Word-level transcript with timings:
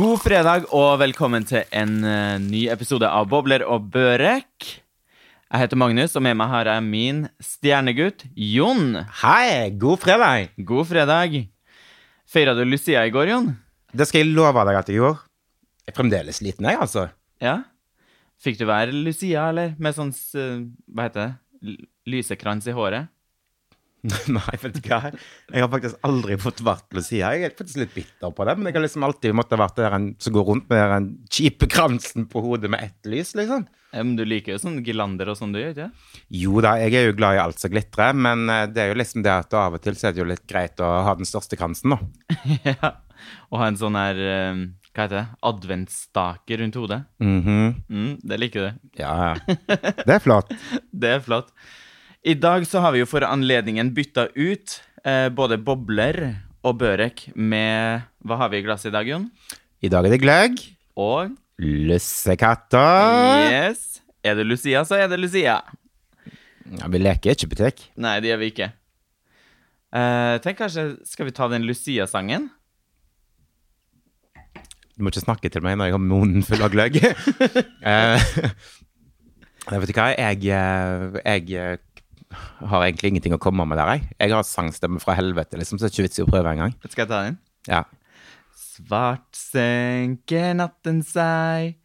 God 0.00 0.22
fredag 0.22 0.62
og 0.72 0.94
velkommen 1.02 1.44
til 1.44 1.66
en 1.76 1.98
eh, 2.08 2.38
ny 2.40 2.60
episode 2.72 3.04
av 3.04 3.26
Bobler 3.28 3.60
og 3.68 3.90
børek. 3.92 4.64
Jeg 4.64 5.60
heter 5.60 5.76
Magnus, 5.76 6.14
og 6.16 6.22
med 6.24 6.38
meg 6.40 6.48
har 6.48 6.70
jeg 6.70 6.84
min 6.86 7.18
stjernegutt 7.44 8.24
Jon. 8.32 8.94
Hei, 9.20 9.68
god 9.82 10.00
fredag. 10.00 10.54
God 10.56 10.88
fredag. 10.88 11.36
Feira 12.24 12.54
du 12.56 12.62
Lucia 12.64 13.02
i 13.04 13.12
går, 13.12 13.28
Jon? 13.34 13.50
Det 13.92 14.06
skal 14.08 14.22
jeg 14.22 14.32
love 14.38 14.64
deg 14.70 14.80
at 14.80 14.88
jeg 14.88 15.02
gjorde. 15.02 15.20
Jeg 15.84 15.92
er 15.92 15.98
fremdeles 15.98 16.40
sliten, 16.40 16.70
jeg, 16.70 16.80
altså. 16.80 17.04
Ja? 17.44 17.58
Fikk 18.40 18.56
du 18.62 18.64
være 18.70 18.96
Lucia, 18.96 19.50
eller? 19.52 19.76
Med 19.76 19.98
sånn 19.98 20.14
Hva 20.16 21.10
heter 21.10 21.26
det? 21.26 21.76
Lysekrans 22.08 22.72
i 22.72 22.78
håret? 22.78 23.12
Nei, 24.32 24.54
vet 24.62 24.78
du 24.78 24.86
hva. 24.88 25.10
Jeg 25.52 25.60
har 25.64 25.68
faktisk 25.72 25.98
aldri 26.06 26.36
fått 26.40 26.62
vært 26.64 26.96
Lucia. 26.96 27.32
Jeg 27.36 27.50
er 27.50 27.56
faktisk 27.56 27.82
litt 27.82 27.92
bitter 27.92 28.32
på 28.32 28.46
det, 28.48 28.54
men 28.56 28.70
jeg 28.70 28.78
har 28.78 28.84
liksom 28.86 29.04
alltid 29.04 29.36
måttet 29.36 29.60
vært 29.60 29.76
der 29.76 29.96
en 29.98 30.06
som 30.22 30.34
går 30.36 30.46
rundt 30.48 30.70
med 30.72 30.86
den 30.94 31.10
kjipe 31.28 31.68
kransen 31.70 32.24
på 32.30 32.42
hodet 32.44 32.72
med 32.72 32.86
ett 32.86 33.10
lys, 33.12 33.34
liksom. 33.36 33.66
Men 33.92 34.14
du 34.16 34.22
liker 34.24 34.54
jo 34.54 34.60
sånn 34.62 34.78
gilander 34.86 35.32
og 35.32 35.36
sånn, 35.36 35.52
du 35.52 35.58
gjør 35.60 35.72
ikke 35.74 35.88
det? 35.88 36.16
Jo 36.40 36.62
da, 36.64 36.76
jeg 36.78 36.94
er 36.96 37.08
jo 37.08 37.16
glad 37.18 37.36
i 37.36 37.42
alt 37.42 37.60
som 37.60 37.72
glitrer, 37.72 38.16
men 38.16 38.44
eh, 38.52 38.66
det 38.70 38.84
er 38.84 38.92
jo 38.92 38.98
liksom 39.00 39.24
det 39.26 39.32
at 39.34 39.56
av 39.58 39.76
og 39.76 39.82
til 39.84 39.98
så 39.98 40.08
er 40.08 40.14
det 40.16 40.22
jo 40.22 40.28
litt 40.30 40.46
greit 40.48 40.80
å 40.80 40.90
ha 41.08 41.14
den 41.18 41.28
største 41.28 41.58
kransen, 41.58 41.96
da. 41.96 42.36
ja. 42.70 42.94
Og 43.50 43.60
ha 43.60 43.68
en 43.68 43.76
sånn 43.76 43.98
her 43.98 44.16
eh, 44.24 44.62
Hva 44.94 45.04
heter 45.04 45.16
det? 45.18 45.26
Adventsstake 45.50 46.56
rundt 46.62 46.78
hodet. 46.80 47.02
Mhm. 47.20 47.74
Mm, 47.90 48.14
det 48.24 48.38
liker 48.40 48.70
du. 48.70 48.88
Ja, 49.02 49.34
ja. 49.34 49.58
Det 50.06 50.16
er 50.16 50.24
flott. 50.24 50.54
Det 51.02 51.12
er 51.18 51.22
flott. 51.26 51.52
I 52.20 52.34
dag 52.36 52.66
så 52.68 52.82
har 52.84 52.92
vi 52.92 53.00
jo 53.00 53.06
for 53.08 53.24
anledningen 53.24 53.94
bytta 53.96 54.26
ut 54.36 54.74
eh, 55.08 55.30
både 55.32 55.56
bobler 55.64 56.18
og 56.60 56.76
børek 56.82 57.30
med 57.32 58.02
Hva 58.20 58.36
har 58.42 58.50
vi 58.52 58.60
i 58.60 58.64
glasset 58.66 58.90
i 58.90 58.92
dag, 58.92 59.08
Jon? 59.08 59.24
I 59.80 59.88
dag 59.88 60.04
er 60.04 60.12
det 60.12 60.20
gløgg. 60.20 60.60
Og 61.00 61.32
Lussekatter. 61.56 63.48
Yes. 63.48 64.02
Er 64.20 64.36
det 64.36 64.44
Lucia, 64.44 64.84
så 64.84 65.00
er 65.00 65.08
det 65.08 65.16
Lucia. 65.16 65.62
Ja, 66.76 66.92
vi 66.92 67.00
leker 67.00 67.32
ikke 67.32 67.48
butikk. 67.54 67.82
Nei, 67.96 68.18
det 68.20 68.34
gjør 68.34 68.42
vi 68.44 68.52
ikke. 68.52 68.68
Eh, 69.96 70.36
tenk 70.44 70.60
kanskje 70.60 70.84
Skal 71.08 71.26
vi 71.26 71.34
ta 71.34 71.48
den 71.50 71.64
Lucia-sangen? 71.64 72.50
Du 74.92 75.02
må 75.02 75.08
ikke 75.08 75.24
snakke 75.24 75.48
til 75.48 75.64
meg 75.64 75.80
når 75.80 75.88
jeg 75.88 75.96
har 75.96 76.04
munnen 76.04 76.44
full 76.44 76.68
av 76.68 76.76
gløgg. 76.76 77.00
Eh, 77.80 78.32
vet 79.80 79.88
du 79.88 79.96
hva, 79.96 80.12
jeg, 80.12 80.50
eh, 80.52 81.22
jeg 81.24 81.80
har 82.30 82.84
egentlig 82.86 83.12
ingenting 83.12 83.34
å 83.36 83.40
komme 83.42 83.66
med 83.68 83.80
der, 83.80 83.96
jeg. 83.96 84.08
Jeg 84.20 84.34
har 84.36 84.46
sangstemme 84.46 85.02
fra 85.02 85.16
helvete, 85.18 85.58
liksom, 85.60 85.78
så 85.78 85.86
det 85.86 85.90
er 85.90 85.96
ikke 85.96 86.08
vits 86.08 86.20
i 86.20 86.24
å 86.24 86.30
prøve 86.30 86.54
engang. 86.54 86.74
Skal 86.86 87.04
jeg 87.04 87.10
ta 87.10 87.22
den? 87.26 87.38
Ja. 87.68 87.84
Svart 88.56 89.28
senker 89.36 90.54
natten 90.58 91.02
seg 91.06 91.76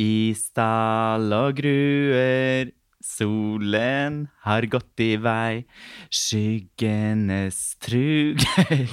i 0.00 0.32
stall 0.38 1.32
og 1.36 1.58
gruer. 1.60 2.72
Solen 3.02 4.28
har 4.46 4.66
gått 4.70 5.02
i 5.02 5.16
vei, 5.18 5.64
skyggenes 6.06 7.58
truger. 7.82 8.86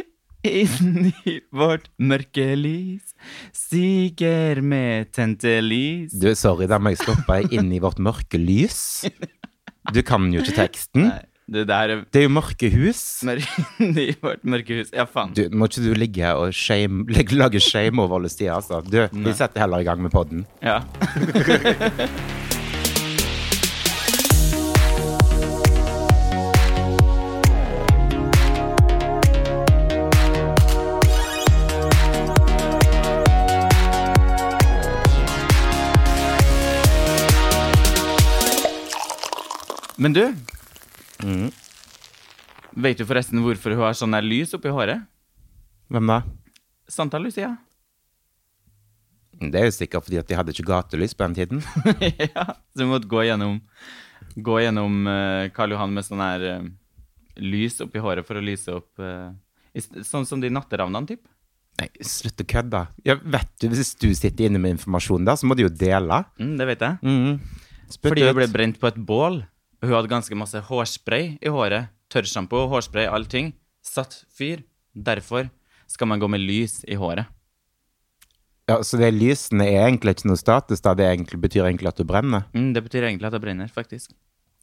Inni 0.40 1.12
vårt 1.52 1.90
mørke 2.00 2.54
lys 2.56 3.12
siger 3.52 4.62
med 4.64 5.10
tente 5.12 5.58
lys. 5.60 6.14
Du, 6.16 6.30
sorry, 6.32 6.64
da 6.70 6.80
må 6.80 6.94
jeg 6.94 7.02
stoppe 7.02 7.42
Inni 7.52 7.82
vårt 7.84 8.00
mørke 8.00 8.40
lys. 8.40 9.04
Du 9.92 10.02
kan 10.06 10.28
jo 10.32 10.42
ikke 10.44 10.56
teksten. 10.58 11.08
Nei, 11.08 11.20
det 11.50 11.64
er 11.70 12.04
Det 12.12 12.20
er 12.20 12.26
jo 12.28 12.32
mørke 12.36 12.68
hus. 12.70 13.00
mør- 13.26 13.40
mørke 14.52 14.80
hus. 14.80 14.92
Ja, 14.94 15.04
faen. 15.08 15.32
Du, 15.34 15.48
må 15.50 15.66
ikke 15.70 15.82
du 15.88 15.94
ligge 15.98 16.34
og 16.36 16.52
shame, 16.54 17.06
lage 17.42 17.60
shame 17.60 18.02
over 18.02 18.20
Lucia, 18.22 18.54
altså. 18.60 18.82
Du, 18.84 19.00
vi 19.12 19.32
setter 19.32 19.60
heller 19.64 19.78
i 19.82 19.84
gang 19.88 20.02
med 20.02 20.10
podden. 20.14 20.46
Ja. 20.62 20.80
Men 40.00 40.14
du 40.16 40.22
mm. 41.22 41.48
Vet 42.80 43.00
du 43.00 43.04
forresten 43.04 43.42
hvorfor 43.44 43.74
hun 43.74 43.84
har 43.84 43.96
sånn 43.98 44.14
der 44.16 44.24
lys 44.24 44.54
oppi 44.56 44.72
håret? 44.72 45.02
Hvem 45.90 46.08
da? 46.08 46.20
Santa 46.90 47.18
Lucia. 47.20 47.50
Det 49.40 49.58
er 49.58 49.66
jo 49.68 49.74
sikkert 49.74 50.06
fordi 50.06 50.20
at 50.20 50.28
de 50.28 50.36
hadde 50.38 50.54
ikke 50.54 50.68
gatelys 50.68 51.16
på 51.16 51.26
den 51.26 51.36
tiden. 51.36 51.60
ja, 52.34 52.46
så 52.54 52.82
vi 52.82 52.88
måtte 52.88 53.10
gå 53.10 53.24
gjennom 53.28 53.60
Gå 54.36 54.60
gjennom 54.62 55.08
uh, 55.08 55.48
Karl 55.50 55.72
Johan 55.74 55.94
med 55.96 56.06
sånn 56.06 56.20
her 56.22 56.44
uh, 56.46 56.66
lys 57.42 57.80
oppi 57.82 57.98
håret 58.02 58.26
for 58.28 58.38
å 58.38 58.44
lyse 58.44 58.70
opp 58.70 59.00
uh, 59.02 59.32
i 59.74 59.82
Sånn 60.06 60.26
som 60.28 60.42
de 60.42 60.50
natteravnene, 60.52 61.08
typ. 61.08 61.24
Nei, 61.80 61.88
slutt 62.04 62.42
å 62.44 62.46
kødde. 62.46 62.84
Ja, 63.08 63.16
vet 63.18 63.50
du, 63.58 63.70
Hvis 63.72 63.96
du 63.98 64.10
sitter 64.14 64.46
inne 64.46 64.60
med 64.62 64.76
informasjon 64.76 65.26
der, 65.26 65.40
så 65.40 65.48
må 65.48 65.56
du 65.58 65.64
jo 65.64 65.72
dele. 65.72 66.22
Mm, 66.38 66.54
det 66.60 66.68
vet 66.70 66.84
jeg. 66.86 67.00
Mm. 67.02 67.96
Fordi 67.98 68.26
hun 68.28 68.38
ble 68.38 68.48
brent 68.52 68.78
på 68.78 68.90
et 68.90 69.00
bål. 69.10 69.40
Hun 69.80 69.94
hadde 69.94 70.10
ganske 70.12 70.36
masse 70.36 70.60
hårspray 70.68 71.36
i 71.40 71.52
håret. 71.52 71.88
Tørrsjampo, 72.12 72.66
hårspray, 72.68 73.06
allting. 73.08 73.52
Satt 73.86 74.24
fyr. 74.34 74.64
Derfor 74.92 75.48
skal 75.90 76.10
man 76.10 76.20
gå 76.20 76.28
med 76.28 76.42
lys 76.42 76.82
i 76.84 76.98
håret. 77.00 77.26
Ja, 78.70 78.82
Så 78.86 78.98
det 79.00 79.10
lysene 79.16 79.66
er 79.66 79.88
egentlig 79.88 80.14
ikke 80.18 80.28
noe 80.30 80.38
status, 80.38 80.82
da 80.84 80.92
det 80.94 81.06
egentlig 81.08 81.40
betyr 81.42 81.64
egentlig 81.66 81.90
at 81.90 81.98
du 81.98 82.04
brenner? 82.06 82.44
Mm, 82.54 82.72
det 82.76 82.84
betyr 82.86 83.08
egentlig 83.08 83.26
at 83.26 83.34
det 83.34 83.40
brenner, 83.42 83.70
faktisk. 83.72 84.12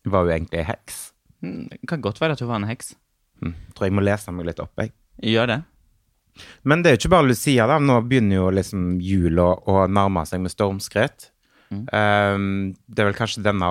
Var 0.08 0.24
hun 0.24 0.32
egentlig 0.32 0.64
heks. 0.70 1.00
Mm, 1.44 1.66
det 1.74 1.80
kan 1.90 2.02
godt 2.02 2.22
være 2.22 2.38
at 2.38 2.44
hun 2.44 2.48
var 2.52 2.62
en 2.62 2.70
heks. 2.70 2.94
Mm, 3.44 3.56
Tror 3.76 3.88
jeg 3.90 3.96
må 3.98 4.06
lese 4.06 4.32
meg 4.32 4.48
litt 4.48 4.62
opp, 4.64 4.72
jeg. 4.80 4.94
Gjør 5.34 5.50
det. 5.52 5.58
Men 6.64 6.84
det 6.84 6.90
er 6.92 6.96
jo 6.96 7.02
ikke 7.02 7.14
bare 7.18 7.28
Lucia, 7.28 7.66
da. 7.68 7.80
Nå 7.84 7.98
begynner 8.08 8.40
jo 8.40 8.48
liksom 8.54 8.86
jula 9.04 9.50
å 9.68 9.88
nærme 9.90 10.24
seg 10.30 10.44
med 10.46 10.54
stormskritt. 10.54 11.32
Um, 11.68 12.76
det 12.88 13.04
er 13.04 13.10
vel 13.10 13.18
kanskje 13.18 13.44
denne 13.44 13.68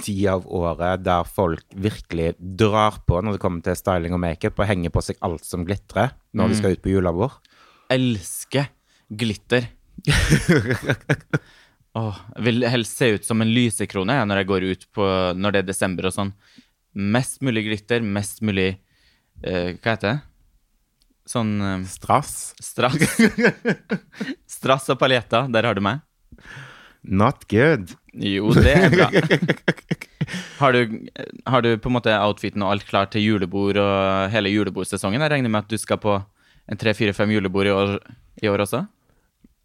tida 0.00 0.34
av 0.36 0.46
året 0.50 1.04
der 1.06 1.28
folk 1.30 1.62
virkelig 1.78 2.32
drar 2.38 2.98
på 3.06 3.20
når 3.22 3.36
det 3.36 3.42
kommer 3.42 3.62
til 3.62 3.78
styling 3.78 4.16
og 4.16 4.22
makeup, 4.22 4.58
og 4.58 4.68
henger 4.68 4.94
på 4.94 5.04
seg 5.06 5.20
alt 5.26 5.46
som 5.46 5.66
glitrer 5.66 6.16
når 6.36 6.50
de 6.52 6.58
skal 6.58 6.74
ut 6.74 6.82
på 6.82 6.92
julebord. 6.92 7.38
elsker 7.92 8.70
glitter. 9.06 9.68
oh, 11.98 12.16
vil 12.42 12.66
helst 12.68 12.98
se 12.98 13.12
ut 13.14 13.26
som 13.26 13.40
en 13.42 13.52
lysekrone 13.54 14.18
når 14.26 14.42
jeg 14.42 14.48
går 14.50 14.66
ut 14.66 14.82
på 14.92 15.06
Når 15.38 15.54
det 15.54 15.62
er 15.62 15.68
desember 15.70 16.10
og 16.10 16.16
sånn. 16.18 16.32
Mest 16.96 17.40
mulig 17.46 17.64
glitter, 17.68 18.02
mest 18.02 18.42
mulig 18.44 18.74
uh, 19.46 19.72
Hva 19.78 19.94
heter 19.94 20.10
det? 20.10 20.18
Sånn 21.26 21.56
eh, 21.58 21.80
Strass. 21.90 22.54
strass. 22.62 23.16
strass 24.58 24.84
og 24.94 25.00
paljetter. 25.00 25.48
Der 25.50 25.66
har 25.66 25.74
du 25.74 25.82
meg. 25.82 26.04
Not 27.06 27.46
good. 27.48 27.94
Jo, 28.16 28.50
det 28.56 28.72
er 28.74 28.90
bra. 28.90 29.08
Har 30.58 30.72
du, 30.74 30.96
har 31.46 31.62
du 31.62 31.68
på 31.78 31.90
en 31.90 31.94
måte 31.94 32.14
outfiten 32.18 32.64
og 32.64 32.72
alt 32.72 32.86
klart 32.88 33.12
til 33.14 33.22
julebord 33.22 33.78
og 33.78 34.32
hele 34.32 34.50
julebordsesongen? 34.50 35.22
Jeg 35.22 35.30
regner 35.36 35.52
med 35.52 35.62
at 35.62 35.70
du 35.70 35.78
skal 35.78 36.00
på 36.02 36.16
en 36.66 36.80
tre-fire-fem 36.80 37.30
julebord 37.36 37.68
i 37.68 37.74
år, 37.74 37.92
i 38.42 38.50
år 38.50 38.64
også? 38.64 38.86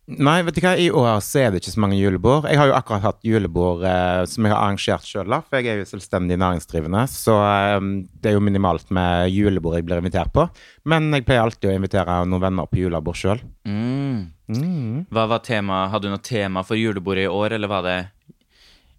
Nei, 0.10 0.42
vet 0.44 0.56
du 0.58 0.62
hva, 0.64 0.72
i 0.82 0.90
år 0.92 1.20
så 1.24 1.44
er 1.44 1.52
det 1.52 1.62
ikke 1.62 1.72
så 1.76 1.82
mange 1.84 1.96
julebord. 2.00 2.48
Jeg 2.50 2.58
har 2.60 2.68
jo 2.72 2.74
akkurat 2.76 3.04
hatt 3.06 3.20
julebord 3.24 3.84
eh, 3.86 4.24
som 4.28 4.44
jeg 4.44 4.52
har 4.52 4.64
arrangert 4.66 5.06
sjøl, 5.08 5.36
for 5.46 5.60
jeg 5.62 5.70
er 5.72 5.84
jo 5.84 5.88
selvstendig 5.88 6.40
næringsdrivende. 6.42 7.04
Så 7.08 7.36
eh, 7.38 7.78
det 8.20 8.32
er 8.32 8.36
jo 8.36 8.44
minimalt 8.44 8.90
med 8.92 9.30
julebord 9.32 9.78
jeg 9.78 9.86
blir 9.88 10.02
invitert 10.02 10.34
på. 10.36 10.48
Men 10.90 11.12
jeg 11.14 11.28
pleier 11.28 11.46
alltid 11.46 11.70
å 11.70 11.76
invitere 11.78 12.18
noen 12.26 12.44
venner 12.44 12.68
på 12.68 12.82
julebord 12.82 13.20
sjøl. 13.22 13.44
Mm. 13.70 14.32
Mm. 14.52 14.98
Hva 15.14 15.28
var 15.32 15.46
temaet? 15.46 15.94
Hadde 15.94 16.10
du 16.10 16.16
noe 16.16 16.26
tema 16.26 16.66
for 16.68 16.82
julebordet 16.82 17.30
i 17.30 17.32
år, 17.32 17.56
eller 17.60 17.72
var 17.72 17.88
det 17.88 18.00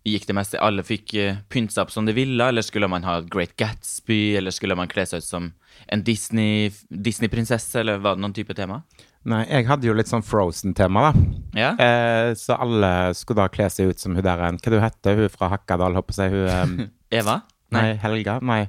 Gikk 0.02 0.24
det 0.26 0.34
mest 0.34 0.56
Alle 0.58 0.82
fikk 0.82 1.12
uh, 1.14 1.36
pynte 1.52 1.76
seg 1.76 1.84
opp 1.84 1.92
som 1.94 2.08
de 2.08 2.14
ville, 2.16 2.42
eller 2.42 2.64
skulle 2.66 2.88
man 2.90 3.04
ha 3.06 3.20
Great 3.22 3.52
Gatsby, 3.60 4.34
eller 4.38 4.50
skulle 4.54 4.74
man 4.74 4.90
kle 4.90 5.04
seg 5.06 5.22
ut 5.22 5.28
som 5.28 5.52
en 5.86 6.02
Disney- 6.02 6.72
Disney-prinsesse, 6.90 7.76
eller 7.84 8.02
var 8.02 8.16
det 8.18 8.24
noen 8.24 8.34
type 8.34 8.56
tema? 8.58 8.80
Nei, 9.28 9.44
jeg 9.46 9.68
hadde 9.68 9.86
jo 9.86 9.94
litt 9.94 10.10
sånn 10.10 10.24
Frozen-tema, 10.26 11.04
da. 11.06 11.22
Ja? 11.54 11.70
Eh, 11.78 12.32
så 12.38 12.56
alle 12.58 12.90
skulle 13.14 13.44
da 13.44 13.52
kle 13.52 13.68
seg 13.70 13.92
ut 13.92 14.02
som 14.02 14.16
hun 14.18 14.24
der 14.26 14.40
en 14.48 14.58
Hva 14.58 14.72
du 14.72 14.78
heter 14.82 15.20
hun 15.20 15.30
fra 15.30 15.52
Hakkadal, 15.52 15.94
håper 15.98 16.18
jeg 16.24 16.34
hun 16.34 16.48
um... 16.50 16.90
Eva? 17.20 17.38
Nei, 17.72 17.92
Helga? 18.02 18.38
Nei. 18.44 18.66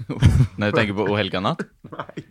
Når 0.60 0.70
du 0.70 0.76
tenker 0.76 0.96
på 0.98 1.08
O 1.08 1.18
helga 1.18 1.42
natt? 1.44 1.64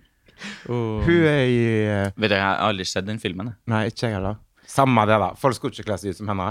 Oh. 0.68 1.00
Hun 1.06 1.24
er 1.24 1.46
i 1.48 1.60
uh... 1.88 2.10
Vet 2.20 2.34
du, 2.34 2.36
jeg 2.36 2.44
har 2.44 2.58
aldri 2.66 2.84
sett 2.88 3.06
den 3.08 3.20
filmen. 3.22 3.54
Nei, 3.72 3.86
ikke 3.88 4.10
jeg 4.10 4.18
heller. 4.18 4.42
Samme 4.68 5.06
det, 5.08 5.16
da. 5.22 5.30
Folk 5.40 5.56
skulle 5.56 5.72
ikke 5.72 5.86
kle 5.88 5.96
seg 6.02 6.12
ut 6.12 6.20
som 6.20 6.32
henne. 6.34 6.50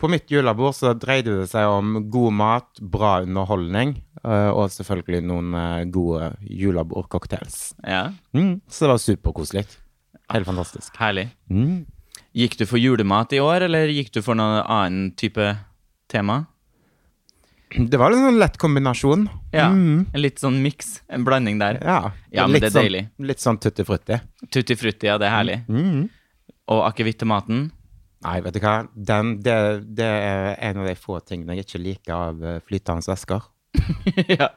På 0.00 0.08
mitt 0.08 0.32
julebord 0.32 0.72
så 0.72 0.94
dreide 0.96 1.34
det 1.42 1.50
seg 1.50 1.68
om 1.68 2.06
god 2.12 2.34
mat, 2.38 2.80
bra 2.80 3.18
underholdning 3.26 3.98
eh, 4.22 4.48
og 4.48 4.72
selvfølgelig 4.72 5.20
noen 5.28 5.52
eh, 5.60 5.84
gode 5.92 6.32
julebordcocktails. 6.48 7.74
Ja, 7.84 8.06
Mm, 8.32 8.62
så 8.64 8.86
det 8.86 8.94
var 8.94 9.02
superkoselig. 9.04 9.66
Helt 10.32 10.46
fantastisk. 10.46 10.94
herlig. 10.96 11.28
Mm. 11.50 11.84
Gikk 12.34 12.56
du 12.58 12.64
for 12.66 12.78
julemat 12.80 13.32
i 13.32 13.38
år, 13.42 13.62
eller 13.68 13.86
gikk 13.92 14.10
du 14.12 14.20
for 14.22 14.34
noen 14.34 14.62
annen 14.64 15.12
type 15.18 15.56
tema? 16.10 16.46
Det 17.74 17.98
var 17.98 18.12
en 18.14 18.22
sånn 18.22 18.38
lett 18.38 18.56
kombinasjon. 18.58 19.28
Ja, 19.52 19.68
Mm. 19.70 20.06
En 20.14 20.20
litt 20.22 20.38
sånn 20.38 20.60
miks, 20.62 21.02
en 21.08 21.24
blanding 21.24 21.58
der. 21.58 21.80
Ja, 21.82 22.12
Ja, 22.30 22.46
men 22.46 22.60
det 22.60 22.68
er 22.68 22.70
sånn, 22.70 22.84
deilig. 22.86 23.08
Litt 23.18 23.38
sånn 23.42 23.58
tutti 23.58 23.84
frutti. 23.84 24.20
Tutti 24.50 24.76
frutti, 24.76 25.06
ja, 25.06 25.18
det 25.18 25.26
er 25.26 25.34
herlig. 25.34 25.66
Mm. 25.68 26.08
Og 26.68 26.84
akevitt 26.86 27.18
til 27.18 27.26
maten. 27.28 27.72
Nei, 28.22 28.40
vet 28.40 28.54
du 28.54 28.60
hva. 28.60 28.88
Den, 28.94 29.40
det, 29.42 29.56
det 29.94 30.06
er 30.06 30.54
en 30.70 30.78
av 30.78 30.86
de 30.86 30.94
få 30.94 31.18
tingene 31.26 31.56
jeg 31.58 31.66
ikke 31.66 31.82
liker 31.82 32.14
av 32.14 32.44
eh, 32.44 32.60
flytende 32.64 33.04
væsker. 33.10 33.42
ja. 34.38 34.48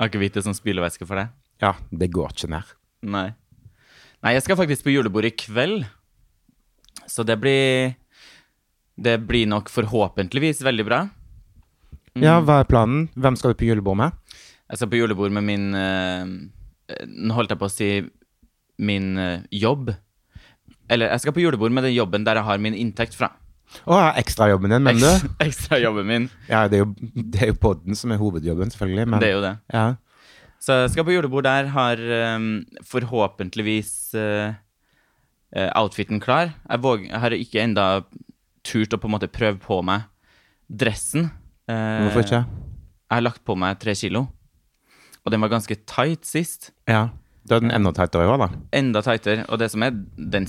Akevitt 0.00 0.36
er 0.38 0.46
sånn 0.46 0.56
spylevæske 0.56 1.06
for 1.06 1.16
deg? 1.20 1.34
Ja, 1.60 1.74
det 1.90 2.10
går 2.14 2.32
ikke 2.32 2.48
ned. 2.54 2.70
Nei. 3.02 3.28
Nei, 4.24 4.32
jeg 4.38 4.46
skal 4.46 4.56
faktisk 4.56 4.86
på 4.86 4.94
julebord 4.94 5.26
i 5.28 5.34
kveld. 5.36 5.84
Så 7.10 7.26
det 7.28 7.36
blir 7.42 7.94
Det 8.96 9.18
blir 9.26 9.46
nok 9.50 9.68
forhåpentligvis 9.68 10.62
veldig 10.62 10.84
bra. 10.86 11.00
Ja, 12.14 12.38
hva 12.40 12.60
er 12.62 12.68
planen? 12.70 13.08
Hvem 13.18 13.36
skal 13.36 13.52
du 13.52 13.58
på 13.58 13.66
julebord 13.66 13.98
med? 13.98 14.12
Jeg 14.70 14.78
skal 14.78 14.90
på 14.92 15.00
julebord 15.00 15.34
med 15.34 15.42
min 15.44 15.74
eh, 15.74 16.24
Nå 17.10 17.34
holdt 17.34 17.50
jeg 17.50 17.58
på 17.58 17.66
å 17.66 17.72
si 17.74 17.88
min 18.78 19.18
eh, 19.18 19.42
jobb. 19.50 19.90
Eller 20.88 21.10
jeg 21.10 21.24
skal 21.24 21.34
på 21.34 21.42
julebord 21.42 21.74
med 21.74 21.84
den 21.88 21.96
jobben 21.96 22.24
der 22.24 22.38
jeg 22.38 22.46
har 22.46 22.62
min 22.62 22.76
inntekt 22.78 23.18
fra. 23.18 23.32
Å, 23.82 23.98
ja, 23.98 24.08
ekstrajobben 24.20 24.70
din, 24.70 24.84
mener 24.86 25.02
du? 25.02 25.28
Ekstra 25.46 25.80
jobben 25.82 26.06
min. 26.06 26.30
Ja, 26.46 26.64
det 26.70 26.78
er 26.78 26.84
jo, 26.84 26.88
det 27.14 27.42
er 27.42 27.50
jo 27.50 27.58
podden 27.60 27.98
som 27.98 28.14
er 28.14 28.20
hovedjobben, 28.20 28.70
selvfølgelig. 28.70 29.08
Men, 29.10 29.22
Det 29.22 29.30
er 29.30 29.34
jo 29.34 29.44
det. 29.44 29.54
Ja. 29.74 29.86
Så 30.64 30.76
jeg 30.80 30.92
skal 30.94 31.04
på 31.04 31.12
julebord 31.12 31.44
der, 31.44 31.66
har 31.74 32.00
um, 32.38 32.46
forhåpentligvis 32.88 33.90
eh, 34.16 34.54
outfiten 35.76 36.22
klar. 36.24 36.54
Jeg, 36.70 36.80
våg, 36.80 37.02
jeg 37.10 37.20
har 37.20 37.36
ikke 37.36 37.60
enda 37.60 37.84
turt 38.64 38.94
å 38.96 39.00
på 39.00 39.10
en 39.10 39.14
måte 39.18 39.28
prøve 39.28 39.60
på 39.60 39.82
meg 39.84 40.06
dressen. 40.72 41.28
Uh, 41.68 42.06
Hvorfor 42.06 42.24
ikke? 42.24 42.40
Jeg 42.48 43.18
har 43.18 43.26
lagt 43.26 43.44
på 43.44 43.56
meg 43.60 43.76
tre 43.82 43.92
kilo. 43.98 44.24
Og 45.24 45.32
den 45.34 45.44
var 45.44 45.52
ganske 45.52 45.76
tight 45.88 46.24
sist. 46.28 46.70
Ja. 46.88 47.10
Da 47.44 47.58
er 47.58 47.66
den 47.66 47.74
enda 47.76 47.92
tightere 47.92 48.24
òg, 48.32 48.40
da. 48.40 48.48
Enda 48.80 49.02
tightere. 49.04 49.44
Og 49.52 49.60
det 49.60 49.68
som 49.74 49.84
er, 49.84 49.92
den, 50.16 50.48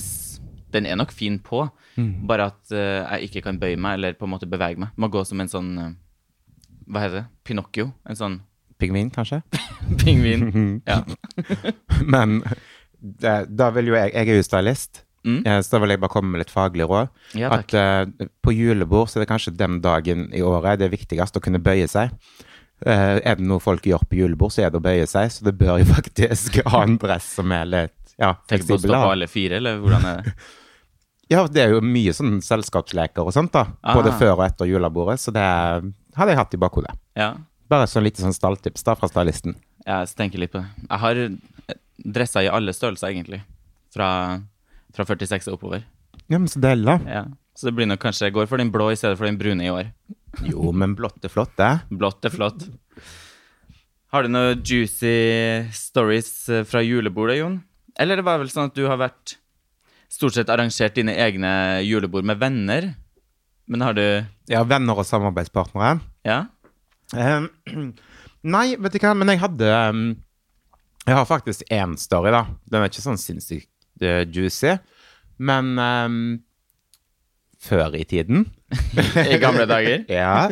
den 0.72 0.88
er 0.88 0.96
nok 1.02 1.12
fin 1.16 1.38
på, 1.44 1.66
Mm. 1.96 2.26
bare 2.28 2.50
at 2.50 2.72
uh, 2.76 3.06
jeg 3.16 3.30
ikke 3.30 3.40
kan 3.46 3.56
bøye 3.56 3.78
meg 3.80 3.94
eller 3.96 4.12
på 4.20 4.26
en 4.26 4.32
måte 4.34 4.44
bevege 4.44 4.76
meg. 4.76 4.90
Må 5.00 5.08
gå 5.08 5.22
som 5.24 5.40
en 5.40 5.48
sånn 5.48 5.70
Hva 6.84 7.00
heter 7.00 7.14
det? 7.22 7.22
Pinocchio? 7.48 7.86
En 8.04 8.18
sånn 8.18 8.34
Pingvin, 8.78 9.10
kanskje? 9.10 9.42
pingvin. 10.02 10.82
Ja. 10.86 11.02
Men 12.14 12.42
det, 13.00 13.36
da 13.56 13.70
vil 13.74 13.86
jo 13.92 13.94
jeg 13.98 14.12
Jeg 14.14 14.28
er 14.28 14.36
jo 14.40 14.42
stylist, 14.46 15.02
Mm. 15.26 15.40
eh, 15.44 15.58
så 15.58 15.72
da 15.74 15.78
vil 15.82 15.90
jeg 15.90 15.98
bare 16.00 16.12
komme 16.12 16.30
med 16.30 16.38
litt 16.44 16.52
faglig 16.54 16.84
råd. 16.86 17.08
ja, 17.34 17.48
At 17.50 17.66
takk. 17.66 17.74
eh, 18.20 18.26
på 18.46 18.52
julebord 18.54 19.08
så 19.10 19.16
er 19.18 19.24
det 19.24 19.28
kanskje 19.32 19.56
den 19.58 19.80
dagen 19.82 20.28
i 20.32 20.38
året 20.40 20.78
det 20.78 20.86
er 20.86 20.92
viktigst 20.96 21.34
å 21.36 21.42
kunne 21.42 21.58
bøye 21.58 21.88
seg. 21.90 22.12
Uh, 22.86 23.16
er 23.24 23.34
det 23.34 23.42
noe 23.48 23.58
folk 23.58 23.82
gjør 23.88 24.04
på 24.06 24.18
julebord, 24.20 24.52
så 24.52 24.62
er 24.66 24.70
det 24.70 24.78
å 24.78 24.84
bøye 24.84 25.06
seg. 25.08 25.32
Så 25.32 25.42
det 25.48 25.56
bør 25.58 25.78
jo 25.80 25.86
faktisk 25.96 26.60
ha 26.70 26.82
en 26.84 26.94
dress 27.00 27.24
som 27.40 27.50
er 27.56 27.64
litt 27.66 28.14
ja, 28.20 28.34
Tenk 28.46 28.62
fleksibel. 28.68 28.78
stå 28.84 29.00
på 29.02 29.10
alle 29.16 29.26
fire, 29.32 29.56
eller 29.58 29.78
hvordan 29.82 30.04
er 30.12 30.22
det? 30.22 30.34
Ja, 31.32 31.42
det 31.50 31.62
er 31.64 31.72
jo 31.74 31.80
mye 31.82 32.12
sånn 32.14 32.36
selskapsleker 32.44 33.26
og 33.26 33.32
sånt, 33.34 33.50
da. 33.56 33.64
Både 33.82 34.12
Ah. 34.14 34.18
før 34.20 34.36
og 34.38 34.44
etter 34.46 34.68
julebordet, 34.70 35.18
så 35.18 35.32
det 35.34 35.42
hadde 36.14 36.30
jeg 36.30 36.38
hatt 36.38 36.54
i 36.54 36.62
bakhodet. 36.62 36.94
Ja. 37.18 37.32
Bare 37.70 37.88
sånn 37.90 38.06
lite 38.06 38.22
sånn 38.22 38.34
stalltips 38.36 38.84
da 38.86 38.94
fra 38.98 39.08
stylisten. 39.10 39.56
Jeg 39.86 40.12
tenker 40.18 40.42
litt 40.42 40.52
på 40.52 40.62
det. 40.62 40.86
Jeg 40.88 41.02
har 41.02 41.20
dressa 42.16 42.42
i 42.44 42.50
alle 42.50 42.74
størrelser, 42.74 43.10
egentlig. 43.10 43.40
Fra, 43.94 44.08
fra 44.94 45.06
46 45.08 45.48
og 45.50 45.58
oppover. 45.58 45.84
Ja, 46.26 46.38
men 46.38 46.48
så 46.50 46.60
deilig. 46.62 46.98
Ja. 47.08 47.24
Så 47.56 47.68
det 47.70 47.76
blir 47.78 47.86
nok 47.88 48.02
kanskje 48.02 48.26
Jeg 48.28 48.34
går 48.36 48.48
for 48.50 48.60
den 48.60 48.72
blå 48.74 48.90
i 48.92 48.96
stedet 48.98 49.16
for 49.16 49.28
den 49.28 49.38
brune 49.40 49.64
i 49.64 49.70
år. 49.72 49.88
Jo, 50.44 50.72
men 50.76 50.92
blått 50.98 51.24
er 51.24 51.32
flott, 51.32 51.54
det. 51.56 51.70
Blått 51.88 52.26
er 52.28 52.34
flott. 52.34 52.66
Har 54.12 54.26
du 54.26 54.30
noen 54.30 54.60
juicy 54.64 55.14
stories 55.74 56.30
eh, 56.52 56.66
fra 56.68 56.82
julebordet, 56.84 57.38
Jon? 57.40 57.58
Eller 57.98 58.20
det 58.20 58.26
var 58.26 58.38
vel 58.42 58.50
sånn 58.52 58.68
at 58.70 58.76
du 58.76 58.84
har 58.86 59.00
vært 59.00 59.38
stort 60.12 60.36
sett 60.36 60.50
arrangert 60.52 60.94
dine 60.98 61.14
egne 61.16 61.50
julebord 61.86 62.26
med 62.28 62.38
venner? 62.42 62.90
Men 63.66 63.82
har 63.82 63.96
du 63.96 64.04
Ja, 64.52 64.62
venner 64.68 65.00
og 65.00 65.08
samarbeidspartnere. 65.08 65.96
Ja? 66.28 66.44
Ehm, 67.14 67.46
nei, 68.56 68.66
vet 68.82 68.96
du 68.96 68.98
hva, 69.02 69.12
men 69.14 69.30
jeg 69.30 69.38
hadde 69.44 69.68
um, 69.92 70.00
Jeg 71.06 71.14
har 71.14 71.28
faktisk 71.28 71.62
én 71.70 71.94
story, 72.00 72.32
da. 72.34 72.40
Den 72.66 72.82
er 72.82 72.90
ikke 72.90 73.04
sånn 73.04 73.20
sinnssykt 73.20 73.70
uh, 74.02 74.24
juicy. 74.26 74.72
Men 75.38 75.74
um, 75.78 76.18
før 77.62 77.94
i 77.98 78.02
tiden 78.08 78.46
I 79.32 79.38
gamle 79.42 79.66
dager? 79.70 80.02
Ja. 80.10 80.48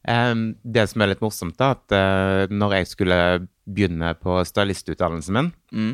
Det 0.00 0.84
som 0.88 1.02
er 1.04 1.10
litt 1.12 1.20
morsomt, 1.24 1.56
da, 1.60 1.72
at 1.76 1.92
uh, 1.92 2.44
når 2.54 2.78
jeg 2.78 2.88
skulle 2.94 3.18
begynne 3.70 4.14
på 4.22 4.38
stylistutdannelsen 4.48 5.36
min, 5.36 5.50
Mm. 5.72 5.92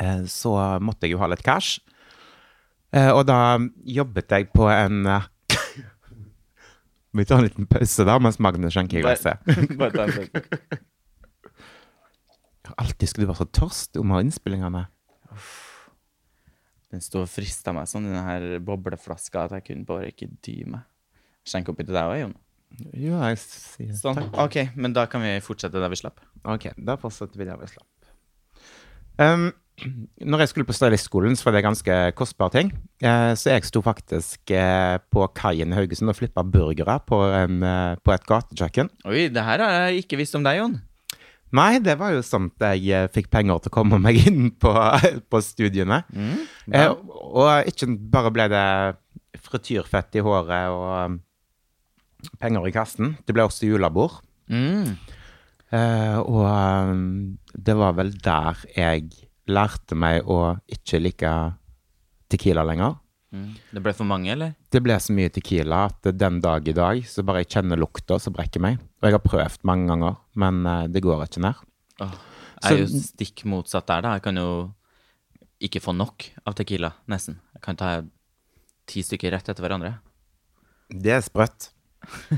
uh, 0.00 0.22
så 0.30 0.52
måtte 0.80 1.06
jeg 1.08 1.16
jo 1.16 1.22
ha 1.24 1.28
litt 1.32 1.42
cash. 1.46 1.80
Uh, 2.94 3.10
og 3.16 3.24
da 3.28 3.58
jobbet 3.84 4.30
jeg 4.32 4.46
på 4.54 4.68
en 4.70 5.02
Vi 7.16 7.24
tar 7.24 7.40
en 7.40 7.46
liten 7.46 7.66
pause 7.70 8.04
der 8.04 8.20
mens 8.20 8.38
Magne 8.42 8.68
skjenker 8.72 9.00
i 9.00 9.04
glasset. 9.04 9.40
En 9.56 9.76
pause. 9.78 10.26
Alltid 12.76 13.08
skulle 13.08 13.26
du 13.26 13.30
være 13.30 13.44
så 13.44 13.50
tørst 13.60 13.96
om 14.00 14.10
å 14.10 14.18
ha 14.18 14.24
innspillingene. 14.24 14.82
Den 16.92 17.02
sto 17.04 17.22
og 17.22 17.30
frista 17.30 17.72
meg 17.74 17.88
sånn, 17.90 18.08
den 18.10 18.26
her 18.26 18.44
bobleflaska, 18.64 19.46
at 19.46 19.54
jeg 19.58 19.64
kunne 19.70 19.86
bare 19.88 20.10
ikke 20.12 20.28
dy 20.44 20.58
meg. 20.74 20.84
Skjenk 21.46 21.70
oppi 21.72 21.86
til 21.86 21.94
deg 21.96 22.10
òg, 22.10 22.18
Jon. 22.24 22.34
Jo, 22.98 23.18
jeg 23.22 23.38
sier 23.40 23.92
Sånn. 23.96 24.18
takk. 24.18 24.34
OK, 24.42 24.56
men 24.76 24.94
da 24.96 25.06
kan 25.10 25.22
vi 25.22 25.36
fortsette 25.44 25.80
der 25.80 25.92
vi 25.92 25.98
slapp. 26.00 26.18
Ok, 26.44 26.68
da 26.76 26.96
fortsetter 27.00 27.38
vi 27.40 27.46
der 27.48 27.60
vi 27.60 27.68
slapp. 27.70 28.10
Um, 29.22 29.48
når 29.76 30.42
jeg 30.42 30.50
skulle 30.50 30.68
på 30.68 30.74
stylistskolen, 30.76 31.36
så 31.36 31.46
var 31.46 31.56
det 31.56 31.64
ganske 31.66 31.96
kostbare 32.16 32.54
ting. 32.54 32.72
Eh, 33.04 33.32
så 33.36 33.52
jeg 33.52 33.66
sto 33.68 33.82
faktisk 33.84 34.52
eh, 34.54 34.96
på 35.12 35.26
kaien 35.36 35.72
i 35.72 35.76
Haugesund 35.76 36.12
og 36.12 36.16
flippa 36.16 36.44
burgere 36.48 36.96
på, 37.04 37.18
en, 37.36 37.60
eh, 37.60 37.98
på 38.00 38.14
et 38.14 38.24
gatekjøkken. 38.28 38.88
Oi, 39.10 39.26
det 39.32 39.44
her 39.44 39.62
har 39.62 39.74
jeg 39.86 40.04
ikke 40.04 40.20
visst 40.22 40.38
om 40.38 40.46
deg, 40.46 40.62
Jon. 40.62 40.78
Nei, 41.56 41.76
det 41.84 41.98
var 42.00 42.14
jo 42.14 42.24
sånn 42.26 42.48
at 42.56 42.80
jeg 42.82 43.12
fikk 43.14 43.28
penger 43.32 43.60
til 43.62 43.70
å 43.70 43.76
komme 43.76 44.00
meg 44.02 44.22
inn 44.24 44.48
på, 44.56 44.72
på 45.30 45.42
studiene. 45.44 46.02
Eh, 46.72 46.88
og 47.12 47.68
ikke 47.68 47.90
bare 48.16 48.32
ble 48.32 48.48
det 48.52 48.66
frityrfett 49.44 50.16
i 50.16 50.24
håret 50.24 50.72
og 50.72 51.20
penger 52.40 52.64
i 52.64 52.74
kassen. 52.74 53.14
Det 53.28 53.36
ble 53.36 53.44
også 53.44 53.68
julebord. 53.68 54.22
Mm. 54.48 54.96
Og 55.76 56.42
det 57.66 57.74
var 57.76 57.96
vel 57.98 58.12
der 58.22 58.60
jeg 58.70 59.25
lærte 59.50 59.98
meg 59.98 60.26
å 60.26 60.56
ikke 60.72 61.00
like 61.02 61.32
tequila 62.32 62.64
lenger. 62.66 62.96
Mm. 63.34 63.50
Det 63.74 63.82
ble 63.82 63.92
for 63.96 64.08
mange, 64.08 64.30
eller? 64.32 64.54
Det 64.72 64.80
ble 64.82 64.96
så 65.02 65.14
mye 65.14 65.32
tequila 65.34 65.84
at 65.90 66.08
den 66.14 66.40
dag 66.42 66.68
i 66.68 66.74
dag 66.76 67.02
så 67.10 67.24
bare 67.26 67.42
jeg 67.42 67.52
kjenner 67.56 67.80
lukta, 67.80 68.18
så 68.22 68.32
brekker 68.34 68.60
jeg 68.60 68.64
meg. 68.64 68.80
Og 69.02 69.08
jeg 69.08 69.16
har 69.18 69.24
prøvd 69.24 69.66
mange 69.68 69.90
ganger, 69.90 70.18
men 70.38 70.62
eh, 70.70 70.86
det 70.92 71.04
går 71.04 71.26
ikke 71.26 71.44
ned. 71.44 71.62
Åh, 72.04 72.16
jeg 72.62 72.72
er 72.72 72.82
jo 72.82 73.04
stikk 73.04 73.44
motsatt 73.50 73.88
der, 73.90 74.04
da. 74.06 74.16
Jeg 74.16 74.26
kan 74.26 74.40
jo 74.40 74.50
ikke 75.66 75.82
få 75.82 75.94
nok 75.96 76.28
av 76.44 76.56
Tequila, 76.56 76.92
nesten. 77.10 77.38
Jeg 77.56 77.64
kan 77.64 77.78
ta 77.80 77.90
ti 78.86 79.02
stykker 79.04 79.32
rett 79.34 79.48
etter 79.48 79.64
hverandre. 79.64 79.96
Det 80.90 81.16
er 81.16 81.24
sprøtt. 81.24 81.70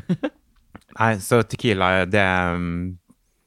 Nei, 0.98 1.12
så 1.22 1.42
tequila, 1.44 2.06
det 2.08 2.24
um, 2.56 2.96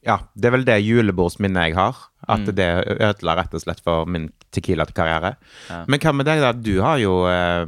Ja, 0.06 0.18
det 0.34 0.48
er 0.48 0.54
vel 0.56 0.66
det 0.66 0.80
julebordsminnet 0.82 1.70
jeg 1.70 1.76
har. 1.78 1.98
At 2.30 2.46
det 2.54 2.68
ødela 2.86 3.36
rett 3.38 3.54
og 3.54 3.62
slett 3.62 3.82
for 3.82 4.06
min 4.10 4.28
tequila-karriere. 4.54 5.34
Ja. 5.70 5.82
Men 5.90 6.02
hva 6.02 6.12
med 6.14 6.28
deg, 6.28 6.42
da? 6.42 6.52
Du 6.54 6.74
har 6.82 7.00
jo 7.02 7.16
eh, 7.30 7.66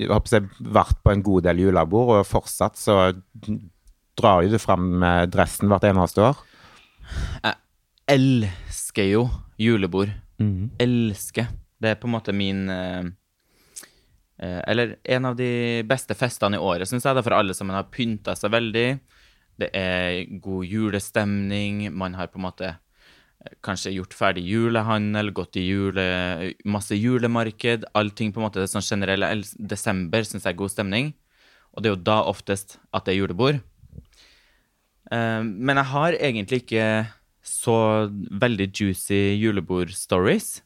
jeg 0.00 0.48
vært 0.58 1.00
på 1.04 1.12
en 1.12 1.24
god 1.24 1.46
del 1.48 1.64
julebord, 1.64 2.18
og 2.18 2.28
fortsatt 2.28 2.80
så 2.80 2.98
drar 4.18 4.44
jo 4.44 4.54
du 4.54 4.60
fram 4.62 5.02
eh, 5.02 5.24
dressen 5.30 5.70
hvert 5.72 5.86
eneste 5.88 6.24
år. 6.24 6.40
Jeg 7.44 7.60
Elsker 8.04 9.06
jo 9.08 9.28
julebord. 9.56 10.10
Elsker. 10.82 11.46
Det 11.80 11.94
er 11.94 12.00
på 12.00 12.08
en 12.08 12.12
måte 12.12 12.34
min 12.36 12.66
eh, 12.68 13.04
eh, 14.40 14.60
Eller 14.68 14.96
en 15.04 15.30
av 15.30 15.36
de 15.38 15.82
beste 15.88 16.16
festene 16.16 16.58
i 16.58 16.60
året, 16.60 16.88
syns 16.88 17.06
jeg. 17.06 17.16
Det 17.16 17.22
er 17.22 17.28
for 17.30 17.38
alle 17.38 17.56
sammen 17.56 17.76
har 17.76 17.88
pynta 17.92 18.34
seg 18.36 18.52
veldig. 18.52 18.88
Det 19.60 19.70
er 19.76 20.24
god 20.42 20.66
julestemning. 20.66 21.86
Man 21.94 22.16
har 22.18 22.30
på 22.32 22.40
en 22.40 22.46
måte 22.48 22.70
eh, 22.74 23.52
kanskje 23.64 23.94
gjort 23.94 24.16
ferdig 24.16 24.44
julehandel, 24.48 25.30
gått 25.36 25.58
i 25.60 25.66
jule, 25.68 26.06
masse 26.66 26.96
julemarked. 26.98 27.86
Allting 27.94 28.34
på 28.34 28.42
en 28.42 28.48
måte 28.48 28.64
det 28.64 28.70
sånn 28.72 28.86
generelle 28.86 29.30
Desember 29.58 30.26
syns 30.26 30.46
jeg 30.46 30.56
er 30.56 30.62
god 30.62 30.74
stemning. 30.74 31.12
Og 31.74 31.82
det 31.82 31.90
er 31.90 31.96
jo 31.96 32.06
da 32.06 32.20
oftest 32.30 32.78
at 32.94 33.06
det 33.06 33.14
er 33.14 33.22
julebord. 33.22 33.62
Eh, 35.12 35.42
men 35.42 35.80
jeg 35.80 35.90
har 35.92 36.18
egentlig 36.18 36.64
ikke 36.64 36.88
så 37.44 37.78
veldig 38.40 38.70
juicy 38.72 39.36
julebord-stories. 39.36 40.62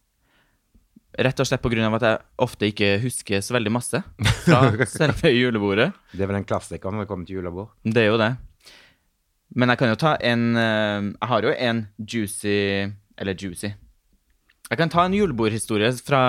Rett 1.19 1.41
og 1.43 1.49
slett 1.49 1.65
av 1.67 1.95
at 1.97 2.05
jeg 2.07 2.19
ofte 2.39 2.69
ikke 2.71 2.91
husker 3.03 3.41
så 3.43 3.57
veldig 3.57 3.73
masse 3.75 3.99
fra 4.45 4.61
selve 4.87 5.33
julebordet. 5.35 5.91
Det 6.13 6.23
er 6.23 6.31
vel 6.31 6.39
en 6.39 6.47
klassiker 6.47 6.95
når 6.95 7.05
det 7.05 7.11
kommer 7.11 7.27
til 7.27 7.41
julebord. 7.41 7.73
Det 7.83 8.05
er 8.05 8.13
jo 8.13 8.21
det. 8.21 8.37
Men 9.59 9.73
jeg 9.73 9.81
kan 9.81 9.91
jo 9.91 9.99
ta 9.99 10.15
en 10.23 10.49
eh, 10.57 11.11
Jeg 11.11 11.31
har 11.33 11.47
jo 11.47 11.53
en 11.53 11.85
juicy 11.99 12.57
Eller 13.19 13.35
juicy. 13.35 13.73
Jeg 14.69 14.79
kan 14.79 14.91
ta 14.93 15.07
en 15.09 15.17
julebordhistorie 15.17 15.91
fra 16.05 16.21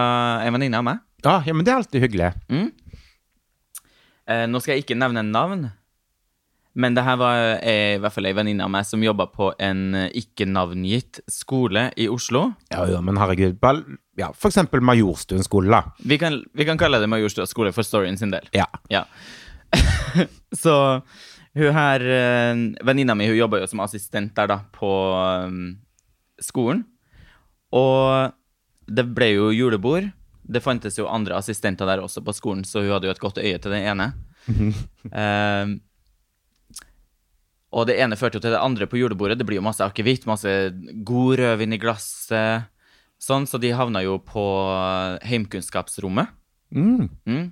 en 0.46 0.56
venninne 0.56 0.80
av 0.80 0.86
meg. 0.88 1.02
Ja, 1.26 1.42
ja, 1.44 1.52
men 1.52 1.66
det 1.68 1.74
er 1.74 1.82
alltid 1.82 2.06
hyggelig. 2.06 2.30
Mm. 2.48 2.70
Eh, 4.30 4.46
nå 4.48 4.62
skal 4.64 4.78
jeg 4.78 4.86
ikke 4.86 4.96
nevne 4.96 5.26
navn, 5.28 5.66
men 6.80 6.96
det 6.96 7.04
her 7.04 7.18
var 7.20 7.42
eh, 7.58 7.98
i 7.98 8.00
hvert 8.00 8.16
fall 8.16 8.30
ei 8.30 8.36
venninne 8.38 8.64
av 8.64 8.72
meg 8.72 8.88
som 8.88 9.04
jobba 9.04 9.26
på 9.34 9.50
en 9.60 9.82
eh, 10.06 10.08
ikke-navngitt 10.22 11.20
skole 11.28 11.90
i 12.00 12.08
Oslo. 12.08 12.46
Ja, 12.72 12.86
ja, 12.94 13.02
men 13.04 13.20
herregud. 13.20 13.60
Ja, 14.20 14.30
for 14.32 14.54
eksempel 14.54 14.84
Majorstuen 14.88 15.44
skole, 15.44 15.74
da. 15.74 15.98
Vi 16.00 16.20
kan, 16.22 16.40
vi 16.56 16.68
kan 16.70 16.80
kalle 16.80 17.02
det 17.04 17.12
Majorstuen 17.12 17.50
skole 17.52 17.76
for 17.76 17.84
storyen 17.84 18.20
sin 18.22 18.32
del. 18.32 18.48
Ja. 18.56 18.70
Ja. 18.88 19.04
Så 20.64 20.78
hun 21.58 21.74
her 21.74 22.03
eh, 22.06 22.62
Venninna 22.86 23.15
mi 23.18 23.27
hun 23.29 23.38
jobber 23.38 23.63
jo 23.63 23.70
som 23.70 23.82
assistent 23.84 24.36
der, 24.38 24.50
da, 24.51 24.60
på 24.75 24.89
um, 25.48 25.77
skolen. 26.41 26.86
Og 27.75 28.34
det 28.89 29.06
ble 29.15 29.34
jo 29.34 29.51
julebord. 29.53 30.10
Det 30.50 30.63
fantes 30.65 30.98
jo 30.98 31.10
andre 31.10 31.38
assistenter 31.38 31.89
der 31.89 32.01
også 32.01 32.24
på 32.25 32.34
skolen, 32.34 32.65
så 32.65 32.82
hun 32.82 32.94
hadde 32.96 33.10
jo 33.10 33.13
et 33.13 33.22
godt 33.22 33.41
øye 33.41 33.58
til 33.62 33.75
den 33.75 33.86
ene. 33.91 34.12
um, 34.50 35.77
og 37.77 37.86
det 37.89 38.00
ene 38.01 38.18
førte 38.18 38.39
jo 38.39 38.46
til 38.46 38.56
det 38.56 38.62
andre 38.62 38.89
på 38.89 38.98
julebordet. 39.01 39.38
Det 39.38 39.46
blir 39.46 39.62
jo 39.62 39.65
masse 39.65 39.86
akevitt, 39.86 40.25
masse 40.29 40.53
god 41.06 41.41
rødvin 41.41 41.77
i 41.77 41.82
glasset. 41.82 42.70
Sånn, 43.20 43.46
så 43.50 43.60
de 43.60 43.74
havna 43.75 44.01
jo 44.06 44.15
på 44.24 44.41
heimkunnskapsrommet. 45.27 46.32
Mm. 46.72 47.10
Mm. 47.27 47.46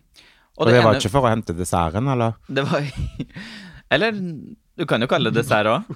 Og, 0.57 0.65
det, 0.69 0.81
var 0.81 0.97
ikke 0.97 1.11
for 1.13 1.27
å 1.27 1.29
hente 1.29 1.53
desserten, 1.53 2.07
eller? 2.09 2.37
Det 2.49 2.63
var 2.65 2.85
Eller 3.93 4.11
du 4.77 4.85
kan 4.85 5.01
jo 5.01 5.07
kalle 5.09 5.31
det 5.31 5.41
dessert 5.43 5.69
òg. 5.71 5.87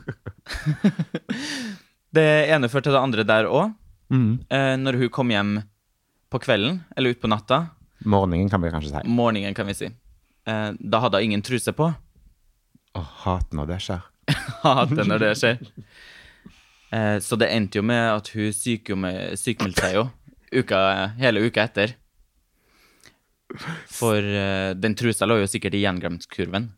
det 2.16 2.28
ene 2.54 2.70
førte 2.72 2.90
til 2.90 2.96
det 2.98 3.02
andre 3.04 3.26
der 3.28 3.50
òg. 3.50 3.74
Mm. 4.12 4.32
Eh, 4.52 4.76
når 4.82 4.98
hun 5.02 5.12
kom 5.14 5.32
hjem 5.32 5.52
på 6.32 6.40
kvelden, 6.44 6.82
eller 6.96 7.14
utpå 7.16 7.30
natta, 7.32 7.62
Morgenen, 8.02 8.48
kan 8.50 8.62
vi 8.64 8.72
kanskje 8.74 8.90
si. 8.96 9.02
morgenen 9.14 9.54
kan 9.54 9.68
vi 9.70 9.76
si, 9.78 9.86
eh, 10.50 10.70
da 10.80 11.00
hadde 11.04 11.20
hun 11.20 11.28
ingen 11.30 11.44
truse 11.46 11.70
på. 11.78 11.92
Å, 12.98 13.02
hat 13.26 13.52
når 13.54 13.70
det 13.70 13.78
skjer. 13.86 14.02
Hater 14.64 15.06
når 15.08 15.20
det 15.22 15.32
skjer. 15.40 15.60
Eh, 16.92 17.18
så 17.24 17.38
det 17.40 17.52
endte 17.54 17.78
jo 17.80 17.84
med 17.88 18.02
at 18.16 18.32
hun 18.34 18.50
syk- 18.56 18.90
sykmeldte 19.40 19.84
seg 19.86 19.96
jo 20.00 20.08
uka, 20.64 20.80
hele 21.22 21.44
uka 21.46 21.64
etter. 21.70 21.94
For 23.92 24.18
eh, 24.20 24.72
den 24.80 24.96
trusa 25.00 25.28
lå 25.28 25.38
jo 25.44 25.48
sikkert 25.52 25.76
i 25.78 25.84
gjenglemtkurven. 25.86 26.70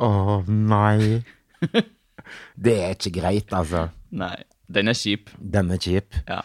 Å 0.00 0.40
nei. 0.48 1.20
det 2.64 2.74
er 2.78 2.96
ikke 2.96 3.14
greit, 3.20 3.52
altså. 3.52 3.88
Nei, 4.16 4.36
den 4.70 4.90
er 4.90 4.98
kjip. 4.98 5.30
Den 5.38 5.72
er 5.74 5.80
kjip. 5.82 6.16
Ja. 6.28 6.40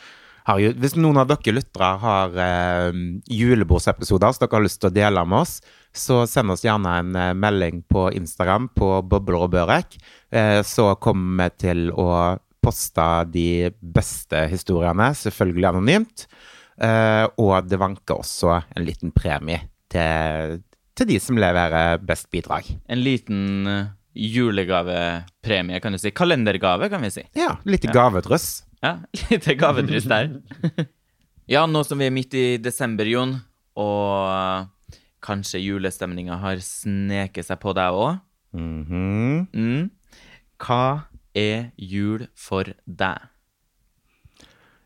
Herregud, 0.45 0.77
hvis 0.77 0.93
noen 0.99 1.17
av 1.17 1.29
dere 1.31 1.55
lyttere 1.55 1.87
har 2.03 2.35
eh, 2.37 2.97
julebordsepisoder 3.33 4.35
som 4.35 4.43
dere 4.43 4.59
har 4.59 4.65
lyst 4.67 4.81
til 4.83 4.91
å 4.91 4.93
dele 4.93 5.23
med 5.25 5.41
oss, 5.41 5.55
så 5.95 6.19
send 6.29 6.53
oss 6.53 6.61
gjerne 6.65 6.91
en 7.01 7.15
eh, 7.17 7.31
melding 7.33 7.81
på 7.89 8.11
Instagram 8.13 8.67
på 8.77 8.89
Bobler 9.09 9.39
og 9.47 9.55
Børek. 9.55 9.97
Eh, 10.29 10.59
så 10.61 10.91
kommer 11.01 11.49
vi 11.49 11.63
til 11.65 11.87
å 11.89 12.09
poste 12.65 13.07
de 13.33 13.71
beste 13.79 14.45
historiene, 14.51 15.09
selvfølgelig 15.17 15.71
anonymt. 15.71 16.27
Eh, 16.77 17.25
og 17.41 17.69
det 17.69 17.79
vanker 17.79 18.19
også 18.19 18.59
en 18.59 18.85
liten 18.85 19.13
premie 19.15 19.63
til, 19.91 20.59
til 20.95 21.09
de 21.09 21.19
som 21.21 21.39
leverer 21.39 21.99
best 22.03 22.29
bidrag. 22.33 22.67
En 22.87 23.01
liten 23.03 23.67
eh, 23.67 23.87
julegavepremie, 24.15 25.79
kan 25.83 25.95
du 25.95 25.99
si. 25.99 26.13
Kalendergave, 26.15 26.89
kan 26.91 27.03
vi 27.03 27.11
si. 27.13 27.25
Ja, 27.37 27.57
litt 27.67 27.87
gavedryss. 27.91 28.63
Ja, 28.83 28.97
litt 29.31 29.49
gavedryss 29.59 30.07
der. 30.11 30.31
ja, 31.53 31.65
nå 31.67 31.83
som 31.87 31.99
vi 32.01 32.07
er 32.07 32.15
midt 32.15 32.37
i 32.37 32.45
desember, 32.61 33.07
Jon, 33.09 33.37
og 33.75 34.31
eh, 34.31 35.01
kanskje 35.25 35.63
julestemninga 35.63 36.39
har 36.43 36.63
sneket 36.63 37.49
seg 37.49 37.61
på 37.63 37.75
deg 37.77 37.99
òg. 37.99 38.23
Mhm. 38.55 39.47
Mm. 39.51 39.91
Hva 40.63 41.07
er 41.35 41.71
jul 41.75 42.29
for 42.39 42.71
deg? 42.87 43.31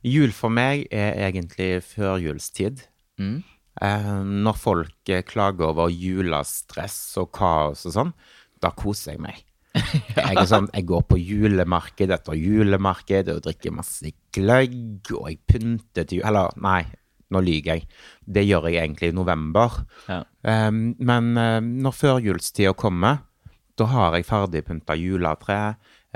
Jul 0.01 0.32
for 0.34 0.50
meg 0.50 0.88
er 0.96 1.20
egentlig 1.28 1.84
førjulstid. 1.86 2.86
Mm. 3.20 3.44
Eh, 3.80 4.14
når 4.24 4.58
folk 4.60 5.12
eh, 5.12 5.24
klager 5.28 5.72
over 5.72 5.92
julestress 5.94 6.98
og 7.22 7.30
kaos 7.36 7.86
og 7.88 7.96
sånn, 7.96 8.16
da 8.60 8.74
koser 8.76 9.16
jeg 9.16 9.24
meg. 9.24 9.46
Jeg, 10.18 10.48
sånn, 10.50 10.66
jeg 10.74 10.88
går 10.90 11.04
på 11.08 11.20
julemarked 11.22 12.10
etter 12.12 12.36
julemarked 12.36 13.30
og 13.32 13.44
drikker 13.46 13.74
masse 13.74 14.10
gløgg, 14.34 15.12
og 15.14 15.28
jeg 15.30 15.38
pynter 15.46 16.08
til 16.10 16.20
jul 16.20 16.26
Eller, 16.26 16.56
nei, 16.66 16.82
nå 17.30 17.42
lyver 17.46 17.78
jeg. 17.78 17.86
Det 18.26 18.44
gjør 18.48 18.66
jeg 18.70 18.82
egentlig 18.82 19.12
i 19.12 19.16
november. 19.16 19.78
Ja. 20.10 20.24
Um, 20.42 20.82
men 20.98 21.32
uh, 21.38 21.60
når 21.62 21.96
førjulstida 21.96 22.74
kommer, 22.78 23.22
da 23.78 23.88
har 23.94 24.18
jeg 24.18 24.28
ferdigpynta 24.28 24.98
juletre. 25.00 25.60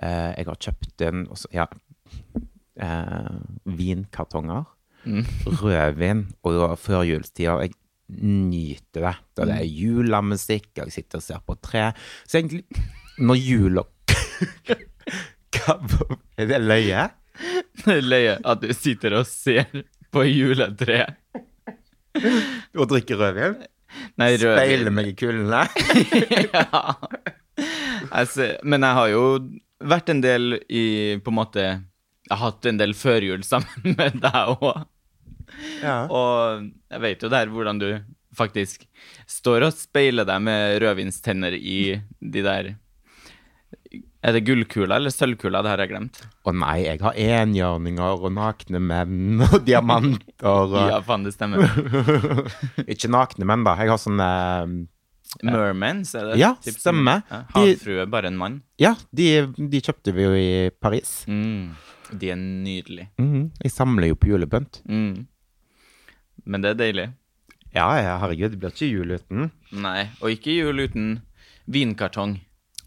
Uh, 0.01 0.33
jeg 0.33 0.49
har 0.49 0.61
kjøpt 0.67 1.05
inn 1.07 1.27
ja, 1.53 1.67
uh, 2.81 3.37
vinkartonger. 3.69 4.65
Mm. 5.05 5.25
Rødvin 5.61 6.25
og 6.47 6.77
førjulstida. 6.79 7.57
Jeg 7.63 7.73
nyter 8.23 9.07
det. 9.07 9.15
Da 9.37 9.47
det 9.49 9.57
er 9.59 9.67
julemusikk, 9.69 10.69
og 10.77 10.85
jeg 10.87 10.95
sitter 10.97 11.19
og 11.19 11.25
ser 11.25 11.43
på 11.47 11.57
tre. 11.63 11.89
Så 12.27 12.39
egentlig, 12.39 12.63
når 13.17 13.41
jula 13.41 13.83
Er 15.63 16.47
det 16.49 16.59
løye? 16.59 17.03
Det 17.83 17.93
er 17.93 18.01
løye 18.03 18.33
at 18.43 18.63
du 18.63 18.73
sitter 18.75 19.15
og 19.21 19.27
ser 19.29 19.69
på 20.13 20.25
juletreet. 20.27 21.15
Og 22.75 22.89
drikker 22.91 23.21
rødvin? 23.21 23.61
Nei, 24.19 24.33
rødvin. 24.35 24.57
Speiler 24.57 24.93
meg 24.93 25.11
i 25.11 25.15
kulene? 25.17 25.63
ja. 26.53 26.83
Altså, 28.11 28.53
men 28.65 28.83
jeg 28.83 28.97
har 28.99 29.11
jo 29.13 29.23
vært 29.83 30.09
en 30.11 30.21
del 30.23 30.57
i 30.73 30.83
På 31.23 31.29
en 31.31 31.37
måte 31.37 31.63
Jeg 31.63 32.31
har 32.31 32.41
hatt 32.41 32.65
en 32.67 32.79
del 32.81 32.95
førjul 32.97 33.43
sammen 33.45 33.95
med 33.97 34.17
deg 34.23 34.53
òg. 34.57 34.83
Ja. 35.83 35.97
Og 36.19 36.69
jeg 36.91 37.01
vet 37.07 37.23
jo 37.25 37.31
der 37.33 37.51
hvordan 37.53 37.79
du 37.81 37.89
faktisk 38.33 38.87
står 39.29 39.67
og 39.67 39.75
speiler 39.77 40.25
deg 40.25 40.39
med 40.41 40.79
rødvinstenner 40.81 41.53
i 41.53 41.99
de 42.17 42.41
der 42.41 42.71
Er 44.23 44.33
det 44.33 44.41
gullkula 44.47 44.95
eller 44.97 45.13
sølvkula? 45.13 45.61
Det 45.61 45.69
har 45.73 45.81
jeg 45.83 45.91
glemt. 45.91 46.21
Å 46.47 46.53
nei, 46.55 46.77
jeg 46.87 47.01
har 47.03 47.17
enhjørninger 47.19 48.23
og 48.23 48.31
nakne 48.33 48.79
menn 48.81 49.43
og 49.49 49.59
diamanter 49.67 50.47
og 50.49 50.73
Ja, 50.79 51.01
faen, 51.05 51.25
det 51.27 51.35
stemmer. 51.35 51.67
Ikke 52.93 53.11
nakne 53.11 53.45
menn, 53.49 53.65
da. 53.67 53.75
Jeg 53.83 53.91
har 53.93 54.01
sånne 54.01 54.29
Mermans, 55.43 56.11
er 56.15 56.27
det? 56.29 56.37
Ja, 56.41 56.51
typ 56.61 56.75
stemmer. 56.77 57.23
Ja, 57.29 57.39
Havfrue, 57.55 58.05
bare 58.11 58.29
en 58.29 58.37
mann. 58.37 58.59
Ja, 58.81 58.91
de, 59.15 59.29
de 59.57 59.79
kjøpte 59.81 60.13
vi 60.13 60.25
jo 60.27 60.33
i 60.37 60.49
Paris. 60.83 61.23
Mm. 61.27 61.71
De 62.13 62.29
er 62.29 62.37
nydelige. 62.37 63.07
Mm, 63.17 63.47
Jeg 63.63 63.71
samler 63.73 64.11
jo 64.11 64.17
på 64.21 64.29
julepynt. 64.29 64.81
Mm. 64.85 65.23
Men 66.45 66.63
det 66.63 66.73
er 66.73 66.79
deilig. 66.79 67.09
Ja, 67.73 67.87
ja, 67.97 68.17
herregud, 68.21 68.53
det 68.53 68.59
blir 68.61 68.73
ikke 68.73 68.89
jul 68.89 69.15
uten. 69.17 69.47
Nei, 69.73 70.09
og 70.21 70.33
ikke 70.35 70.53
jul 70.53 70.83
uten 70.83 71.13
vinkartong. 71.71 72.37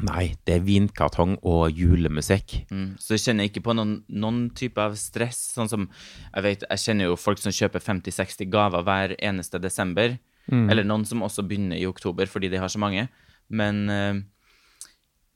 Nei, 0.06 0.34
det 0.44 0.58
er 0.58 0.64
vinkartong 0.66 1.38
og 1.48 1.72
julemusikk. 1.72 2.58
Mm. 2.68 2.88
Så 3.00 3.16
jeg 3.16 3.24
kjenner 3.24 3.48
ikke 3.48 3.64
på 3.64 3.74
noen, 3.74 3.96
noen 4.12 4.42
type 4.56 4.82
av 4.82 4.94
stress. 5.00 5.38
Sånn 5.56 5.70
som 5.72 5.88
Jeg 5.88 6.44
vet, 6.44 6.66
jeg 6.68 6.82
kjenner 6.84 7.08
jo 7.08 7.16
folk 7.16 7.40
som 7.40 7.54
kjøper 7.54 7.80
50-60 7.80 8.50
gaver 8.52 8.84
hver 8.84 9.16
eneste 9.16 9.58
desember. 9.62 10.18
Eller 10.46 10.86
noen 10.86 11.06
som 11.08 11.24
også 11.26 11.42
begynner 11.42 11.80
i 11.80 11.88
oktober 11.88 12.28
fordi 12.30 12.52
de 12.52 12.60
har 12.62 12.70
så 12.70 12.78
mange. 12.78 13.08
Men 13.48 13.88
eh, 13.90 14.20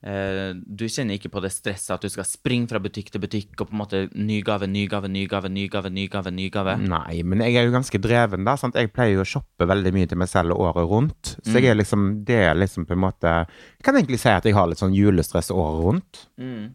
du 0.01 0.87
kjenner 0.89 1.19
ikke 1.19 1.29
på 1.29 1.43
det 1.45 1.51
stresset 1.53 1.93
at 1.93 2.05
du 2.05 2.09
skal 2.09 2.25
springe 2.25 2.71
fra 2.71 2.81
butikk 2.81 3.11
til 3.13 3.21
butikk 3.21 3.53
og 3.59 3.69
på 3.69 3.75
en 3.75 3.81
måte 3.83 3.99
ny 4.17 4.39
gave, 4.47 4.65
ny 4.71 4.87
gave, 4.89 5.11
ny 5.13 5.27
gave, 5.29 5.51
ny 5.53 5.67
gave, 5.69 5.93
ny 5.93 6.07
gave, 6.09 6.33
ny 6.33 6.47
gave. 6.53 6.79
Nei, 6.81 7.21
men 7.21 7.45
jeg 7.45 7.61
er 7.61 7.69
jo 7.69 7.75
ganske 7.75 8.01
dreven, 8.01 8.47
da. 8.49 8.57
Sant? 8.61 8.79
Jeg 8.81 8.95
pleier 8.95 9.19
jo 9.19 9.27
å 9.27 9.29
shoppe 9.29 9.69
veldig 9.69 9.93
mye 9.97 10.09
til 10.09 10.21
meg 10.23 10.33
selv 10.33 10.57
året 10.57 10.89
rundt. 10.89 11.35
Så 11.45 11.61
jeg 11.61 11.75
er 11.75 11.77
liksom, 11.77 12.11
det 12.25 12.41
er 12.49 12.57
liksom 12.57 12.89
på 12.89 12.97
en 12.97 13.05
måte 13.05 13.31
Jeg 13.45 13.85
kan 13.85 13.99
egentlig 13.99 14.23
si 14.23 14.33
at 14.33 14.49
jeg 14.49 14.57
har 14.57 14.71
litt 14.71 14.81
sånn 14.81 14.97
julestress 14.97 15.53
året 15.53 15.85
rundt. 15.85 16.25
Mm. 16.41 16.71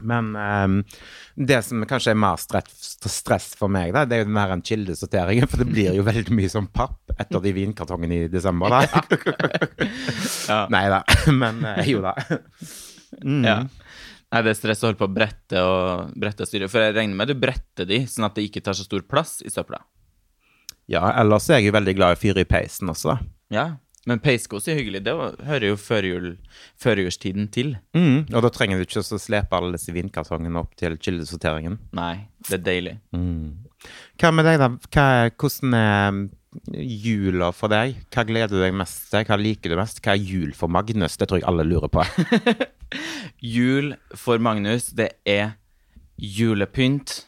Men 0.00 0.32
um, 0.36 0.76
det 1.36 1.60
som 1.64 1.84
kanskje 1.88 2.12
er 2.12 2.18
mer 2.20 2.40
stress, 2.40 2.96
stress 3.10 3.48
for 3.58 3.72
meg, 3.72 3.94
da, 3.96 4.04
det 4.08 4.18
er 4.18 4.24
jo 4.24 4.28
den 4.30 4.40
her 4.40 4.54
en 4.54 4.64
kildesorteringen. 4.66 5.48
For 5.50 5.62
det 5.62 5.68
blir 5.70 5.96
jo 5.96 6.04
veldig 6.10 6.36
mye 6.36 6.52
sånn 6.52 6.68
papp 6.72 7.14
etter 7.16 7.42
de 7.44 7.54
vinkartongene 7.56 8.22
i 8.24 8.28
desember, 8.32 8.72
da. 8.72 8.82
Ja. 10.48 10.60
Nei 10.74 10.86
da. 10.92 11.02
Men 11.42 11.64
eh, 11.72 11.82
jo 11.92 12.04
da. 12.04 12.16
Mm. 13.22 13.42
Ja. 13.46 13.58
Nei, 14.26 14.42
det 14.42 14.52
er 14.52 14.58
stress 14.58 14.82
å 14.82 14.90
holde 14.90 15.00
på 15.00 15.06
å 15.06 15.14
brette 15.16 15.60
og 15.62 16.16
brette 16.18 16.44
og 16.44 16.50
styre. 16.50 16.68
For 16.70 16.82
jeg 16.82 16.96
regner 16.96 17.18
med 17.18 17.30
du 17.30 17.36
bretter 17.38 17.88
de, 17.88 18.02
sånn 18.10 18.26
at 18.26 18.36
det 18.36 18.48
ikke 18.48 18.64
tar 18.66 18.76
så 18.76 18.86
stor 18.86 19.04
plass 19.06 19.38
i 19.46 19.52
søpla. 19.52 19.80
Ja, 20.90 21.02
ellers 21.18 21.48
er 21.50 21.60
jeg 21.60 21.70
jo 21.70 21.76
veldig 21.78 21.94
glad 21.98 22.14
i 22.14 22.18
å 22.18 22.20
fyre 22.20 22.42
i 22.44 22.48
peisen 22.48 22.90
også. 22.90 23.16
Ja. 23.54 23.76
Men 24.06 24.20
peiskos 24.22 24.68
er 24.70 24.78
hyggelig. 24.78 25.02
Det 25.06 25.14
hører 25.48 25.66
jo 25.72 25.76
førjul, 25.80 26.28
førjulstiden 26.82 27.48
til. 27.54 27.74
Mm, 27.96 28.28
og 28.30 28.44
da 28.44 28.50
trenger 28.54 28.78
du 28.78 28.86
ikke 28.86 29.02
å 29.02 29.18
slepe 29.18 29.58
alle 29.58 29.74
disse 29.74 29.94
vinkartongene 29.94 30.62
opp 30.62 30.76
til 30.78 30.94
kildesorteringen. 31.02 31.80
Nei, 31.98 32.28
det 32.46 32.60
er 32.60 32.64
deilig. 32.68 32.96
Hva 34.20 34.32
med 34.34 34.46
deg, 34.46 34.60
da? 34.62 34.70
Hva, 34.94 35.06
hvordan 35.34 35.74
er 35.80 36.14
mm, 36.14 36.22
jula 37.02 37.50
for 37.56 37.74
deg? 37.74 37.98
Hva 38.14 38.26
gleder 38.28 38.54
du 38.54 38.62
deg 38.62 38.78
mest 38.78 39.08
til? 39.10 39.26
Hva 39.26 39.40
liker 39.42 39.74
du 39.74 39.80
mest? 39.82 39.98
Hva 40.04 40.14
er 40.14 40.22
jul 40.22 40.54
for 40.54 40.70
Magnus? 40.70 41.18
Det 41.18 41.26
tror 41.26 41.42
jeg 41.42 41.48
alle 41.50 41.66
lurer 41.66 41.90
på. 41.90 42.06
Jul 43.42 43.94
for 44.14 44.38
Magnus, 44.38 44.92
det 44.94 45.10
er 45.26 45.56
julepynt. 46.16 47.26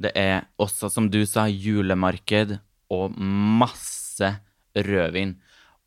Det 0.00 0.12
er 0.16 0.46
også, 0.62 0.88
som 0.88 1.10
du 1.12 1.24
sa, 1.28 1.44
julemarked 1.50 2.56
og 2.90 3.18
masse 3.18 4.30
rødvin. 4.72 5.34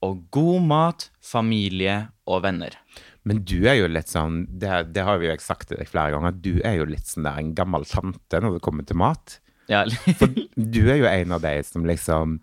Og 0.03 0.25
god 0.36 0.65
mat, 0.67 1.07
familie 1.24 2.07
og 2.27 2.43
venner. 2.43 2.75
Men 3.24 3.39
du 3.48 3.63
er 3.69 3.77
jo 3.79 3.88
litt 3.88 4.12
sånn, 4.12 4.43
det, 4.51 4.72
det 4.95 5.05
har 5.07 5.22
vi 5.22 5.29
jo 5.29 5.38
sagt 5.39 5.69
til 5.69 5.79
deg 5.79 5.88
flere 5.88 6.12
ganger, 6.15 6.36
du 6.43 6.57
er 6.65 6.81
jo 6.81 6.89
litt 6.89 7.07
sånn 7.07 7.27
der 7.27 7.39
en 7.39 7.53
gammel 7.55 7.88
tante 7.88 8.41
når 8.43 8.57
det 8.57 8.65
kommer 8.65 8.88
til 8.88 9.00
mat. 9.00 9.38
Ja, 9.72 9.86
For 10.19 10.27
du 10.55 10.81
er 10.91 11.00
jo 11.00 11.07
en 11.07 11.36
av 11.38 11.43
de 11.45 11.55
som 11.63 11.88
liksom 11.88 12.41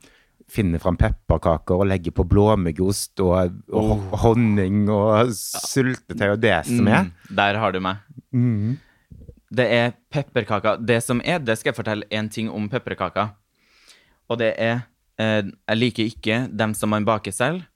finner 0.51 0.83
fram 0.83 0.97
pepperkaker 0.99 1.83
og 1.83 1.91
legger 1.91 2.15
på 2.17 2.25
blåmuggost 2.27 3.21
og, 3.23 3.59
og 3.77 4.17
honning 4.25 4.89
og 4.91 5.31
syltetøy 5.37 6.33
og 6.33 6.41
det 6.43 6.57
som 6.67 6.89
er. 6.91 7.07
Mm, 7.07 7.35
der 7.39 7.59
har 7.63 7.77
du 7.77 7.79
meg. 7.85 8.01
Det 9.51 9.67
er 9.77 9.93
pepperkaker. 10.11 10.81
Det 10.83 10.99
som 11.05 11.21
er, 11.23 11.39
det 11.45 11.59
skal 11.59 11.71
jeg 11.71 11.79
fortelle 11.79 12.09
en 12.15 12.31
ting 12.33 12.51
om 12.51 12.67
pepperkaker. 12.73 13.31
Og 14.31 14.41
det 14.43 14.55
er 14.59 14.85
Jeg 15.21 15.77
liker 15.77 16.09
ikke 16.09 16.37
dem 16.49 16.73
som 16.77 16.93
man 16.93 17.05
baker 17.05 17.35
selv. 17.35 17.67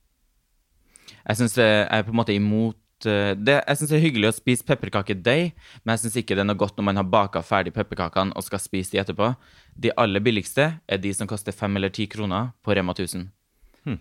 Jeg 1.24 1.40
syns 1.40 1.58
jeg 1.58 1.84
er 1.88 2.04
på 2.04 2.12
en 2.12 2.18
måte 2.20 2.34
imot 2.36 3.06
eh, 3.08 3.32
det, 3.36 3.58
Jeg 3.60 3.78
syns 3.78 3.90
det 3.90 3.98
er 3.98 4.04
hyggelig 4.04 4.30
å 4.30 4.36
spise 4.36 4.66
pepperkakedeig, 4.68 5.54
men 5.82 5.94
jeg 5.94 6.04
syns 6.04 6.18
ikke 6.20 6.36
det 6.36 6.44
er 6.44 6.48
noe 6.50 6.60
godt 6.60 6.76
når 6.78 6.88
man 6.90 7.00
har 7.00 7.08
baka 7.08 7.42
ferdig 7.44 7.74
pepperkakene 7.76 8.36
og 8.36 8.46
skal 8.46 8.62
spise 8.62 8.94
de 8.94 9.00
etterpå. 9.02 9.32
De 9.76 9.92
aller 10.00 10.24
billigste 10.24 10.70
er 10.84 11.00
de 11.00 11.14
som 11.16 11.28
koster 11.30 11.56
fem 11.56 11.76
eller 11.80 11.92
ti 11.94 12.06
kroner 12.10 12.52
på 12.64 12.76
Rema 12.76 12.96
1000. 12.96 13.28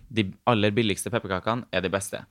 De 0.08 0.30
aller 0.48 0.72
billigste 0.72 1.12
pepperkakene 1.12 1.68
er 1.72 1.84
de 1.84 1.92
beste. 1.92 2.24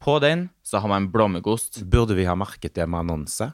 På 0.00 0.18
den 0.20 0.48
så 0.64 0.80
har 0.80 0.88
man 0.88 1.10
blåmuggost. 1.12 1.82
Burde 1.88 2.16
vi 2.16 2.24
ha 2.28 2.36
merket 2.36 2.74
det 2.76 2.86
med 2.88 3.04
annonse? 3.04 3.52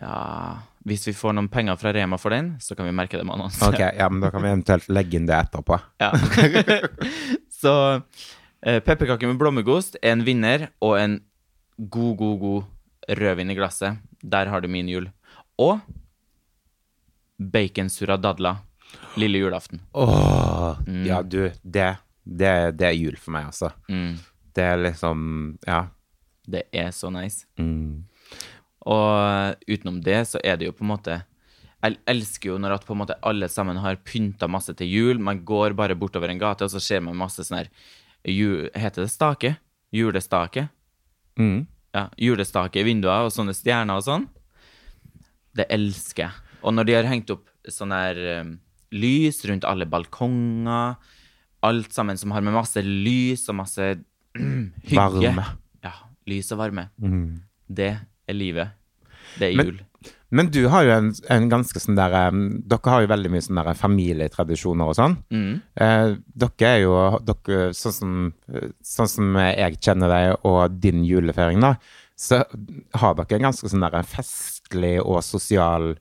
Ja 0.00 0.58
Hvis 0.86 1.06
vi 1.08 1.14
får 1.16 1.34
noen 1.36 1.48
penger 1.50 1.78
fra 1.80 1.92
Rema 1.96 2.18
for 2.20 2.34
den, 2.34 2.54
så 2.62 2.76
kan 2.78 2.86
vi 2.86 2.94
merke 2.94 3.18
det 3.18 3.24
med 3.26 3.34
annonse. 3.34 3.64
Ok, 3.66 3.80
ja, 3.80 4.08
men 4.12 4.22
da 4.22 4.30
kan 4.30 4.44
vi 4.44 4.52
eventuelt 4.52 4.88
legge 4.92 5.18
inn 5.18 5.26
det 5.26 5.34
etterpå. 5.34 5.80
Ja. 5.98 6.12
så 7.60 7.72
eh, 8.62 8.78
pepperkaker 8.78 9.26
med 9.26 9.40
blåmuggost 9.40 9.98
er 9.98 10.14
en 10.14 10.22
vinner, 10.26 10.68
og 10.78 10.94
en 11.00 11.18
god, 11.76 12.12
god, 12.20 12.36
god 12.44 13.18
rødvin 13.18 13.50
i 13.50 13.58
glasset. 13.58 13.98
Der 14.22 14.52
har 14.52 14.62
du 14.62 14.70
min 14.70 14.86
jul. 14.88 15.10
Og 15.58 15.80
baconsurra 17.36 18.16
dadler 18.20 18.62
lille 19.18 19.42
julaften. 19.42 19.82
Åh, 19.92 20.78
ja 21.06 21.22
du, 21.22 21.50
det, 21.62 21.96
det, 22.22 22.52
det 22.78 22.88
er 22.92 22.96
jul 22.96 23.16
for 23.18 23.34
meg, 23.36 23.50
altså. 23.50 23.72
Mm. 23.90 24.16
Det 24.56 24.64
er 24.64 24.82
liksom, 24.86 25.18
ja. 25.66 25.86
Det 26.46 26.68
er 26.72 26.92
så 26.94 27.10
nice. 27.10 27.46
Mm. 27.58 28.06
Og 28.86 29.66
utenom 29.66 29.98
det 30.04 30.20
så 30.30 30.40
er 30.46 30.58
det 30.58 30.68
jo 30.68 30.76
på 30.76 30.84
en 30.86 30.92
måte 30.92 31.16
Jeg 31.82 31.98
elsker 32.08 32.52
jo 32.52 32.58
når 32.62 32.76
at 32.76 32.86
på 32.86 32.94
en 32.94 33.00
måte 33.02 33.18
alle 33.26 33.48
sammen 33.50 33.78
har 33.82 33.98
pynta 34.06 34.48
masse 34.50 34.72
til 34.78 34.88
jul. 34.90 35.18
Man 35.22 35.44
går 35.46 35.74
bare 35.78 35.98
bortover 35.98 36.32
en 36.32 36.40
gate, 36.40 36.66
og 36.66 36.72
så 36.72 36.82
ser 36.82 37.02
man 37.04 37.18
masse 37.18 37.44
sånn 37.46 37.62
her 37.64 37.70
Heter 38.26 39.04
det 39.04 39.12
stake? 39.12 39.52
Julestake? 39.94 40.66
Mm. 41.38 41.66
Ja, 41.94 42.08
julestake 42.18 42.80
i 42.80 42.86
vinduer 42.88 43.28
og 43.28 43.30
sånne 43.34 43.54
stjerner 43.54 44.00
og 44.00 44.06
sånn. 44.06 44.24
Det 45.56 45.68
elsker 45.70 46.26
jeg. 46.26 46.46
Og 46.66 46.74
når 46.74 46.88
de 46.88 46.96
har 46.96 47.06
hengt 47.06 47.30
opp 47.30 47.46
sånne 47.70 48.00
her 48.02 48.18
um, 48.42 48.50
lys 48.96 49.38
rundt 49.46 49.68
alle 49.68 49.86
balkonger, 49.86 50.96
alt 51.66 51.94
sammen 51.94 52.18
som 52.18 52.34
har 52.34 52.44
med 52.44 52.56
masse 52.56 52.82
lys 52.82 53.46
og 53.52 53.60
masse 53.62 53.92
hygge 54.90 54.98
Varme. 54.98 55.46
Ja, 55.86 55.94
lys 56.26 56.50
og 56.54 56.60
varme. 56.64 56.88
Mm. 56.98 57.46
Det 57.66 57.94
er 58.28 58.36
livet. 58.36 58.74
Det 59.36 59.50
er 59.50 59.60
jul. 59.60 59.78
Men 60.34 60.48
du 60.50 60.64
har 60.72 60.82
jo 60.82 60.94
en, 60.94 61.12
en 61.30 61.44
ganske 61.50 61.80
sånn 61.80 61.98
der 61.98 62.14
um, 62.32 62.40
Dere 62.66 62.92
har 62.92 63.04
jo 63.04 63.10
veldig 63.12 63.30
mye 63.30 63.44
sånne 63.44 63.62
der 63.68 63.78
familietradisjoner 63.78 64.90
og 64.90 64.96
sånn. 64.98 65.14
Mm. 65.30 65.52
Eh, 65.86 66.16
dere 66.42 66.72
er 66.72 66.80
jo 66.82 66.96
dere, 67.26 67.68
sånn, 67.78 67.94
som, 67.94 68.16
sånn 68.82 69.12
som 69.12 69.38
jeg 69.38 69.78
kjenner 69.78 70.10
deg 70.10 70.48
og 70.48 70.80
din 70.82 71.04
julefeiring, 71.06 71.62
da, 71.62 71.76
så 72.18 72.42
har 72.98 73.16
dere 73.18 73.38
en 73.38 73.48
ganske 73.50 73.70
sånn 73.70 73.86
der 73.86 73.98
festlig 74.08 74.96
og 75.04 75.22
sosial 75.24 75.92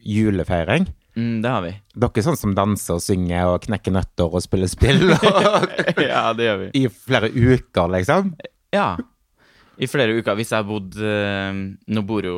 julefeiring. 0.00 0.88
Mm, 1.14 1.42
det 1.44 1.50
har 1.50 1.62
vi. 1.62 1.74
Dere 1.94 2.22
er 2.22 2.26
sånn 2.26 2.40
som 2.40 2.56
danser 2.56 2.96
og 2.96 3.04
synger 3.04 3.52
og 3.52 3.66
knekker 3.68 3.94
nøtter 3.94 4.32
og 4.32 4.42
spiller 4.42 4.70
spill 4.70 5.12
og, 5.12 5.28
ja, 6.08 6.30
det 6.34 6.48
gjør 6.48 6.62
vi. 6.64 6.70
i 6.80 6.86
flere 6.88 7.30
uker, 7.30 7.92
liksom. 7.98 8.32
Ja. 8.74 8.94
I 9.82 9.86
flere 9.90 10.14
uker. 10.18 10.36
Hvis 10.38 10.52
jeg 10.52 10.60
har 10.60 10.66
bodd 10.68 10.94
eh, 11.02 11.56
Nå 11.94 12.02
bor 12.06 12.22
jo 12.26 12.34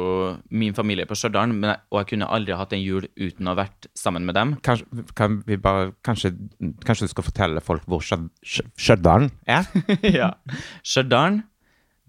min 0.56 0.72
familie 0.76 1.04
på 1.08 1.16
Stjørdal, 1.18 1.52
og 1.90 1.98
jeg 2.00 2.08
kunne 2.12 2.28
aldri 2.32 2.56
hatt 2.56 2.72
en 2.72 2.80
jul 2.82 3.04
uten 3.16 3.46
å 3.48 3.52
ha 3.52 3.58
vært 3.64 3.88
sammen 3.98 4.24
med 4.24 4.34
dem. 4.38 4.54
Kanskje, 4.64 5.04
kan 5.18 5.40
vi 5.46 5.58
bare, 5.60 5.90
kanskje, 6.06 6.32
kanskje 6.86 7.08
du 7.08 7.12
skal 7.12 7.26
fortelle 7.28 7.60
folk 7.64 7.84
hvor 7.90 8.00
Stjø- 8.04 8.30
Stjø- 8.40 8.68
Stjørdal 8.80 9.28
er? 9.46 9.68
ja. 10.20 10.30
Stjørdal, 10.86 11.42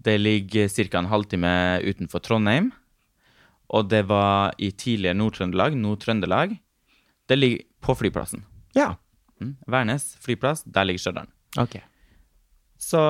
det 0.06 0.16
ligger 0.22 0.68
ca. 0.72 0.98
en 1.02 1.10
halvtime 1.12 1.52
utenfor 1.84 2.22
Trondheim. 2.24 2.70
Og 3.68 3.90
det 3.90 4.06
var 4.08 4.54
i 4.56 4.70
tidligere 4.72 5.18
Nord-Trøndelag, 5.18 5.74
Nord-Trøndelag. 5.76 6.54
Det 7.28 7.36
ligger 7.36 7.66
på 7.84 7.92
flyplassen. 8.00 8.46
Ja. 8.74 8.94
Mm. 9.42 9.56
Værnes 9.68 10.14
flyplass, 10.24 10.64
der 10.64 10.88
ligger 10.88 11.02
Stjørdal. 11.04 11.28
Ok. 11.60 11.76
Så 12.78 13.00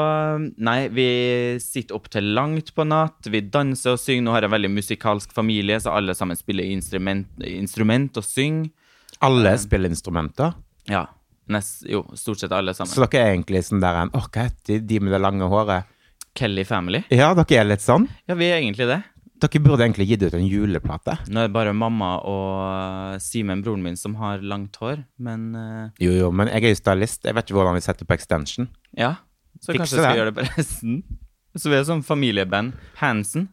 nei, 0.65 0.89
vi 0.89 1.09
sitter 1.61 1.99
opp 1.99 2.09
til 2.11 2.31
langt 2.35 2.73
på 2.75 2.87
natt, 2.89 3.29
vi 3.29 3.43
danser 3.45 3.99
og 3.99 4.01
synger. 4.01 4.25
Nå 4.25 4.33
har 4.33 4.47
jeg 4.47 4.49
en 4.49 4.55
veldig 4.57 4.71
musikalsk 4.73 5.35
familie, 5.37 5.77
så 5.85 5.93
alle 5.93 6.17
sammen 6.17 6.39
spiller 6.41 6.71
instrument, 6.73 7.29
instrument 7.45 8.17
og 8.17 8.25
synger. 8.25 8.73
Alle 9.25 9.53
spiller 9.61 9.93
instrumenter. 9.93 10.57
Ja, 10.89 11.05
nest, 11.53 11.83
jo, 11.89 12.05
stort 12.17 12.41
sett 12.41 12.55
alle 12.57 12.73
sammen. 12.77 12.95
Så 12.95 13.05
dere 13.05 13.27
er 13.27 13.37
egentlig 13.37 13.65
sånn 13.67 13.85
der 13.85 14.05
en 14.07 14.13
Åh, 14.17 14.27
hva 14.33 14.49
heter 14.49 14.81
de 14.89 15.01
med 15.05 15.13
det 15.13 15.21
lange 15.21 15.49
håret? 15.53 15.95
Kelly 16.39 16.65
Family. 16.65 17.03
Ja, 17.13 17.35
dere 17.37 17.61
er 17.61 17.69
litt 17.69 17.85
sånn. 17.85 18.09
Ja, 18.31 18.39
vi 18.39 18.49
er 18.49 18.63
egentlig 18.63 18.89
det. 18.89 19.03
Dere 19.39 19.61
burde 19.63 19.85
egentlig 19.85 20.09
gitt 20.09 20.25
ut 20.25 20.35
en 20.35 20.49
juleplate. 20.49 21.15
Nå 21.31 21.45
er 21.45 21.51
det 21.51 21.55
bare 21.55 21.77
mamma 21.77 22.17
og 22.27 23.21
Simen, 23.23 23.61
broren 23.63 23.85
min, 23.85 23.99
som 24.01 24.17
har 24.19 24.43
langt 24.43 24.81
hår, 24.81 25.05
men 25.23 25.49
uh... 25.55 25.95
Jo, 26.03 26.11
jo, 26.17 26.31
men 26.35 26.51
jeg 26.51 26.65
er 26.65 26.75
jo 26.75 26.81
stylist. 26.81 27.27
Jeg 27.29 27.37
vet 27.37 27.47
ikke 27.47 27.61
hvordan 27.61 27.79
vi 27.79 27.85
setter 27.87 28.09
på 28.09 28.17
extension. 28.19 28.71
ja. 28.99 29.15
Så 29.59 29.73
Fikse 29.73 29.79
kanskje 29.79 29.97
jeg 29.97 30.03
skal 30.03 30.09
det. 30.09 30.19
gjøre 30.21 30.33
det 30.33 30.37
på 30.39 30.49
resten. 30.57 30.99
Så 31.59 31.71
vi 31.73 31.79
er 31.79 31.87
sånn 31.89 32.05
familieband. 32.07 32.77
Hansen. 33.01 33.49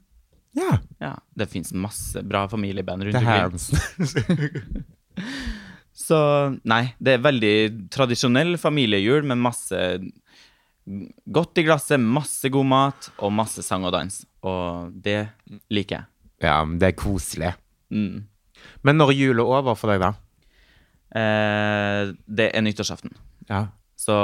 Ja. 0.55 0.77
Ja, 1.03 1.13
det 1.35 1.49
fins 1.51 1.73
masse 1.73 2.21
bra 2.23 2.45
familieband 2.51 3.07
rundt 3.07 3.17
Det 3.17 3.23
er 3.23 3.49
omkring. 3.49 4.83
Så 5.95 6.17
nei, 6.67 6.89
det 6.99 7.15
er 7.15 7.23
veldig 7.23 7.55
tradisjonell 7.93 8.57
familiejul 8.59 9.23
med 9.27 9.39
masse 9.39 9.79
godt 10.85 11.61
i 11.61 11.63
glasset, 11.65 11.99
masse 11.99 12.49
god 12.51 12.67
mat 12.67 13.07
og 13.23 13.31
masse 13.33 13.63
sang 13.65 13.87
og 13.87 13.95
dans. 13.95 14.19
Og 14.45 14.91
det 14.91 15.21
liker 15.73 16.01
jeg. 16.01 16.05
Ja, 16.45 16.59
men 16.67 16.77
det 16.81 16.91
er 16.91 16.99
koselig. 16.99 17.53
Mm. 17.89 18.25
Men 18.85 18.99
når 18.99 19.13
er 19.13 19.19
jula 19.21 19.47
over 19.47 19.79
for 19.79 19.91
deg, 19.93 20.03
da? 20.03 20.11
Eh, 21.15 22.11
det 22.27 22.51
er 22.51 22.65
nyttårsaften. 22.65 23.15
Ja. 23.49 23.65
Så 23.95 24.15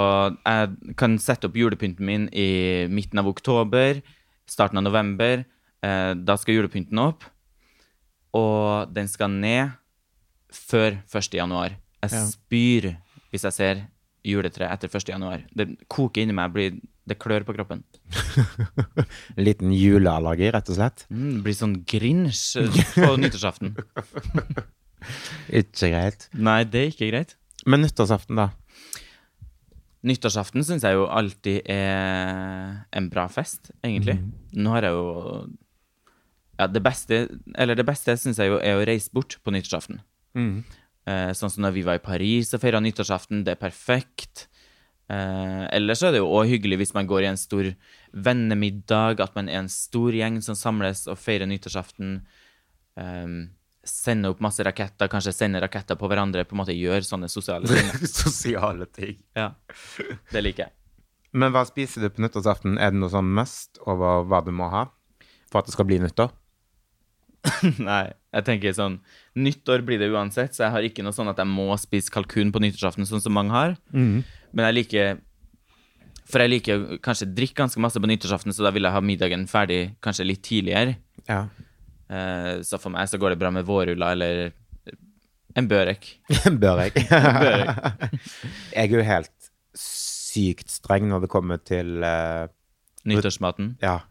jeg 0.45 0.95
kan 0.99 1.15
sette 1.23 1.47
opp 1.47 1.55
julepynten 1.55 2.03
min 2.05 2.25
i 2.35 2.87
midten 2.91 3.19
av 3.21 3.27
oktober, 3.31 4.01
starten 4.49 4.77
av 4.81 4.83
november. 4.83 5.45
Eh, 5.81 6.13
da 6.15 6.35
skal 6.37 6.57
julepynten 6.59 6.99
opp, 7.01 7.23
og 8.37 8.91
den 8.93 9.07
skal 9.09 9.31
ned 9.31 9.71
før 10.51 10.99
1. 11.07 11.33
januar. 11.39 11.77
Jeg 12.03 12.11
Ja. 12.11 12.25
spyr 12.27 12.89
hvis 13.31 13.43
jeg 13.47 13.53
ser 13.53 13.81
juletre 14.25 14.67
etter 14.69 14.89
1. 14.91 15.07
januar. 15.09 15.43
Det 15.55 15.87
koker 15.89 16.21
inni 16.21 16.33
meg, 16.35 16.51
blir, 16.53 16.75
det 17.07 17.17
klør 17.17 17.43
på 17.47 17.55
kroppen. 17.55 17.83
En 19.37 19.43
liten 19.47 19.71
juleallergi, 19.73 20.51
rett 20.53 20.69
og 20.69 20.75
slett. 20.77 21.05
Mm, 21.09 21.41
blir 21.45 21.55
sånn 21.57 21.77
grinsj 21.87 22.59
på 22.93 23.15
nyttårsaften. 23.23 23.73
Ikke 25.51 25.89
greit. 25.91 26.27
Nei, 26.37 26.63
det 26.69 26.83
er 26.83 26.91
ikke 26.93 27.09
greit. 27.11 27.35
Men 27.65 27.81
nyttårsaften, 27.85 28.35
da? 28.37 28.49
Nyttårsaften 30.03 30.63
syns 30.65 30.81
jeg 30.83 30.97
jo 30.97 31.03
alltid 31.13 31.61
er 31.69 32.85
en 32.97 33.09
bra 33.13 33.27
fest, 33.29 33.69
egentlig. 33.85 34.15
Nå 34.57 34.71
har 34.73 34.87
jeg 34.87 34.95
jo 34.97 35.47
Ja, 36.59 36.67
det 36.67 36.81
beste 36.83 37.27
Eller 37.55 37.75
det 37.75 37.85
beste 37.85 38.15
syns 38.17 38.37
jeg 38.37 38.49
jo 38.49 38.57
er 38.61 38.77
å 38.79 38.85
reise 38.85 39.09
bort 39.13 39.37
på 39.43 39.53
nyttårsaften. 39.53 40.01
Eh, 41.05 41.31
sånn 41.33 41.49
som 41.49 41.63
når 41.65 41.71
vi 41.73 41.81
var 41.85 41.95
i 41.97 42.03
Paris 42.05 42.53
og 42.53 42.61
feira 42.61 42.79
nyttårsaften. 42.81 43.43
Det 43.45 43.55
er 43.55 43.61
perfekt. 43.61 44.47
Eh, 45.09 45.67
ellers 45.75 45.99
så 45.99 46.07
er 46.07 46.11
det 46.15 46.21
jo 46.21 46.29
òg 46.29 46.47
hyggelig 46.49 46.77
hvis 46.81 46.93
man 46.93 47.07
går 47.09 47.23
i 47.25 47.31
en 47.31 47.37
stor 47.37 47.71
vennemiddag, 48.13 49.19
at 49.19 49.35
man 49.35 49.49
er 49.49 49.59
en 49.63 49.69
stor 49.69 50.11
gjeng 50.13 50.41
som 50.41 50.55
samles 50.55 51.07
og 51.07 51.17
feirer 51.17 51.49
nyttårsaften. 51.49 52.21
Eh, 52.97 53.27
sende 53.87 54.29
opp 54.29 54.41
masse 54.43 54.63
raketter, 54.65 55.09
kanskje 55.11 55.33
sende 55.33 55.61
raketter 55.63 55.97
på 55.97 56.09
hverandre. 56.11 56.45
På 56.45 56.55
en 56.55 56.61
måte 56.61 56.75
gjøre 56.75 57.05
sånne 57.05 57.29
sosiale 57.31 57.69
ting. 57.69 57.89
Sosiale 58.21 58.85
ting. 58.93 59.17
Ja, 59.37 59.51
Det 60.31 60.43
liker 60.43 60.67
jeg. 60.67 60.75
Men 61.31 61.53
hva 61.55 61.63
spiser 61.65 62.03
du 62.03 62.11
på 62.11 62.21
nyttårsaften? 62.25 62.75
Er 62.77 62.91
det 62.91 62.99
noe 62.99 63.11
sånn 63.11 63.29
must 63.31 63.79
over 63.87 64.25
hva 64.27 64.41
du 64.43 64.51
må 64.51 64.67
ha 64.71 64.89
for 65.51 65.61
at 65.61 65.69
det 65.69 65.75
skal 65.75 65.87
bli 65.87 66.01
nyttår? 66.03 66.33
Nei, 67.81 68.11
jeg 68.35 68.45
tenker 68.45 68.73
sånn 68.77 68.99
Nyttår 69.39 69.81
blir 69.87 69.97
det 69.97 70.11
uansett, 70.13 70.53
så 70.53 70.67
jeg 70.67 70.73
har 70.75 70.85
ikke 70.85 71.01
noe 71.01 71.15
sånn 71.15 71.31
at 71.31 71.39
jeg 71.41 71.49
må 71.49 71.71
spise 71.81 72.11
kalkun 72.13 72.51
på 72.53 72.61
nyttårsaften, 72.61 73.07
sånn 73.09 73.23
som 73.23 73.33
mange 73.33 73.55
har. 73.55 73.73
Men 73.95 74.67
jeg 74.67 74.75
liker 74.77 75.15
For 76.29 76.43
jeg 76.43 76.51
liker 76.51 76.83
å 76.83 76.99
kanskje 77.01 77.31
drikke 77.31 77.63
ganske 77.63 77.81
masse 77.81 77.97
på 78.03 78.11
nyttårsaften, 78.11 78.53
så 78.53 78.67
da 78.67 78.71
vil 78.75 78.85
jeg 78.85 78.93
ha 78.93 79.01
middagen 79.01 79.47
ferdig 79.49 79.81
kanskje 80.05 80.27
litt 80.27 80.43
tidligere. 80.45 80.99
Ja. 81.25 81.47
Eh, 82.11 82.61
så 82.67 82.79
for 82.81 82.93
meg 82.93 83.07
så 83.09 83.19
går 83.21 83.33
det 83.33 83.41
bra 83.41 83.51
med 83.53 83.67
vårruller 83.67 84.15
eller 84.15 84.51
en 85.55 85.67
børek. 85.71 86.07
en? 86.47 86.59
Børek. 86.61 86.99
jeg 88.75 88.85
er 88.85 88.95
jo 88.95 89.05
helt 89.07 89.51
sykt 89.77 90.71
streng 90.71 91.09
når 91.11 91.25
det 91.25 91.31
kommer 91.31 91.61
til 91.63 92.03
eh, 92.05 92.47
Nyttårsmaten. 93.07 93.75
Ja. 93.83 94.01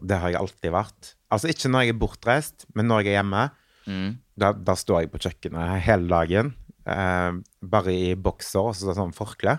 Det 0.00 0.20
har 0.22 0.32
jeg 0.32 0.40
alltid 0.40 0.72
vært. 0.72 1.14
Altså 1.32 1.50
ikke 1.52 1.70
når 1.72 1.86
jeg 1.86 1.94
er 1.94 2.00
bortreist, 2.00 2.66
men 2.76 2.88
når 2.88 3.02
jeg 3.02 3.12
er 3.12 3.20
hjemme. 3.20 3.48
Mm. 3.82 4.10
Da, 4.38 4.52
da 4.54 4.76
står 4.78 5.02
jeg 5.02 5.12
på 5.12 5.20
kjøkkenet 5.24 5.82
hele 5.84 6.08
dagen, 6.08 6.52
eh, 6.88 7.30
bare 7.74 7.94
i 7.94 8.12
bokser 8.14 8.70
og 8.70 8.76
så 8.78 8.94
sånn 8.96 9.14
forkle, 9.16 9.58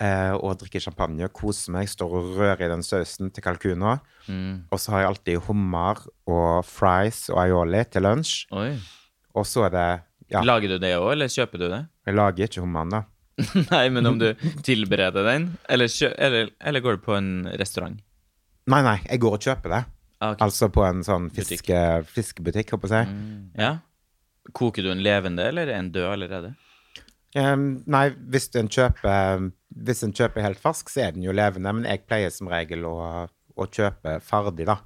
eh, 0.00 0.32
og 0.36 0.58
drikker 0.60 0.82
champagne, 0.82 1.28
koser 1.34 1.72
meg, 1.74 1.88
står 1.90 2.14
og 2.20 2.32
rører 2.38 2.64
i 2.66 2.70
den 2.72 2.82
sausen 2.86 3.30
til 3.34 3.44
kalkuner. 3.44 4.00
Mm. 4.28 4.64
Og 4.70 4.80
så 4.82 4.92
har 4.94 5.04
jeg 5.04 5.10
alltid 5.12 5.42
hummer 5.48 6.00
og 6.28 6.64
fries 6.68 7.26
og 7.32 7.40
aioli 7.44 7.84
til 7.90 8.04
lunsj. 8.06 8.46
Oi. 8.56 8.72
Og 9.38 9.46
så 9.48 9.66
er 9.68 9.74
det 9.76 9.86
Ja, 10.28 10.42
Lager 10.44 10.68
du 10.74 10.78
det 10.82 10.90
òg, 10.98 11.12
eller 11.14 11.30
kjøper 11.32 11.58
du 11.62 11.68
det? 11.72 11.84
jeg 12.04 12.14
lager 12.16 12.44
ikke 12.50 12.60
hummeren, 12.60 12.90
da. 12.92 13.02
Nei, 13.72 13.84
men 13.94 14.06
om 14.10 14.18
du 14.20 14.26
tilbereder 14.66 15.24
den, 15.24 15.46
eller, 15.70 15.88
eller, 16.18 16.50
eller 16.60 16.80
går 16.84 16.98
du 16.98 17.04
på 17.06 17.14
en 17.16 17.30
restaurant? 17.56 17.96
Nei, 18.68 18.82
nei, 18.84 18.98
jeg 19.06 19.22
går 19.22 19.38
og 19.38 19.40
kjøper 19.46 19.72
det. 19.72 19.82
Ah, 20.20 20.32
ok. 20.34 20.42
Altså 20.44 20.68
på 20.74 20.82
en 20.84 21.00
sånn 21.06 21.30
fiske, 21.32 21.78
fiskebutikk, 22.12 22.74
håper 22.74 22.92
jeg. 22.92 23.12
Ja. 23.56 23.70
Koker 24.52 24.84
du 24.84 24.90
en 24.92 25.00
levende, 25.04 25.46
eller 25.48 25.68
er 25.70 25.78
en 25.78 25.88
død 25.94 26.08
allerede? 26.10 26.50
Em, 27.36 27.82
nei, 27.86 28.06
hvis 28.32 28.48
en 28.56 28.70
kjøper 28.72 29.50
Hvis 29.78 30.00
en 30.06 30.14
kjøper 30.16 30.42
helt 30.46 30.58
fersk, 30.62 30.88
så 30.90 31.02
er 31.06 31.12
den 31.12 31.26
jo 31.26 31.34
levende. 31.36 31.72
Men 31.76 31.84
jeg 31.84 32.06
pleier 32.08 32.30
som 32.34 32.48
regel 32.50 32.86
å, 32.88 32.94
å 33.28 33.66
kjøpe 33.68 34.16
ferdig, 34.24 34.64
da. 34.66 34.78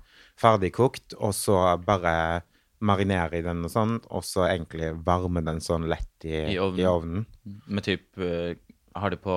Ferdigkokt, 0.43 1.15
og 1.23 1.33
så 1.37 1.61
bare 1.85 2.43
marinere 2.83 3.39
i 3.39 3.45
den 3.47 3.63
og 3.63 3.71
sånn, 3.71 3.95
og 4.11 4.25
så 4.27 4.49
egentlig 4.49 4.91
varme 5.07 5.41
den 5.47 5.61
sånn 5.63 5.87
lett 5.89 6.27
i, 6.27 6.35
I 6.51 6.59
ovnen. 6.59 6.81
I 6.83 6.87
ovnen. 6.91 7.25
Med 7.71 7.87
typ 7.87 8.19
eh, 8.19 8.57
Har 8.99 9.15
du 9.15 9.21
på 9.23 9.37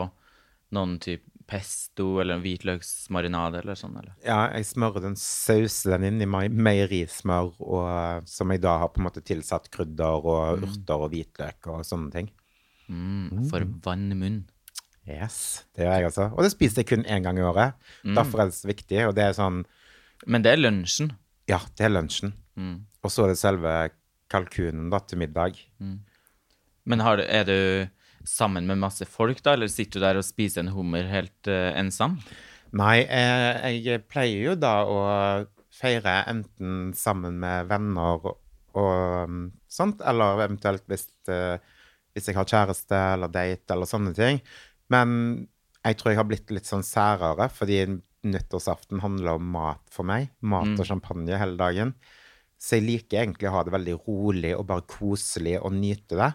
noen 0.75 0.97
type 0.99 1.29
pesto 1.45 2.15
eller 2.23 2.39
hvitløksmarinade 2.41 3.59
eller 3.61 3.77
sånn, 3.77 3.99
eller? 4.01 4.15
Ja, 4.25 4.47
jeg 4.57 4.65
smører 4.65 5.03
den, 5.05 5.13
sauser 5.19 5.93
den 5.93 6.07
inn 6.09 6.23
i 6.25 6.27
mei- 6.29 6.49
meierismør, 6.49 7.51
og, 7.61 8.25
som 8.27 8.49
jeg 8.49 8.63
da 8.65 8.79
har 8.81 8.89
på 8.95 9.03
en 9.03 9.05
måte 9.11 9.21
tilsatt 9.21 9.69
krydder 9.71 10.25
og 10.25 10.65
urter 10.65 11.05
og 11.05 11.13
hvitløk 11.13 11.69
og 11.69 11.85
sånne 11.85 12.11
ting. 12.17 12.31
Mm, 12.91 13.45
for 13.49 13.65
vannmunn. 13.85 14.43
Yes, 15.05 15.65
det 15.77 15.85
gjør 15.85 15.99
jeg 15.99 16.07
altså. 16.09 16.29
Og 16.33 16.45
det 16.45 16.51
spiser 16.53 16.81
jeg 16.81 16.89
kun 16.89 17.05
én 17.05 17.25
gang 17.25 17.37
i 17.37 17.45
året. 17.45 17.77
Derfor 18.05 18.41
er 18.41 18.49
det 18.49 18.57
så 18.57 18.69
viktig. 18.69 19.03
Og 19.05 19.13
det 19.17 19.27
er 19.27 19.37
sånn 19.37 19.61
Men 20.25 20.45
det 20.45 20.55
er 20.55 20.63
lunsjen. 20.63 21.11
Ja, 21.49 21.59
det 21.77 21.85
er 21.85 21.93
lunsjen. 21.93 22.33
Mm. 22.57 22.87
Og 23.05 23.13
så 23.13 23.25
er 23.25 23.33
det 23.33 23.41
selve 23.41 23.73
kalkunen 24.33 24.89
da 24.89 24.99
til 25.05 25.21
middag. 25.21 25.59
Men 26.85 27.03
har 27.05 27.21
er 27.21 27.45
du 27.45 27.59
sammen 28.25 28.65
med 28.65 28.81
masse 28.81 29.05
folk, 29.05 29.43
da, 29.45 29.53
eller 29.53 29.69
sitter 29.69 30.01
du 30.01 30.05
der 30.07 30.17
og 30.17 30.25
spiser 30.25 30.63
en 30.63 30.73
hummer 30.73 31.05
helt 31.05 31.49
uh, 31.49 31.69
ensam? 31.77 32.17
Nei, 32.75 33.03
jeg, 33.05 33.83
jeg 33.85 34.03
pleier 34.09 34.49
jo 34.49 34.55
da 34.57 34.73
å 34.89 34.97
feire 35.75 36.23
enten 36.31 36.89
sammen 36.97 37.37
med 37.39 37.69
venner 37.69 38.25
og, 38.25 38.41
og 38.75 39.29
um, 39.29 39.45
sånt, 39.71 40.01
eller 40.07 40.41
eventuelt 40.47 40.83
hvis, 40.89 41.05
eh, 41.31 41.61
hvis 42.15 42.31
jeg 42.31 42.37
har 42.37 42.47
kjæreste 42.47 43.01
eller 43.13 43.31
date 43.31 43.75
eller 43.75 43.89
sånne 43.89 44.15
ting. 44.15 44.39
Men 44.93 45.09
jeg 45.85 45.99
tror 45.99 46.13
jeg 46.13 46.21
har 46.21 46.29
blitt 46.29 46.53
litt 46.53 46.69
sånn 46.69 46.85
særere, 46.85 47.49
fordi 47.53 47.83
nyttårsaften 48.25 49.03
handler 49.03 49.37
om 49.37 49.49
mat 49.53 49.83
for 49.93 50.07
meg. 50.07 50.31
Mat 50.41 50.73
og 50.79 50.87
champagne 50.87 51.37
hele 51.37 51.59
dagen. 51.59 51.93
Så 52.57 52.79
jeg 52.79 52.87
liker 52.87 53.21
egentlig 53.21 53.49
å 53.51 53.57
ha 53.57 53.63
det 53.67 53.73
veldig 53.75 53.97
rolig 54.07 54.55
og 54.55 54.65
bare 54.69 54.87
koselig 54.89 55.59
og 55.59 55.75
nyte 55.75 56.17
det. 56.17 56.31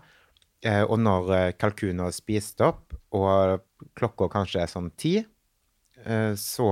Eh, 0.69 0.83
og 0.85 0.99
når 1.01 1.31
eh, 1.37 1.53
kalkunen 1.59 2.05
er 2.05 2.15
spist 2.15 2.61
opp, 2.65 2.93
og 3.17 3.65
klokka 3.97 4.29
kanskje 4.33 4.61
er 4.63 4.71
sånn 4.71 4.91
ti, 5.01 5.17
eh, 6.05 6.33
så 6.37 6.69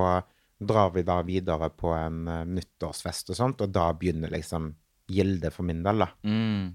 drar 0.58 0.92
vi 0.92 1.04
da 1.06 1.20
videre 1.24 1.70
på 1.70 1.94
en 1.94 2.26
nyttårsfest 2.50 3.32
og 3.32 3.38
sånt, 3.38 3.64
og 3.64 3.72
da 3.72 3.88
begynner 3.96 4.32
liksom 4.34 4.72
gildet 5.08 5.54
for 5.54 5.64
min 5.64 5.84
del, 5.86 6.04
da. 6.04 6.10
Mm. 6.26 6.74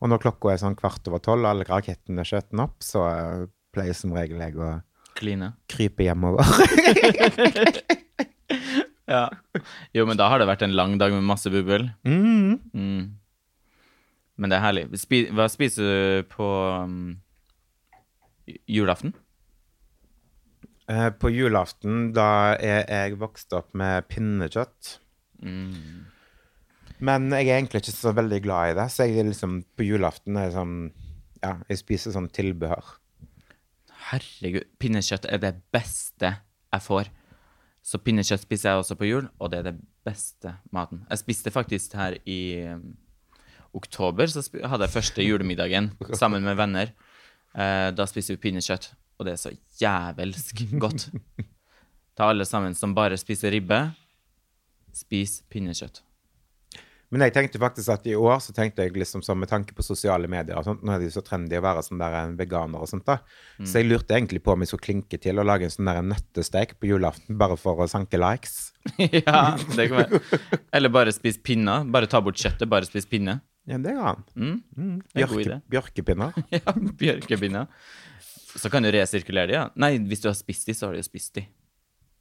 Og 0.00 0.08
når 0.08 0.22
klokka 0.22 0.52
er 0.54 0.60
sånn 0.62 0.76
kvart 0.78 1.08
over 1.10 1.20
tolv, 1.24 1.44
og 1.44 1.50
alle 1.50 1.66
rakettene 1.68 2.22
er 2.22 2.28
skjøten 2.30 2.62
opp, 2.64 2.78
så 2.84 3.02
eh, 3.10 3.46
pleier 3.74 3.96
som 3.96 4.14
regel 4.16 4.40
jeg 4.40 4.56
å 4.56 4.70
Kline. 5.20 5.52
krype 5.68 6.06
hjemover. 6.06 6.44
Ja. 9.10 9.24
Jo, 9.90 10.04
men 10.06 10.14
da 10.18 10.28
har 10.30 10.38
det 10.38 10.46
vært 10.46 10.60
en 10.62 10.74
lang 10.78 10.92
dag 11.00 11.10
med 11.10 11.24
masse 11.26 11.50
bubbel. 11.50 11.88
mm. 12.06 12.60
Mm. 12.78 13.08
Men 14.38 14.52
det 14.52 14.56
er 14.56 14.62
herlig. 14.62 14.84
Spi 15.02 15.24
hva 15.34 15.48
spiser 15.50 15.82
du 16.22 16.28
på 16.30 16.46
um, 16.86 17.18
julaften? 18.70 19.10
Eh, 20.88 21.10
på 21.20 21.28
julaften, 21.34 22.12
da 22.16 22.54
er 22.56 22.86
jeg 22.86 23.18
vokst 23.20 23.52
opp 23.58 23.74
med 23.76 24.06
pinnekjøtt. 24.08 24.94
Mm. 25.42 26.06
Men 27.00 27.30
jeg 27.32 27.48
er 27.48 27.58
egentlig 27.58 27.82
ikke 27.82 27.96
så 27.96 28.12
veldig 28.16 28.40
glad 28.44 28.72
i 28.72 28.76
det, 28.76 28.86
så 28.92 29.06
jeg 29.08 29.22
er 29.22 29.30
liksom 29.30 29.60
på 29.76 29.86
julaften 29.88 30.36
er 30.40 30.52
sånn 30.54 30.74
Ja, 31.40 31.54
jeg 31.70 31.80
spiser 31.80 32.12
sånn 32.12 32.28
tilbehør. 32.36 32.96
Herregud, 34.10 34.66
pinnekjøtt 34.82 35.28
er 35.30 35.40
det 35.40 35.54
beste 35.72 36.34
jeg 36.36 36.84
får. 36.84 37.08
Så 37.80 38.00
pinnekjøtt 38.04 38.44
spiser 38.44 38.74
jeg 38.74 38.82
også 38.82 38.96
på 39.00 39.08
jul, 39.08 39.28
og 39.40 39.52
det 39.52 39.60
er 39.60 39.70
det 39.70 39.78
beste 40.04 40.52
maten. 40.74 41.06
Jeg 41.08 41.22
spiste 41.22 41.52
faktisk 41.54 41.96
her 41.96 42.18
i 42.28 42.40
um, 42.68 42.90
oktober, 43.76 44.28
så 44.28 44.44
hadde 44.52 44.84
jeg 44.84 44.94
første 44.98 45.24
julemiddagen 45.24 45.92
sammen 46.18 46.44
med 46.44 46.58
venner. 46.60 46.92
Eh, 47.54 47.88
da 47.94 48.06
spiser 48.06 48.36
vi 48.36 48.44
pinnekjøtt, 48.44 48.90
og 49.18 49.26
det 49.26 49.34
er 49.34 49.40
så 49.40 49.54
jævelsk 49.80 50.62
godt. 50.82 51.08
Ta 52.16 52.28
alle 52.30 52.44
sammen 52.44 52.76
som 52.76 52.94
bare 52.94 53.18
spiser 53.20 53.54
ribbe, 53.54 53.80
spis 54.94 55.40
pinnekjøtt. 55.50 56.02
Men 57.10 57.24
jeg 57.26 57.32
tenkte 57.34 57.58
faktisk 57.58 57.90
at 57.90 58.04
i 58.06 58.12
år 58.14 58.36
så 58.38 58.52
tenkte 58.54 58.84
jeg 58.84 58.92
liksom 58.94 59.22
sånn 59.26 59.40
med 59.42 59.48
tanke 59.50 59.74
på 59.74 59.82
sosiale 59.82 60.28
medier 60.30 60.54
og 60.60 60.62
sånt, 60.68 60.84
Nå 60.86 60.92
er 60.94 61.00
det 61.02 61.08
jo 61.08 61.14
så 61.16 61.24
trendy 61.26 61.58
å 61.58 61.62
være 61.64 61.82
sånn 61.82 61.98
der 61.98 62.14
en 62.20 62.36
veganer 62.38 62.78
og 62.84 62.86
sånt, 62.86 63.02
da. 63.08 63.16
Så 63.66 63.80
jeg 63.80 63.88
lurte 63.90 64.14
egentlig 64.14 64.42
på 64.46 64.52
om 64.54 64.62
jeg 64.62 64.70
skulle 64.70 64.84
klinke 64.86 65.18
til 65.18 65.42
og 65.42 65.48
lage 65.48 65.66
en 65.66 65.74
sånn 65.74 65.90
der 65.90 65.98
nøttesteik 66.06 66.76
på 66.78 66.86
julaften 66.92 67.38
bare 67.40 67.56
for 67.58 67.82
å 67.82 67.88
sanke 67.90 68.20
likes. 68.20 68.70
ja, 68.98 69.56
det 69.74 69.88
kan 69.90 70.04
være. 70.04 70.20
Eller 70.72 70.92
bare 70.94 71.12
spis 71.12 71.40
pinner. 71.42 71.82
Bare 71.90 72.06
ta 72.06 72.20
bort 72.22 72.38
kjøttet, 72.38 72.68
bare 72.70 72.86
spis 72.86 73.08
pinne. 73.10 73.40
Ja, 73.66 73.76
det 73.82 73.92
går 73.98 74.06
an. 74.14 74.22
Mm, 74.36 74.54
Mm. 74.76 74.94
Bjørke, 75.14 75.58
bjørkepinner. 75.74 76.38
Ja, 76.60 76.72
bjørkepinner. 77.02 77.66
Så 78.54 78.70
kan 78.70 78.82
du 78.86 78.90
resirkulere 78.94 79.50
de, 79.50 79.58
ja. 79.58 79.66
Nei, 79.78 79.96
hvis 79.98 80.22
du 80.22 80.30
har 80.30 80.38
spist 80.38 80.66
de, 80.70 80.74
så 80.78 80.86
har 80.88 80.94
du 80.94 81.02
jo 81.02 81.06
spist 81.10 81.34
de. 81.36 81.44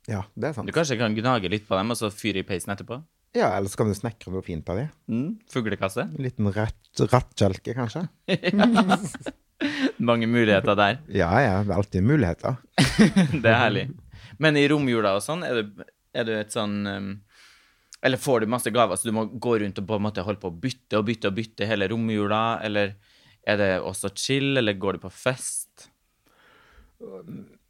Ja, 0.10 0.24
det 0.36 0.50
er 0.50 0.54
sant. 0.58 0.66
Du 0.70 0.74
kanskje 0.74 0.98
kan 0.98 1.14
gnage 1.18 1.50
litt 1.54 1.66
på 1.70 1.78
dem, 1.78 1.94
og 1.94 1.98
så 1.98 2.10
fyre 2.14 2.42
i 2.42 2.46
peisen 2.46 2.74
etterpå. 2.74 3.00
Ja, 3.38 3.52
eller 3.58 3.70
så 3.70 3.78
kan 3.78 3.90
du 3.92 3.98
snekre 3.98 4.32
noe 4.34 4.42
fint 4.46 4.70
av 4.72 4.80
det. 4.80 4.88
Mm, 5.12 5.36
fuglekasse. 5.54 6.08
En 6.08 6.26
liten 6.26 6.50
rattkjelke, 6.50 7.76
kanskje. 7.78 8.08
Mange 10.10 10.28
muligheter 10.30 10.78
der. 10.80 11.00
Ja, 11.14 11.30
ja, 11.44 11.60
det 11.62 11.74
er 11.74 11.78
alltid 11.78 12.06
muligheter. 12.08 12.58
Det 13.44 13.50
er 13.52 13.60
herlig. 13.60 13.86
Men 14.42 14.58
i 14.58 14.66
romjula 14.72 15.14
og 15.18 15.24
sånn, 15.24 15.44
er 15.46 15.60
du, 15.60 15.84
er 16.16 16.26
du 16.26 16.32
et 16.38 16.54
sånn 16.56 16.78
um, 16.88 17.10
Eller 18.06 18.22
får 18.22 18.42
du 18.42 18.54
masse 18.54 18.72
gaver, 18.72 18.96
så 18.96 19.10
du 19.10 19.16
må 19.18 19.26
gå 19.28 19.58
rundt 19.60 19.82
og 19.82 19.90
på 19.90 20.00
en 20.00 20.06
måte 20.08 20.24
holde 20.24 20.40
på 20.42 20.50
å 20.50 20.60
bytte 20.64 21.02
og 21.02 21.10
bytte 21.12 21.30
og 21.30 21.38
bytte 21.38 21.68
hele 21.70 21.90
romjula? 21.92 22.44
Eller 22.66 22.96
er 23.44 23.60
det 23.60 23.72
også 23.84 24.14
chill, 24.16 24.56
eller 24.58 24.80
går 24.80 24.98
du 24.98 25.06
på 25.06 25.14
fest? 25.14 25.90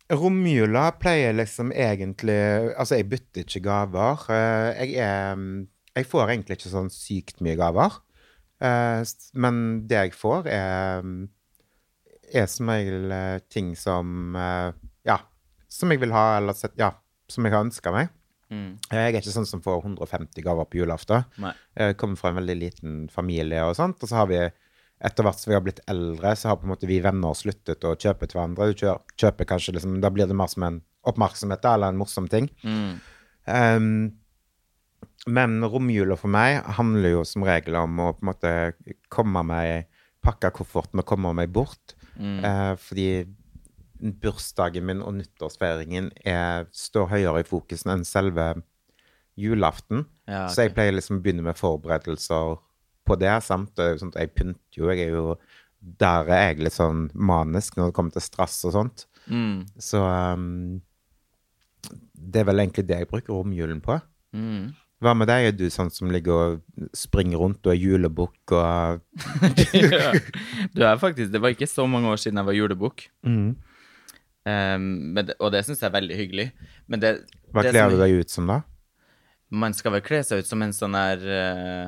Romjula 0.09 0.87
pleier 0.97 1.35
liksom 1.37 1.69
egentlig 1.75 2.37
Altså, 2.75 2.97
jeg 2.97 3.09
bytter 3.11 3.43
ikke 3.45 3.61
gaver. 3.67 4.23
Eh, 4.33 4.85
Jeg 4.87 4.95
er 5.05 5.41
Jeg 5.95 6.05
får 6.07 6.29
egentlig 6.29 6.57
ikke 6.57 6.71
sånn 6.71 6.89
sykt 6.93 7.41
mye 7.45 7.57
gaver. 7.59 7.97
Eh, 8.61 9.03
men 9.33 9.87
det 9.87 9.97
jeg 9.97 10.13
får, 10.17 10.47
er, 10.47 11.03
er 12.33 12.45
som 12.51 12.69
regel 12.69 13.11
eh, 13.11 13.39
ting 13.49 13.75
som 13.77 14.35
Ja, 15.05 15.19
som 15.69 15.91
jeg 15.91 15.99
vil 16.01 16.11
ha, 16.15 16.37
eller 16.37 16.53
sett, 16.57 16.73
ja, 16.79 16.91
som 17.29 17.45
jeg 17.45 17.53
har 17.53 17.65
ønska 17.67 17.91
meg. 17.93 18.09
Mm. 18.49 18.79
Jeg 18.89 18.97
er 19.13 19.19
ikke 19.21 19.29
sånn 19.35 19.45
som 19.45 19.61
får 19.61 19.83
150 19.85 20.41
gaver 20.41 20.65
på 20.65 20.79
julaften. 20.81 21.27
Jeg 21.77 21.97
kommer 22.01 22.17
fra 22.17 22.31
en 22.31 22.39
veldig 22.39 22.55
liten 22.57 22.95
familie 23.13 23.61
og 23.67 23.75
sånt, 23.77 24.01
og 24.01 24.09
så 24.09 24.23
har 24.23 24.27
vi 24.31 24.39
etter 25.01 25.23
hvert 25.23 25.39
som 25.39 25.51
vi 25.51 25.55
har 25.55 25.63
blitt 25.63 25.79
eldre, 25.87 26.33
så 26.35 26.49
har 26.51 26.57
på 26.59 26.67
en 26.67 26.73
måte 26.73 26.87
vi 26.89 26.99
venner 27.03 27.35
sluttet 27.37 27.85
å 27.87 27.93
kjøpe 27.95 28.27
til 28.27 28.39
hverandre. 28.39 28.67
Du 28.73 28.81
kjø- 28.81 28.97
kjøper 29.21 29.47
kanskje 29.47 29.75
liksom, 29.77 29.99
Da 30.03 30.09
blir 30.11 30.27
det 30.27 30.35
mer 30.35 30.47
som 30.51 30.63
en 30.67 30.81
oppmerksomhet 31.07 31.63
eller 31.65 31.93
en 31.93 31.97
morsom 32.01 32.27
ting. 32.27 32.49
Mm. 32.63 32.99
Um, 33.47 34.11
men 35.27 35.59
romjula 35.63 36.17
for 36.19 36.31
meg 36.31 36.59
handler 36.77 37.13
jo 37.17 37.23
som 37.27 37.43
regel 37.47 37.75
om 37.79 37.99
å 38.03 38.11
på 38.17 38.23
en 38.23 38.29
måte 38.33 38.53
komme 39.09 39.43
meg 39.47 39.87
Pakke 40.19 40.49
kofferten 40.51 40.99
og 40.99 41.05
komme 41.07 41.31
meg 41.31 41.47
bort. 41.55 41.93
Mm. 42.19 42.41
Uh, 42.43 42.73
fordi 42.75 43.05
bursdagen 44.19 44.83
min 44.87 44.99
og 45.03 45.13
nyttårsfeiringen 45.15 46.09
er, 46.27 46.65
står 46.75 47.07
høyere 47.13 47.39
i 47.43 47.47
fokusen 47.47 47.93
enn 47.93 48.03
selve 48.07 48.49
julaften. 49.39 50.05
Ja, 50.27 50.47
Så 50.51 50.65
jeg 50.67 50.73
pleier 50.75 50.91
liksom 50.95 51.19
å 51.19 51.23
begynne 51.23 51.45
med 51.45 51.55
forberedelser 51.59 52.57
på 53.09 53.17
det. 53.19 53.31
jo 53.31 54.01
sånn 54.01 54.13
Jeg 54.15 54.33
pynter 54.35 54.81
jo. 54.81 54.91
Jeg 54.91 55.07
er 55.07 55.15
jo 55.17 55.37
Der 55.79 56.29
er 56.29 56.45
jeg 56.49 56.65
litt 56.67 56.75
sånn 56.75 57.07
manisk 57.13 57.77
når 57.77 57.89
det 57.89 57.97
kommer 57.97 58.15
til 58.15 58.25
strass 58.25 58.61
og 58.67 58.75
sånt. 58.75 59.07
Mm. 59.29 59.65
Så 59.79 60.01
um, 60.03 60.81
det 62.13 62.41
er 62.41 62.49
vel 62.49 62.63
egentlig 62.63 62.87
det 62.89 63.01
jeg 63.01 63.09
bruker 63.09 63.33
romjulen 63.33 63.79
på. 63.83 63.99
Mm. 64.35 64.71
Hva 64.99 65.13
med 65.15 65.29
deg? 65.31 65.47
Er 65.47 65.55
du 65.55 65.69
sånn 65.71 65.91
som 65.93 66.11
ligger 66.11 66.35
og 66.35 66.87
springer 66.97 67.39
rundt 67.39 67.63
og 67.63 67.71
er 67.71 67.79
julebukk 67.79 68.53
og 68.57 68.99
ja. 69.95 70.11
Du 70.75 70.83
er 70.83 70.99
faktisk 70.99 71.31
Det 71.31 71.39
var 71.39 71.55
ikke 71.55 71.69
så 71.71 71.85
mange 71.87 72.11
år 72.11 72.19
siden 72.19 72.41
jeg 72.41 72.49
var 72.49 72.57
julebukk. 72.57 73.05
Mm. 73.23 73.53
Um, 74.49 75.19
og 75.37 75.53
det 75.53 75.63
syns 75.67 75.79
jeg 75.79 75.87
er 75.87 75.95
veldig 75.95 76.19
hyggelig. 76.19 76.49
Men 76.91 77.03
det, 77.03 77.13
Hva 77.55 77.63
kler 77.69 77.93
du 77.93 77.99
deg 78.01 78.19
ut 78.19 78.33
som, 78.33 78.49
da? 78.49 78.61
Man 79.49 79.73
skal 79.73 79.95
vel 79.95 80.03
kle 80.05 80.21
seg 80.25 80.43
ut 80.43 80.49
som 80.49 80.61
en 80.61 80.75
sånn 80.75 80.97
der 80.97 81.23
eh, 81.33 81.87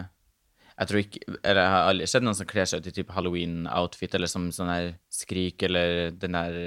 Jeg 0.82 0.90
tror 0.90 1.02
ikke 1.04 1.36
Eller 1.46 1.62
jeg 1.62 1.74
har 1.76 1.90
aldri 1.92 2.08
sett 2.10 2.24
noen 2.26 2.38
som 2.38 2.48
kler 2.50 2.70
seg 2.70 2.82
ut 2.82 2.88
i 2.90 2.96
type 2.96 3.14
halloween-outfit, 3.14 4.16
eller 4.18 4.32
som 4.32 4.48
sånn 4.56 4.72
der 4.72 4.96
Skrik, 5.14 5.62
eller 5.68 6.10
den 6.18 6.38
der 6.38 6.58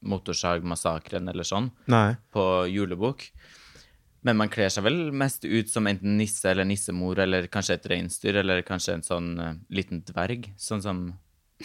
Motorsagmassakren, 0.00 1.28
eller 1.28 1.44
sånn, 1.44 1.70
Nei. 1.92 2.14
på 2.32 2.44
julebok. 2.72 3.26
Men 4.24 4.36
man 4.36 4.52
kler 4.52 4.68
seg 4.72 4.84
vel 4.84 4.98
mest 5.16 5.44
ut 5.44 5.68
som 5.72 5.88
enten 5.88 6.18
nisse 6.20 6.48
eller 6.50 6.68
nissemor, 6.68 7.20
eller 7.24 7.48
kanskje 7.52 7.78
et 7.78 7.88
reinsdyr, 7.92 8.40
eller 8.42 8.64
kanskje 8.64 8.98
en 8.98 9.04
sånn 9.04 9.30
uh, 9.40 9.52
liten 9.72 10.02
dverg, 10.08 10.50
sånn 10.60 10.84
som? 10.84 11.02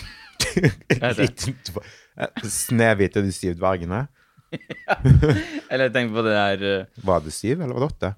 Liten 0.55 1.55
dverg 1.67 1.87
eh, 2.19 2.47
Snehvit 2.51 3.15
er 3.15 3.23
du 3.23 3.31
syv 3.35 3.55
dvergene? 3.59 4.05
Eller 5.71 5.89
tenk 5.91 6.13
på 6.15 6.23
det 6.23 6.35
der 6.35 6.63
uh, 6.63 6.99
Var 7.07 7.23
det 7.25 7.33
syv, 7.35 7.63
eller 7.63 7.75
var 7.75 7.83
det 7.83 7.87
åtte? 7.91 8.11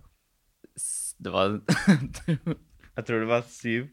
Det 1.18 1.34
var 1.34 1.56
Jeg 2.98 3.06
tror 3.06 3.22
det 3.22 3.30
var 3.30 3.46
syv. 3.52 3.86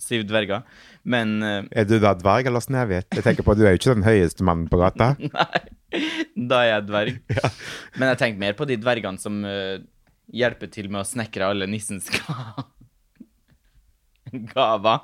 Syv 0.00 0.24
dverger. 0.24 0.64
Men 1.04 1.36
uh, 1.44 1.60
Er 1.76 1.84
du 1.84 1.98
da 2.00 2.14
dverg 2.16 2.48
eller 2.48 2.64
Snehvit? 2.64 3.08
Jeg 3.12 3.24
tenker 3.26 3.44
på, 3.44 3.54
Du 3.54 3.66
er 3.66 3.74
jo 3.74 3.80
ikke 3.82 3.94
den 3.98 4.06
høyeste 4.06 4.46
mannen 4.48 4.68
på 4.70 4.80
gata. 4.80 5.12
Nei, 5.36 5.60
da 6.48 6.62
er 6.64 6.70
jeg 6.70 6.86
dverg. 6.88 7.20
Men 8.00 8.12
jeg 8.12 8.20
tenker 8.22 8.40
mer 8.46 8.56
på 8.56 8.68
de 8.70 8.80
dvergene 8.80 9.20
som 9.20 9.42
uh, 9.44 9.76
hjelper 10.32 10.72
til 10.72 10.88
med 10.88 11.02
å 11.02 11.08
snekre 11.08 11.50
alle 11.52 11.68
nissens 11.68 12.08
ga 12.16 12.64
gaver. 14.54 15.00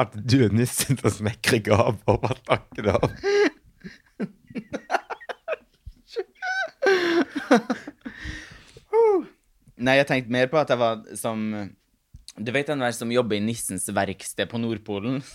At 0.00 0.16
du 0.16 0.40
er 0.42 0.54
nissen 0.56 0.98
til 0.98 1.06
å 1.06 1.14
snekre 1.14 1.60
gaver. 1.62 2.18
Hva 2.18 2.34
snakker 2.40 2.82
du 2.82 2.90
om? 2.96 3.10
Nei, 9.82 9.96
jeg 9.98 10.06
tenkte 10.10 10.34
mer 10.34 10.50
på 10.52 10.58
at 10.60 10.70
jeg 10.70 10.78
var 10.78 11.00
som 11.18 11.40
Du 12.38 12.50
vet 12.54 12.68
den 12.70 12.82
der 12.84 12.94
som 12.94 13.10
jobber 13.10 13.38
i 13.38 13.42
nissens 13.42 13.88
verksted 13.90 14.50
på 14.50 14.60
Nordpolen? 14.62 15.22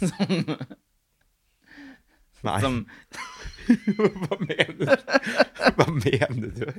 Som, 2.39 2.47
Nei. 2.47 2.59
som 2.63 2.75
Hva 4.23 4.37
mener 4.39 4.77
du? 4.79 4.85
Hva 5.75 5.87
mener 5.91 6.53
du? 6.55 6.69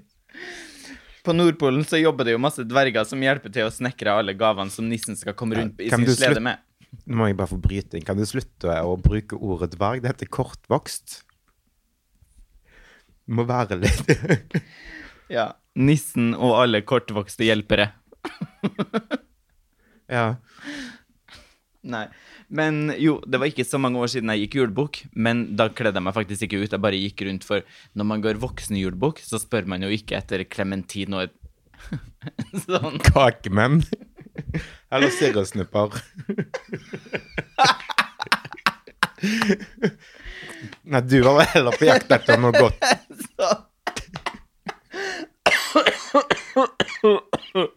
På 1.21 1.35
Nordpolen 1.37 1.85
så 1.85 2.01
jobber 2.01 2.25
det 2.25 2.33
jo 2.33 2.41
masse 2.41 2.65
dverger 2.65 3.05
som 3.05 3.21
hjelper 3.21 3.53
til 3.53 3.69
å 3.69 3.75
snekre 3.75 4.15
alle 4.23 4.33
gavene 4.41 4.73
som 4.73 4.89
nissen 4.89 5.19
skal 5.21 5.37
komme 5.37 5.59
rundt 5.59 5.83
i 5.85 5.91
sin 5.93 6.07
slede 6.17 6.41
med. 6.41 6.63
Nå 7.05 7.21
må 7.21 7.29
jeg 7.29 7.37
bare 7.39 7.53
få 7.53 7.59
bryte 7.61 7.99
inn. 7.99 8.07
Kan 8.09 8.17
du 8.17 8.25
slutte 8.25 8.73
å 8.89 8.97
bruke 9.05 9.37
ordet 9.37 9.75
dverg? 9.77 10.01
Det 10.01 10.15
heter 10.15 10.33
kortvokst. 10.33 11.21
Det 13.29 13.37
må 13.37 13.45
være 13.47 13.79
litt 13.85 14.01
Ja. 15.31 15.53
Nissen 15.79 16.33
og 16.35 16.57
alle 16.59 16.83
kortvokste 16.87 17.47
hjelpere. 17.47 17.93
Ja. 20.11 20.35
Nei. 21.87 22.09
Men 22.51 22.91
jo, 22.99 23.21
det 23.31 23.39
var 23.39 23.47
ikke 23.47 23.63
så 23.63 23.79
mange 23.79 24.01
år 24.03 24.11
siden 24.11 24.33
jeg 24.35 24.41
gikk 24.49 24.57
julebukk, 24.59 24.99
men 25.15 25.45
da 25.55 25.69
kledde 25.71 26.01
jeg 26.01 26.07
meg 26.09 26.17
faktisk 26.17 26.43
ikke 26.47 26.59
ut. 26.65 26.73
Jeg 26.75 26.83
bare 26.83 26.99
gikk 26.99 27.23
rundt, 27.29 27.47
for 27.47 27.63
når 27.95 28.09
man 28.11 28.25
går 28.25 28.41
voksen 28.43 28.75
voksenjulebukk, 28.75 29.23
så 29.23 29.39
spør 29.39 29.71
man 29.71 29.87
jo 29.87 29.91
ikke 29.95 30.19
etter 30.19 30.43
klementin 30.51 31.15
og 31.15 31.31
sånn. 32.67 32.99
Kakemenn. 33.07 33.85
Eller 34.91 35.15
sirrusnupper. 35.15 35.95
Nei, 40.91 41.01
du 41.07 41.21
var 41.23 41.39
vel 41.39 41.49
heller 41.55 41.75
på 41.79 41.87
jakt 41.87 42.11
etter 42.19 42.41
noe 42.41 42.53
godt. 42.57 42.83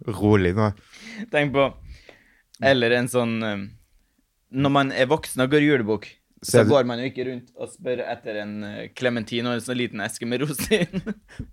Rolig 0.08 0.54
nå. 0.58 0.72
Tenk 1.32 1.54
på 1.56 1.68
Eller 2.64 2.98
en 2.98 3.08
sånn 3.12 3.38
eh, 3.44 3.64
Når 4.54 4.72
man 4.74 4.92
er 4.96 5.10
voksen 5.12 5.44
og 5.46 5.52
går 5.54 5.64
julebukk, 5.66 6.08
Så 6.44 6.64
går 6.68 6.86
man 6.90 7.00
jo 7.02 7.08
ikke 7.10 7.26
rundt 7.30 7.52
og 7.56 7.70
spør 7.72 8.02
etter 8.12 8.42
en 8.44 8.56
klementin 8.98 9.48
og 9.48 9.56
en 9.58 9.64
sånn 9.64 9.78
liten 9.80 10.02
eske 10.04 10.28
med 10.28 10.44
rosin. 10.44 10.90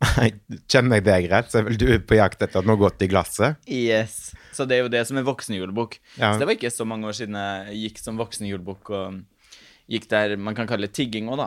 Kjenner 0.70 0.98
jeg 0.98 1.04
deg 1.06 1.28
rett, 1.30 1.50
så 1.52 1.60
er 1.60 1.68
vel 1.68 1.78
du 1.78 1.86
på 2.02 2.18
jakt 2.18 2.42
etter 2.42 2.66
noe 2.66 2.80
godt 2.80 3.04
i 3.06 3.08
glasset? 3.12 3.60
yes. 3.70 4.32
Så 4.50 4.66
det 4.66 4.76
er 4.80 4.82
jo 4.82 4.90
det 4.92 5.04
som 5.08 5.16
er 5.20 5.24
voksenjulebukk. 5.28 5.94
Ja. 6.18 6.32
Så 6.34 6.42
det 6.42 6.48
var 6.50 6.56
ikke 6.58 6.72
så 6.74 6.84
mange 6.88 7.06
år 7.06 7.14
siden 7.16 7.38
jeg 7.38 7.78
gikk 7.84 8.02
som 8.02 8.18
voksenjulebukk 8.18 8.90
og 8.98 9.20
gikk 9.90 10.08
der 10.10 10.34
man 10.38 10.54
kan 10.58 10.66
kalle 10.70 10.86
det 10.90 10.94
tigging 10.98 11.30
òg, 11.30 11.38
da. 11.44 11.46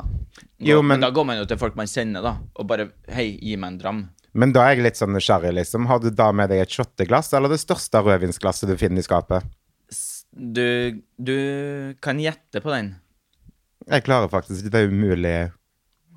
Jo, 0.64 0.80
men... 0.82 0.96
men- 0.96 1.04
da 1.06 1.12
går 1.16 1.28
man 1.28 1.38
jo 1.42 1.46
til 1.52 1.60
folk 1.62 1.76
man 1.80 1.92
kjenner, 1.92 2.24
da, 2.26 2.34
og 2.56 2.68
bare 2.72 2.90
Hei, 3.12 3.28
gi 3.44 3.58
meg 3.60 3.76
en 3.76 3.82
dram. 3.84 4.02
Men 4.34 4.54
da 4.54 4.66
er 4.66 4.78
jeg 4.78 4.88
litt 4.88 4.98
sånn 4.98 5.14
nysgjerrig, 5.14 5.54
liksom. 5.60 5.86
Har 5.90 6.02
du 6.02 6.10
da 6.10 6.32
med 6.34 6.50
deg 6.50 6.64
et 6.64 6.74
shotteglass, 6.74 7.30
eller 7.38 7.54
det 7.54 7.62
største 7.62 8.02
rødvinsglasset 8.02 8.72
du 8.72 8.76
finner 8.82 9.04
i 9.04 9.06
skapet? 9.06 9.46
Du, 10.34 11.02
du 11.22 11.38
kan 12.02 12.22
gjette 12.22 12.64
på 12.64 12.72
den. 12.74 12.96
Jeg 13.84 14.06
klarer 14.08 14.32
faktisk 14.32 14.72
Det 14.72 14.80
er 14.80 14.90
umulig 14.90 15.36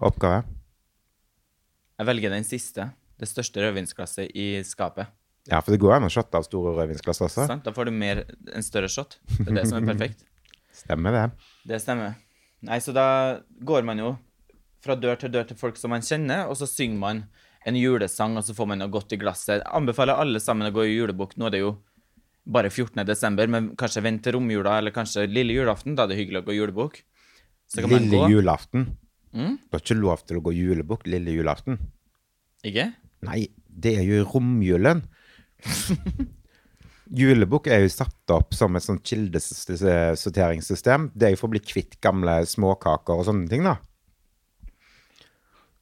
oppgave. 0.01 0.47
Jeg 1.97 2.09
velger 2.09 2.33
den 2.33 2.47
siste. 2.49 2.91
Det 3.21 3.29
største 3.29 3.61
rødvinsglasset 3.65 4.33
i 4.37 4.49
skapet. 4.65 5.13
Ja, 5.47 5.61
for 5.63 5.73
det 5.73 5.81
går 5.81 5.95
an 5.97 6.09
å 6.09 6.13
shotte 6.13 6.41
av 6.41 6.45
store 6.47 6.75
rødvinsglass 6.77 7.23
også. 7.23 7.47
Sant? 7.49 7.65
Da 7.65 7.73
får 7.77 7.89
du 7.89 7.95
mer, 7.97 8.25
en 8.53 8.65
større 8.67 8.89
shot. 8.93 9.19
Det 9.37 9.47
er 9.47 9.61
det 9.61 9.67
som 9.71 9.79
er 9.79 9.93
perfekt. 9.93 10.25
Stemmer 10.83 11.15
det. 11.15 11.27
Det 11.69 11.79
stemmer. 11.81 12.17
Nei, 12.67 12.81
så 12.85 12.93
da 12.97 13.07
går 13.65 13.87
man 13.87 14.01
jo 14.03 14.11
fra 14.85 14.97
dør 14.99 15.17
til 15.21 15.33
dør 15.33 15.47
til 15.49 15.59
folk 15.59 15.79
som 15.81 15.93
man 15.95 16.05
kjenner, 16.05 16.51
og 16.51 16.59
så 16.61 16.69
synger 16.69 17.01
man 17.01 17.23
en 17.67 17.79
julesang, 17.79 18.37
og 18.39 18.47
så 18.47 18.55
får 18.57 18.71
man 18.71 18.83
noe 18.83 18.93
godt 18.93 19.17
i 19.17 19.21
glasset. 19.21 19.59
Jeg 19.59 19.67
anbefaler 19.75 20.23
alle 20.23 20.43
sammen 20.43 20.69
å 20.69 20.75
gå 20.75 20.87
i 20.87 20.95
julebukk. 20.95 21.35
Nå 21.41 21.49
er 21.49 21.57
det 21.57 21.65
jo 21.65 21.75
bare 22.47 22.71
14. 22.71 23.03
desember, 23.09 23.51
men 23.51 23.73
kanskje 23.79 24.05
vent 24.07 24.23
til 24.23 24.37
romjula, 24.37 24.79
eller 24.81 24.95
kanskje 24.95 25.27
lille 25.31 25.57
julaften. 25.57 25.97
Da 25.99 26.07
er 26.07 26.13
det 26.13 26.21
hyggelig 26.21 26.45
å 26.45 26.47
gå 26.47 26.55
i 26.55 26.61
julebukk. 26.61 27.03
Så 27.67 27.83
kan 27.83 27.91
man 27.91 28.07
Lille 28.07 28.31
julaften. 28.31 28.87
Mm? 29.35 29.59
Du 29.59 29.75
har 29.75 29.83
ikke 29.83 29.99
lov 29.99 30.23
til 30.25 30.39
å 30.39 30.45
gå 30.47 30.55
julebukk 30.55 31.09
lille 31.11 31.35
julaften. 31.35 31.81
Ikke? 32.67 32.93
Nei, 33.27 33.49
det 33.67 33.97
er 33.99 34.07
jo 34.07 34.23
romjulen. 34.31 35.03
Julebukk 37.17 37.69
er 37.71 37.85
jo 37.85 37.91
satt 37.93 38.33
opp 38.35 38.55
som 38.57 38.75
et 38.75 38.83
sånt 38.83 39.05
kildesorteringssystem. 39.07 41.11
Det 41.15 41.29
er 41.29 41.35
jo 41.35 41.39
for 41.39 41.51
å 41.51 41.55
bli 41.55 41.63
kvitt 41.63 42.01
gamle 42.03 42.41
småkaker 42.51 43.21
og 43.21 43.29
sånne 43.29 43.47
ting, 43.51 43.67
da. 43.67 43.77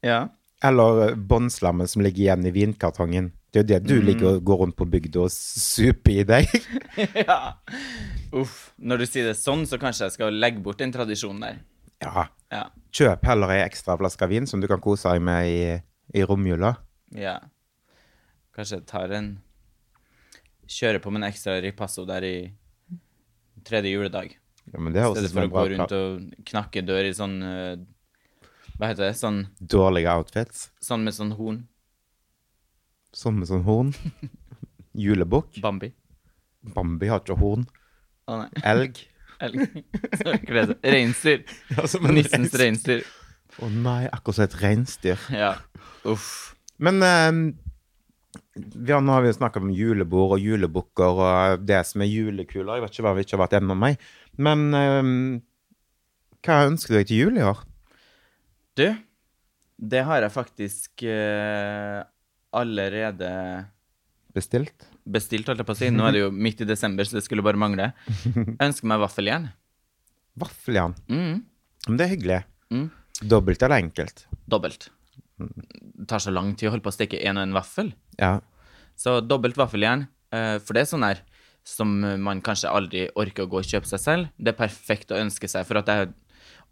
Ja. 0.04 0.18
Eller 0.64 1.14
båndslammet 1.14 1.92
som 1.92 2.04
ligger 2.04 2.22
igjen 2.24 2.46
i 2.48 2.52
vinkartongen. 2.54 3.32
Det 3.52 3.60
er 3.60 3.64
jo 3.64 3.68
det 3.70 3.80
du 3.86 3.98
ligger 4.02 4.30
og 4.32 4.46
går 4.48 4.60
rundt 4.62 4.76
på 4.78 4.86
bygda 4.90 5.26
og 5.26 5.32
super 5.34 6.14
i 6.14 6.24
deg. 6.26 6.50
ja. 7.26 7.38
Uff. 8.34 8.72
Når 8.78 9.04
du 9.04 9.06
sier 9.06 9.28
det 9.28 9.36
sånn, 9.38 9.66
så 9.68 9.78
kanskje 9.82 10.08
jeg 10.08 10.16
skal 10.16 10.40
legge 10.40 10.62
bort 10.64 10.80
den 10.80 10.94
tradisjonen 10.94 11.44
der. 11.44 11.60
Ja. 12.02 12.26
Ja. 12.54 12.64
Kjøp 12.94 13.26
heller 13.28 13.52
ei 13.54 13.62
ekstra 13.64 13.96
flaske 14.00 14.28
vin 14.30 14.48
som 14.50 14.62
du 14.62 14.68
kan 14.70 14.82
kose 14.82 15.12
deg 15.12 15.22
med 15.24 15.50
i, 15.50 15.60
i 16.18 16.24
romjula. 16.26 16.74
Ja. 17.14 17.38
Kanskje 18.54 18.80
jeg 18.80 18.88
tar 18.90 19.14
en 19.14 19.34
Kjører 20.64 20.96
på 21.04 21.10
med 21.12 21.20
en 21.20 21.28
ekstra 21.28 21.58
ripasso 21.60 22.06
der 22.08 22.24
i 22.24 22.36
tredje 23.68 23.90
juledag. 23.92 24.30
Ja, 24.72 24.78
men 24.80 24.94
det 24.94 25.02
I 25.02 25.04
høres 25.04 25.18
stedet 25.18 25.28
ut 25.28 25.34
som 25.34 25.40
for 25.42 25.44
å 25.44 25.52
gå 25.52 25.64
rundt 25.74 25.94
og 25.96 26.44
knakke 26.48 26.82
dør 26.88 27.04
i 27.04 27.10
sånn 27.16 27.34
eh, 27.44 27.74
Hva 28.78 28.90
heter 28.90 29.06
det? 29.08 29.14
Sånn, 29.18 29.44
Dårlige 29.60 30.10
outfits. 30.18 30.68
sånn 30.82 31.04
med 31.06 31.14
sånn 31.14 31.32
horn. 31.38 31.60
Sånn 33.14 33.38
med 33.38 33.48
sånn 33.50 33.62
horn. 33.66 33.92
Julebukk. 35.04 35.60
Bambi. 35.62 35.92
Bambi 36.74 37.10
har 37.10 37.22
ikke 37.22 37.36
horn. 37.38 37.66
Å 38.30 38.40
nei. 38.40 38.48
Elg. 38.66 39.02
Elg. 39.44 39.66
Reinsdyr. 40.82 41.44
Ja, 41.74 41.86
som 41.90 42.06
en 42.08 42.16
Nissens 42.18 42.54
reinsdyr. 42.58 43.04
Å 43.62 43.68
nei, 43.70 44.04
akkurat 44.10 44.40
som 44.40 44.46
et 44.48 44.56
reinsdyr. 44.62 45.20
Ja. 45.34 45.52
Uff. 46.10 46.28
Men 46.82 46.98
eh, 47.06 47.30
vi 48.58 48.90
har, 48.94 49.02
nå 49.04 49.14
har 49.14 49.22
vi 49.26 49.34
snakka 49.36 49.62
om 49.62 49.70
julebord 49.74 50.34
og 50.38 50.42
julebukker 50.42 51.20
og 51.22 51.62
det 51.68 51.82
som 51.86 52.02
er 52.02 52.10
julekuler. 52.10 52.78
Jeg 52.80 52.86
vet 52.86 52.96
ikke 52.96 53.06
hva 53.06 53.14
vi 53.18 53.26
ikke 53.26 53.36
har 53.36 53.44
vært 53.44 53.56
gjennom 53.58 53.78
meg. 53.86 54.02
Men 54.42 54.66
eh, 54.74 55.12
hva 56.46 56.58
ønsker 56.70 56.94
du 56.94 56.98
deg 56.98 57.10
til 57.12 57.22
jul 57.26 57.38
i 57.38 57.46
år? 57.46 57.62
Du, 58.78 58.86
det 59.78 60.02
har 60.06 60.24
jeg 60.24 60.32
faktisk 60.34 61.04
eh, 61.06 62.00
allerede 62.54 63.30
Bestilt? 64.34 64.88
bestilt, 65.04 65.46
holdt 65.46 65.60
jeg 65.62 65.68
på 65.68 65.74
å 65.76 65.78
si. 65.78 65.90
Nå 65.94 66.06
er 66.08 66.14
det 66.16 66.22
jo 66.24 66.30
midt 66.46 66.62
i 66.64 66.66
desember, 66.66 67.06
så 67.06 67.18
det 67.18 67.24
skulle 67.26 67.44
bare 67.44 67.60
mangle. 67.60 67.90
Ønsker 68.64 68.88
meg 68.90 69.02
vaffeljern. 69.02 69.50
Vaffeljern. 70.40 70.94
Mm. 71.12 71.42
Men 71.86 71.98
det 72.00 72.06
er 72.06 72.12
hyggelig. 72.14 72.38
Mm. 72.74 72.88
Dobbelt 73.30 73.62
eller 73.62 73.84
enkelt? 73.84 74.24
Dobbelt. 74.50 74.88
Det 75.38 76.08
tar 76.10 76.22
så 76.24 76.32
lang 76.34 76.54
tid 76.58 76.70
å 76.70 76.74
holde 76.74 76.86
på 76.86 76.90
å 76.90 76.96
steke 76.96 77.20
én 77.22 77.38
og 77.38 77.44
en 77.46 77.54
vaffel. 77.54 77.92
Ja. 78.18 78.38
Så 78.98 79.20
dobbelt 79.22 79.58
vaffeljern. 79.60 80.06
eh, 80.34 80.56
For 80.64 80.74
det 80.74 80.82
er 80.86 80.90
sånn 80.96 81.06
her 81.06 81.22
som 81.64 81.94
man 82.20 82.42
kanskje 82.44 82.68
aldri 82.74 83.06
orker 83.16 83.46
å 83.46 83.50
gå 83.54 83.60
og 83.62 83.68
kjøpe 83.70 83.88
seg 83.88 84.02
selv. 84.02 84.32
Det 84.36 84.50
er 84.52 84.58
perfekt 84.58 85.14
å 85.14 85.20
ønske 85.20 85.48
seg, 85.48 85.64
for 85.68 85.78
at 85.80 85.88
jeg 85.88 86.10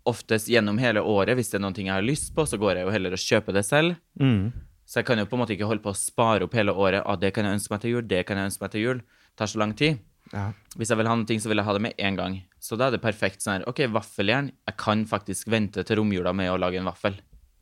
oftest 0.09 0.49
gjennom 0.51 0.79
hele 0.83 1.01
året, 1.01 1.37
hvis 1.39 1.51
det 1.53 1.59
er 1.61 1.65
noen 1.65 1.75
ting 1.77 1.87
jeg 1.91 1.95
har 1.99 2.05
lyst 2.07 2.33
på, 2.35 2.45
så 2.49 2.59
går 2.59 2.77
jeg 2.81 2.87
jo 2.89 2.93
heller 2.95 3.15
og 3.17 3.23
kjøper 3.23 3.53
det 3.59 3.65
selv. 3.69 3.97
Mm. 4.21 4.53
Så 4.87 5.01
jeg 5.01 5.07
kan 5.09 5.19
jo 5.23 5.27
på 5.31 5.37
en 5.39 5.43
måte 5.45 5.55
ikke 5.55 5.69
holde 5.71 5.83
på 5.85 5.93
å 5.93 5.97
spare 5.99 6.45
opp 6.45 6.55
hele 6.59 6.73
året. 6.75 7.03
Ah, 7.07 7.17
det 7.17 7.31
kan 7.35 7.47
jeg 7.47 7.57
ønske 7.61 7.73
meg 7.73 7.81
til 7.85 7.95
jul, 7.97 8.03
det 8.11 8.25
kan 8.29 8.37
jeg 8.41 8.51
ønske 8.51 8.65
meg 8.67 8.73
til 8.75 8.83
jul. 8.87 9.03
Det 9.03 9.37
tar 9.41 9.47
så 9.53 9.59
lang 9.63 9.75
tid. 9.79 10.01
ja. 10.33 10.51
Hvis 10.77 10.89
jeg 10.89 10.99
vil 10.99 11.07
ha 11.11 11.15
noe, 11.17 11.39
så 11.41 11.49
vil 11.53 11.61
jeg 11.61 11.67
ha 11.69 11.73
det 11.77 11.83
med 11.85 11.95
en 11.99 12.17
gang. 12.17 12.39
Så 12.61 12.77
da 12.81 12.87
er 12.89 12.95
det 12.97 13.03
perfekt 13.03 13.43
sånn 13.45 13.59
her. 13.61 13.65
OK, 13.69 13.83
vaffeljern. 13.93 14.51
Jeg 14.69 14.77
kan 14.81 15.05
faktisk 15.07 15.49
vente 15.53 15.85
til 15.85 15.99
romjula 16.01 16.33
med 16.33 16.51
å 16.51 16.59
lage 16.61 16.79
en 16.81 16.89
vaffel. 16.89 17.19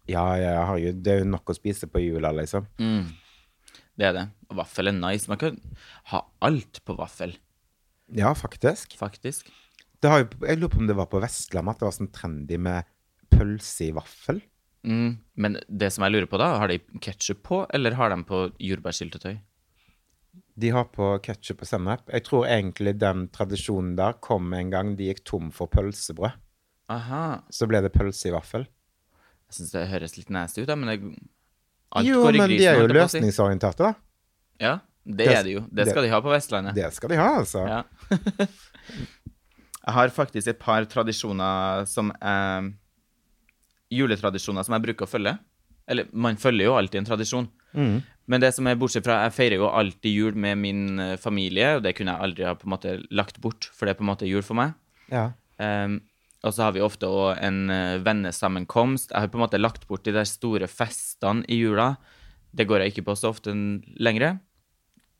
Ja, 0.09 0.25
ja, 0.39 0.65
herregud. 0.67 1.03
Det 1.05 1.13
er 1.13 1.19
jo 1.25 1.31
nok 1.31 1.51
å 1.51 1.55
spise 1.57 1.87
på 1.91 2.03
jula, 2.03 2.31
liksom. 2.35 2.67
Mm. 2.81 3.11
Det 4.01 4.07
er 4.09 4.15
det. 4.17 4.25
Og 4.51 4.57
vaffel 4.63 4.89
er 4.91 4.97
nice. 4.97 5.29
Man 5.31 5.39
kan 5.39 5.59
ha 6.13 6.23
alt 6.47 6.81
på 6.87 6.97
vaffel, 6.99 7.37
Ja, 8.15 8.33
faktisk. 8.35 8.97
faktisk. 8.99 9.51
Det 10.01 10.09
har 10.09 10.23
jo, 10.23 10.29
jeg 10.47 10.59
lurer 10.61 10.73
på 10.73 10.79
om 10.81 10.87
det 10.89 10.97
var 10.97 11.07
på 11.13 11.21
Vestlandet 11.21 11.75
at 11.77 11.81
det 11.83 11.89
var 11.89 11.97
sånn 11.99 12.13
trendy 12.17 12.57
med 12.59 12.89
pølse 13.31 13.89
i 13.91 13.93
vaffel. 13.97 14.41
Mm. 14.87 15.19
Men 15.37 15.59
det 15.69 15.91
som 15.93 16.05
jeg 16.07 16.15
lurer 16.15 16.29
på, 16.31 16.39
da, 16.41 16.55
har 16.59 16.69
de 16.73 16.79
ketsjup 17.05 17.43
på, 17.45 17.59
eller 17.77 17.97
har 17.99 18.11
de 18.15 18.23
på 18.25 18.47
jordbærsyltetøy? 18.65 19.35
De 20.61 20.71
har 20.73 20.87
på 20.93 21.11
ketsjup 21.25 21.63
og 21.65 21.69
sennep. 21.69 22.07
Jeg 22.13 22.25
tror 22.27 22.47
egentlig 22.49 22.95
den 23.01 23.27
tradisjonen 23.33 23.95
der 23.99 24.17
kom 24.25 24.53
en 24.57 24.71
gang 24.73 24.95
de 24.97 25.11
gikk 25.11 25.23
tom 25.29 25.51
for 25.55 25.69
pølsebrød. 25.73 26.33
Aha. 26.91 27.23
Så 27.53 27.69
ble 27.71 27.81
det 27.85 27.93
pølse 27.95 28.29
i 28.31 28.35
vaffel. 28.35 28.65
Jeg 29.51 29.59
syns 29.61 29.73
det 29.75 29.85
høres 29.93 30.17
litt 30.17 30.31
nasty 30.33 30.63
ut, 30.63 30.69
da, 30.71 30.77
men 30.79 30.91
det, 30.91 30.99
alt 31.93 32.07
jo, 32.09 32.23
går 32.25 32.37
i 32.39 32.41
men 32.41 32.53
de 32.57 32.65
er 32.71 32.81
jo 32.81 32.89
løsningsorienterte, 32.93 33.91
da. 33.91 33.95
Ja, 34.61 34.75
det, 35.05 35.17
Det- 35.27 35.37
er 35.37 35.43
de 35.45 35.55
jo. 35.59 35.61
Det 35.69 35.85
det- 35.85 35.91
skal 35.93 36.03
de 36.07 36.11
ha 36.13 36.21
på 36.21 36.31
Vestlandet. 36.33 36.75
Det 36.75 36.93
skal 36.95 37.09
de 37.13 37.17
ha, 37.21 37.29
altså. 37.41 37.65
Ja. 37.69 37.83
jeg 39.81 39.97
har 39.97 40.13
faktisk 40.13 40.51
et 40.51 40.61
par 40.61 40.85
tradisjoner 40.91 41.87
som 41.89 42.13
eh, 42.13 42.71
Juletradisjoner 43.91 44.67
som 44.67 44.77
jeg 44.77 44.85
bruker 44.85 45.07
å 45.07 45.11
følge. 45.11 45.35
Eller 45.91 46.11
man 46.13 46.39
følger 46.39 46.69
jo 46.69 46.77
alltid 46.79 47.01
en 47.01 47.09
tradisjon. 47.09 47.49
Mm. 47.73 47.97
Men 48.31 48.43
det 48.43 48.53
som 48.55 48.67
er 48.67 48.79
bortsett 48.79 49.07
fra 49.07 49.21
Jeg 49.25 49.35
feirer 49.35 49.61
jo 49.61 49.71
alltid 49.71 50.15
jul 50.15 50.37
med 50.39 50.59
min 50.61 51.01
eh, 51.03 51.17
familie, 51.19 51.77
og 51.79 51.85
det 51.87 51.97
kunne 51.99 52.15
jeg 52.15 52.27
aldri 52.27 52.47
ha 52.47 52.55
på 52.59 52.69
en 52.69 52.75
måte 52.77 52.95
lagt 53.11 53.41
bort, 53.43 53.71
for 53.75 53.87
det 53.87 53.95
er 53.95 53.99
på 53.99 54.07
en 54.07 54.13
måte 54.13 54.29
jul 54.29 54.45
for 54.47 54.59
meg. 54.59 54.77
Ja. 55.11 55.31
Um, 55.59 55.99
og 56.47 56.55
så 56.55 56.65
har 56.65 56.77
vi 56.77 56.85
ofte 56.85 57.09
òg 57.11 57.41
en 57.43 57.65
eh, 57.73 57.99
vennesammenkomst. 58.05 59.11
Jeg 59.13 59.25
har 59.25 59.33
på 59.33 59.41
en 59.41 59.45
måte 59.45 59.61
lagt 59.61 59.89
bort 59.91 60.07
de 60.07 60.15
der 60.15 60.29
store 60.29 60.71
festene 60.71 61.45
i 61.51 61.59
jula. 61.59 61.95
Det 62.57 62.69
går 62.69 62.85
jeg 62.85 62.95
ikke 62.95 63.09
på 63.11 63.17
så 63.19 63.33
ofte 63.35 63.53
lenger. 64.01 64.39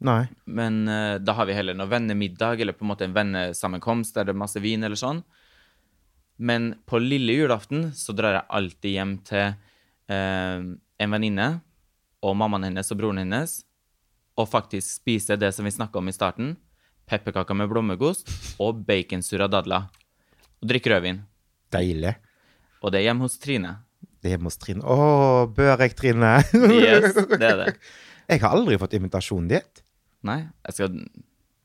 Nei. 0.01 0.25
Men 0.49 0.83
uh, 0.89 1.19
da 1.21 1.35
har 1.37 1.49
vi 1.49 1.57
heller 1.57 1.77
noe 1.77 1.91
vennemiddag, 1.91 2.63
eller 2.63 2.77
på 2.77 2.87
en 2.87 2.93
måte 2.93 3.07
en 3.07 3.17
vennesammenkomst 3.17 4.17
der 4.17 4.29
det 4.29 4.35
er 4.35 4.43
masse 4.43 4.63
vin, 4.63 4.85
eller 4.87 4.99
sånn. 4.99 5.23
Men 6.41 6.73
på 6.89 7.01
lille 7.03 7.37
julaften 7.37 7.91
så 7.97 8.15
drar 8.17 8.39
jeg 8.39 8.49
alltid 8.61 8.97
hjem 8.97 9.19
til 9.29 9.51
uh, 9.53 10.71
en 11.01 11.17
venninne 11.17 11.51
og 12.25 12.37
mammaen 12.37 12.71
hennes 12.71 12.93
og 12.93 13.01
broren 13.01 13.21
hennes, 13.21 13.61
og 14.41 14.49
faktisk 14.49 14.89
spiser 14.89 15.41
det 15.41 15.53
som 15.53 15.69
vi 15.69 15.75
snakka 15.75 16.01
om 16.01 16.09
i 16.09 16.17
starten. 16.17 16.55
Pepperkaker 17.11 17.57
med 17.59 17.69
blommegost 17.69 18.29
og 18.63 18.85
baconsurra 18.89 19.51
dadler. 19.51 19.89
Og 20.61 20.69
drikker 20.71 20.95
rødvin. 20.95 21.23
Deilig. 21.75 22.15
Og 22.81 22.93
det 22.93 23.01
er 23.01 23.11
hjemme 23.11 23.27
hos 23.27 23.37
Trine. 23.41 23.75
Det 24.21 24.31
er 24.31 24.37
hjemme 24.37 24.49
hos 24.49 24.61
Trine. 24.61 24.85
Å, 24.85 25.49
bør 25.57 25.85
jeg, 25.85 25.97
Trine? 25.99 26.33
Yes, 26.55 27.17
det 27.17 27.45
er 27.45 27.61
det. 27.65 27.75
Jeg 28.31 28.45
har 28.45 28.55
aldri 28.55 28.77
fått 28.79 28.95
invitasjonen 28.95 29.49
dit. 29.51 29.81
Nei, 30.27 30.41
jeg 30.69 30.77
skal, 30.77 31.01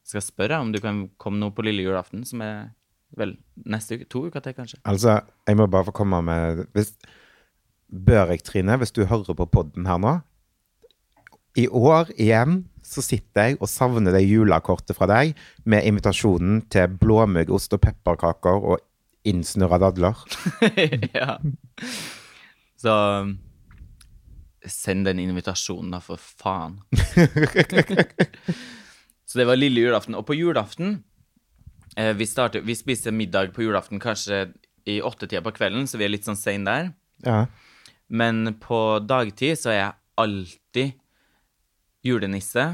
skal 0.08 0.24
spørre 0.24 0.60
om 0.64 0.72
du 0.74 0.80
kan 0.84 1.06
komme 1.22 1.42
nå 1.42 1.52
på 1.56 1.66
lille 1.68 1.86
julaften, 1.86 2.24
som 2.28 2.44
er 2.46 2.70
vel 3.16 3.36
neste 3.68 3.98
uke. 4.00 4.10
To 4.12 4.26
uker 4.28 4.44
til, 4.44 4.56
kanskje. 4.58 4.80
Altså, 4.88 5.20
jeg 5.48 5.60
må 5.60 5.68
bare 5.72 5.88
få 5.90 5.96
komme 5.96 6.22
med 6.26 6.66
hvis, 6.76 6.96
Bør 7.86 8.32
jeg, 8.34 8.42
Trine, 8.44 8.80
hvis 8.82 8.92
du 8.92 9.04
hører 9.06 9.38
på 9.38 9.46
podden 9.46 9.86
her 9.86 10.00
nå 10.02 10.16
I 11.56 11.68
år 11.70 12.10
igjen 12.18 12.64
så 12.86 13.02
sitter 13.02 13.50
jeg 13.50 13.58
og 13.60 13.70
savner 13.70 14.14
det 14.14 14.26
julekortet 14.26 14.96
fra 14.98 15.08
deg 15.10 15.34
med 15.66 15.86
invitasjonen 15.90 16.64
til 16.74 16.98
blåmuggost 17.02 17.74
og 17.74 17.82
pepperkaker 17.82 18.68
og 18.74 18.84
innsnurra 19.26 19.80
dadler. 19.82 20.20
ja. 21.18 21.40
Så 22.78 22.94
send 24.72 25.08
den 25.08 25.22
invitasjonen, 25.24 25.96
da, 25.96 26.02
for 26.04 26.22
faen. 26.22 26.80
Så 29.26 29.40
det 29.40 29.48
var 29.50 29.60
lille 29.60 29.82
julaften. 29.82 30.18
Og 30.18 30.26
på 30.28 30.38
julaften 30.38 31.00
eh, 31.98 32.14
vi, 32.18 32.28
startet, 32.30 32.66
vi 32.68 32.76
spiser 32.78 33.16
middag 33.16 33.54
på 33.56 33.66
julaften 33.66 34.02
kanskje 34.02 34.48
i 34.86 35.00
åttetida 35.02 35.42
på 35.42 35.56
kvelden, 35.56 35.88
så 35.90 35.98
vi 35.98 36.06
er 36.06 36.14
litt 36.14 36.28
sånn 36.28 36.38
sein 36.38 36.68
der. 36.68 36.92
Ja. 37.26 37.46
Men 38.08 38.54
på 38.62 39.00
dagtid 39.02 39.58
så 39.58 39.72
er 39.74 39.80
jeg 39.80 39.98
alltid 40.22 40.94
julenisse 42.06 42.68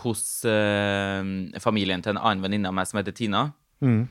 hos 0.00 0.22
eh, 0.48 1.26
familien 1.62 2.02
til 2.02 2.14
en 2.14 2.22
annen 2.22 2.42
venninne 2.42 2.70
av 2.70 2.76
meg 2.76 2.88
som 2.88 2.98
heter 2.98 3.14
Tina. 3.14 3.46
Mm. 3.84 4.06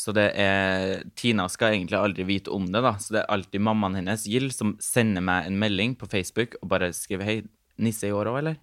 Så 0.00 0.14
det 0.16 0.30
er 0.40 1.02
Tina 1.18 1.44
skal 1.52 1.74
egentlig 1.74 1.98
aldri 1.98 2.24
vite 2.28 2.52
om 2.54 2.64
det, 2.70 2.80
da. 2.84 2.94
Så 3.02 3.14
det 3.14 3.20
er 3.22 3.32
alltid 3.34 3.64
mammaen 3.66 3.98
hennes, 3.98 4.24
Gild, 4.30 4.54
som 4.56 4.74
sender 4.80 5.24
meg 5.24 5.48
en 5.48 5.58
melding 5.60 5.96
på 6.00 6.08
Facebook 6.08 6.56
og 6.62 6.70
bare 6.72 6.92
skriver 6.96 7.26
'Hei, 7.26 7.36
nisse 7.84 8.08
i 8.08 8.14
år 8.16 8.32
òg, 8.32 8.38
eller?' 8.40 8.60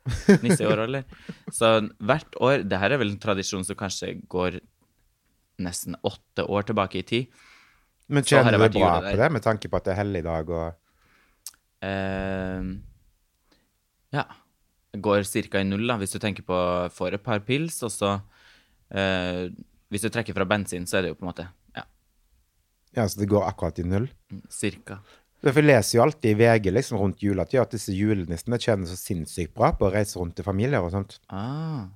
Nisse 0.42 0.64
i 0.64 0.66
år 0.66 0.82
òg, 0.82 0.88
eller? 0.88 1.04
Så 1.52 1.70
hvert 2.00 2.34
år 2.40 2.64
Det 2.66 2.80
her 2.80 2.90
er 2.90 2.98
vel 2.98 3.12
en 3.12 3.22
tradisjon 3.22 3.64
som 3.64 3.78
kanskje 3.78 4.16
går 4.26 4.58
nesten 5.60 5.94
åtte 6.02 6.48
år 6.48 6.66
tilbake 6.66 6.98
i 6.98 7.06
tid. 7.06 7.26
Men 8.08 8.24
kjenner 8.24 8.56
du 8.56 8.58
bra 8.58 8.94
på 9.04 9.16
det, 9.16 9.30
med 9.30 9.42
tanke 9.44 9.68
på 9.68 9.76
at 9.76 9.86
det 9.86 9.92
er 9.92 10.00
helligdag 10.00 10.50
og 10.50 10.72
uh, 11.84 12.62
ja. 14.10 14.24
Går 14.90 15.22
ca. 15.22 15.60
i 15.60 15.68
null, 15.68 15.86
da, 15.86 16.00
hvis 16.00 16.16
du 16.16 16.18
tenker 16.18 16.42
på 16.42 16.58
får 16.90 17.14
et 17.14 17.22
par 17.22 17.44
pils, 17.46 17.76
og 17.86 17.92
så 17.94 18.16
eh, 18.90 19.52
Hvis 19.90 20.04
du 20.06 20.10
trekker 20.12 20.36
fra 20.36 20.46
bensin, 20.46 20.86
så 20.86 20.98
er 20.98 21.02
det 21.02 21.08
jo 21.14 21.18
på 21.18 21.24
en 21.26 21.30
måte 21.32 21.48
ja, 21.76 21.82
Ja, 22.96 23.06
så 23.10 23.18
det 23.20 23.28
går 23.30 23.46
akkurat 23.48 23.78
i 23.82 23.86
null? 23.86 24.08
cirka. 24.50 25.00
Derfor 25.42 25.64
leser 25.64 25.96
jo 25.98 26.02
alltid 26.04 26.30
i 26.34 26.38
VG 26.38 26.70
liksom 26.74 26.98
rundt 27.00 27.22
juletid 27.24 27.60
at 27.62 27.72
disse 27.72 27.94
julenissene 27.96 28.58
tjener 28.60 28.86
så 28.90 28.96
sinnssykt 29.00 29.54
bra 29.56 29.70
på 29.72 29.88
å 29.88 29.92
reise 29.94 30.18
rundt 30.20 30.36
til 30.36 30.44
familier 30.44 30.84
og 30.84 30.90
sånt. 30.92 31.16
Ah. 31.32 31.86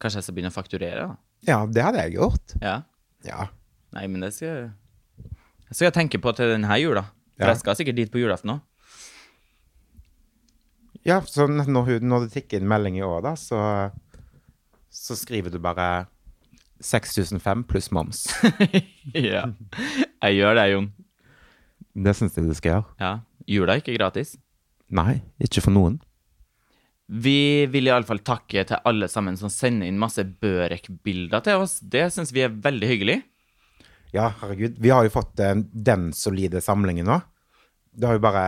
Kanskje 0.00 0.20
jeg 0.20 0.26
skal 0.28 0.34
begynne 0.36 0.52
å 0.52 0.56
fakturere, 0.58 1.06
da? 1.08 1.16
Ja, 1.48 1.58
det 1.66 1.82
hadde 1.86 2.02
jeg 2.04 2.18
gjort. 2.18 2.54
Ja. 2.60 2.74
Ja. 3.24 3.46
Nei, 3.96 4.06
men 4.12 4.20
det 4.26 4.34
skal 4.36 4.68
Det 5.70 5.76
skal 5.78 5.86
jeg 5.88 5.94
tenke 5.96 6.20
på 6.20 6.32
til 6.36 6.52
denne 6.52 6.76
jula. 6.80 7.02
For 7.38 7.46
Ja. 7.46 7.54
jeg 7.54 7.60
skal 7.62 7.76
sikkert 7.80 7.96
dit 7.96 8.12
på 8.12 8.20
julaften 8.20 8.50
òg. 8.58 8.60
Ja, 11.06 11.20
så 11.24 11.46
når, 11.48 12.00
når 12.04 12.26
det 12.26 12.32
tikker 12.34 12.60
inn 12.60 12.68
melding 12.68 12.98
i 12.98 13.04
år, 13.06 13.22
da, 13.24 13.32
så, 13.40 13.60
så 14.92 15.16
skriver 15.16 15.48
du 15.54 15.56
bare 15.62 16.06
6005 16.80 17.64
pluss 17.70 17.90
moms. 17.94 18.26
ja. 19.14 19.46
Jeg 20.20 20.38
gjør 20.38 20.56
det, 20.58 20.68
Jon. 20.72 20.92
Det 22.00 22.14
syns 22.16 22.38
jeg 22.38 22.46
du 22.48 22.54
skal 22.56 22.74
gjøre. 22.74 22.86
Ja. 23.02 23.12
Jula 23.50 23.74
er 23.74 23.82
ikke 23.82 23.96
gratis. 23.98 24.36
Nei, 24.94 25.20
ikke 25.42 25.62
for 25.64 25.74
noen. 25.74 25.98
Vi 27.10 27.66
vil 27.70 27.90
iallfall 27.90 28.22
takke 28.22 28.62
til 28.68 28.86
alle 28.86 29.08
sammen 29.10 29.38
som 29.38 29.50
sender 29.50 29.88
inn 29.90 29.98
masse 29.98 30.22
Børek-bilder 30.22 31.42
til 31.46 31.64
oss. 31.64 31.80
Det 31.82 32.06
syns 32.14 32.30
vi 32.34 32.44
er 32.46 32.54
veldig 32.54 32.90
hyggelig. 32.92 33.18
Ja, 34.14 34.28
herregud. 34.40 34.78
Vi 34.82 34.92
har 34.94 35.06
jo 35.06 35.12
fått 35.14 35.40
eh, 35.42 35.56
den 35.58 36.10
solide 36.14 36.62
samlingen 36.62 37.08
nå. 37.10 37.20
Det 37.90 38.06
har 38.06 38.18
jo 38.18 38.26
bare 38.26 38.44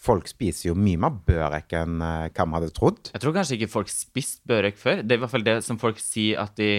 Folk 0.00 0.24
spiser 0.26 0.70
jo 0.70 0.72
mye 0.74 0.98
mer 0.98 1.18
børek 1.28 1.74
enn 1.76 2.00
eh, 2.02 2.30
hva 2.32 2.46
vi 2.48 2.56
hadde 2.56 2.70
trodd. 2.74 3.10
Jeg 3.12 3.22
tror 3.22 3.34
kanskje 3.36 3.58
ikke 3.58 3.68
folk 3.70 3.90
spiste 3.92 4.48
børek 4.48 4.78
før. 4.80 5.02
Det 5.04 5.14
er 5.14 5.20
i 5.20 5.22
hvert 5.22 5.34
fall 5.34 5.44
det 5.46 5.56
som 5.66 5.78
folk 5.78 6.00
sier 6.00 6.40
at 6.40 6.56
de 6.58 6.70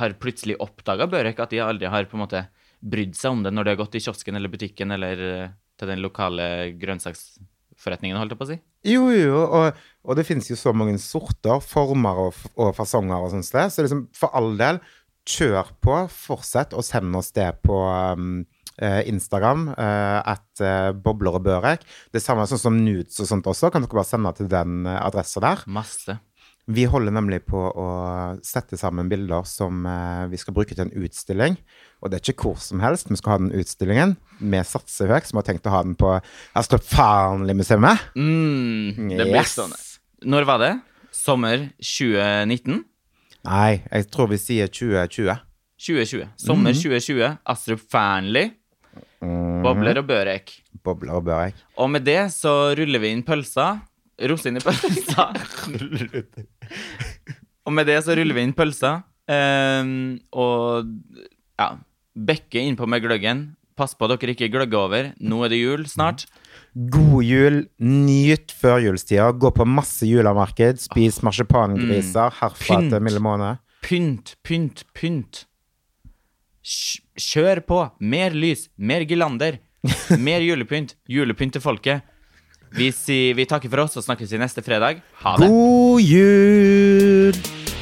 har 0.00 0.16
plutselig 0.20 0.58
oppdaga 0.62 1.08
børek. 1.10 1.40
At 1.42 1.52
de 1.52 1.62
aldri 1.64 1.90
har 1.90 2.08
på 2.10 2.18
en 2.18 2.24
måte 2.24 2.46
brydd 2.80 3.16
seg 3.16 3.36
om 3.36 3.44
det 3.44 3.52
når 3.54 3.66
de 3.66 3.74
har 3.74 3.80
gått 3.80 3.98
i 3.98 4.02
kiosken 4.04 4.38
eller 4.38 4.52
butikken 4.52 4.94
eller 4.96 5.22
eh, 5.26 5.54
til 5.76 5.90
den 5.90 6.02
lokale 6.04 6.46
grønnsaksforretningen, 6.80 8.16
holdt 8.16 8.34
jeg 8.34 8.40
på 8.40 8.46
å 8.46 8.50
si. 8.50 8.58
Jo, 8.88 9.08
jo, 9.12 9.40
og, 9.44 9.80
og 10.06 10.18
det 10.18 10.24
finnes 10.28 10.48
jo 10.48 10.56
så 10.58 10.72
mange 10.76 10.96
sorter, 11.02 11.60
former 11.64 12.26
og, 12.26 12.44
og 12.56 12.70
fasonger 12.76 13.18
og 13.18 13.32
sånt 13.34 13.48
sted. 13.48 13.72
Så 13.72 13.84
liksom, 13.84 14.06
for 14.16 14.32
all 14.36 14.54
del, 14.60 14.80
kjør 15.26 15.72
på. 15.82 15.98
Fortsett 16.12 16.76
å 16.76 16.84
sende 16.86 17.18
oss 17.20 17.32
det 17.36 17.48
på 17.66 17.80
um, 18.16 18.38
eh, 18.78 19.02
Instagram. 19.10 19.66
Uh, 19.74 20.22
at 20.22 20.64
bobler 21.02 21.40
og 21.40 21.44
børek. 21.48 21.84
Det 22.14 22.22
samme 22.24 22.46
sånn 22.48 22.62
som 22.62 22.78
nudes 22.78 23.18
og 23.20 23.28
sånt 23.28 23.50
også. 23.50 23.72
Kan 23.74 23.84
dere 23.84 23.98
bare 23.98 24.08
sende 24.08 24.32
til 24.38 24.48
den 24.52 24.86
adressa 24.86 25.42
der. 25.44 25.66
Masse. 25.66 26.20
Vi 26.66 26.82
holder 26.90 27.14
nemlig 27.14 27.44
på 27.46 27.60
å 27.78 27.86
sette 28.42 28.74
sammen 28.80 29.06
bilder 29.10 29.44
som 29.46 29.84
vi 30.32 30.38
skal 30.40 30.54
bruke 30.56 30.74
til 30.74 30.82
en 30.88 30.94
utstilling. 30.98 31.54
Og 32.02 32.10
det 32.10 32.18
er 32.18 32.32
ikke 32.32 32.48
hvor 32.48 32.56
som 32.58 32.80
helst 32.82 33.06
vi 33.06 33.18
skal 33.20 33.36
ha 33.36 33.38
den 33.44 33.52
utstillingen. 33.54 34.16
Vi 34.40 34.62
satser 34.66 35.12
høyt, 35.14 35.28
som 35.30 35.38
har 35.38 35.46
tenkt 35.46 35.68
å 35.70 35.74
ha 35.76 35.84
den 35.86 35.94
på 35.94 36.10
Astrup 36.58 36.82
Fearnley-museet. 36.90 38.02
Mm, 38.18 39.14
det 39.14 39.28
blir 39.28 39.38
Yes. 39.38 39.54
stående. 39.54 39.78
Når 40.26 40.44
var 40.50 40.58
det? 40.58 40.72
Sommer 41.14 41.68
2019? 41.78 42.82
Nei, 43.46 43.82
jeg 43.92 44.10
tror 44.10 44.26
vi 44.34 44.36
sier 44.42 44.66
2020. 44.66 45.38
2020. 45.78 46.28
Sommer 46.36 46.72
2020. 46.74 47.38
Astrup 47.46 47.80
Fearnley. 47.92 48.50
Bobler 49.22 49.98
og 50.02 50.06
Børek. 50.10 50.50
Bobler 50.82 51.14
og 51.18 51.24
børek. 51.26 51.54
Og 51.78 51.90
med 51.90 52.04
det 52.06 52.26
så 52.34 52.74
ruller 52.76 52.98
vi 53.02 53.14
inn 53.14 53.22
pølsa. 53.26 53.80
Rosin 54.30 54.56
i 54.56 54.62
pølsa. 54.64 55.26
og 57.66 57.72
med 57.76 57.86
det 57.90 57.98
så 58.06 58.16
ruller 58.16 58.36
vi 58.36 58.44
inn 58.46 58.54
pølsa. 58.56 58.94
Um, 59.26 60.16
og 60.32 60.88
ja, 61.58 61.72
bekke 62.16 62.62
innpå 62.62 62.86
med 62.88 63.04
gløggen. 63.04 63.46
Pass 63.76 63.92
på 63.98 64.06
at 64.08 64.14
dere 64.16 64.32
ikke 64.32 64.48
gløgger 64.54 64.78
over. 64.86 65.08
Nå 65.20 65.42
er 65.44 65.52
det 65.52 65.58
jul 65.60 65.84
snart. 65.90 66.24
God 66.72 67.24
jul. 67.26 67.58
Nyt 67.82 68.54
førjulstida. 68.56 69.28
Gå 69.36 69.50
på 69.52 69.66
masse 69.68 70.08
julemarked. 70.08 70.80
Spis 70.80 71.20
marsipangriser 71.26 72.32
herfra 72.40 72.78
Pynt. 72.80 72.94
til 72.94 73.04
milde 73.04 73.20
måned. 73.24 73.60
Pynt, 73.84 74.32
pynt, 74.46 74.84
pynt. 74.96 75.42
Kjør 76.64 77.60
på. 77.68 77.82
Mer 78.00 78.34
lys, 78.34 78.66
mer 78.76 79.04
girlander, 79.06 79.60
mer 80.26 80.40
julepynt. 80.42 80.96
Julepynt 81.12 81.58
til 81.58 81.62
folket. 81.64 82.02
Vi, 82.74 82.90
sier, 82.94 83.36
vi 83.38 83.46
takker 83.48 83.70
for 83.72 83.86
oss 83.86 83.96
og 84.00 84.06
snakkes 84.06 84.32
i 84.34 84.40
neste 84.42 84.64
fredag. 84.64 85.02
Ha 85.22 85.36
det. 85.40 85.50
God 85.52 86.02
jul! 86.02 87.75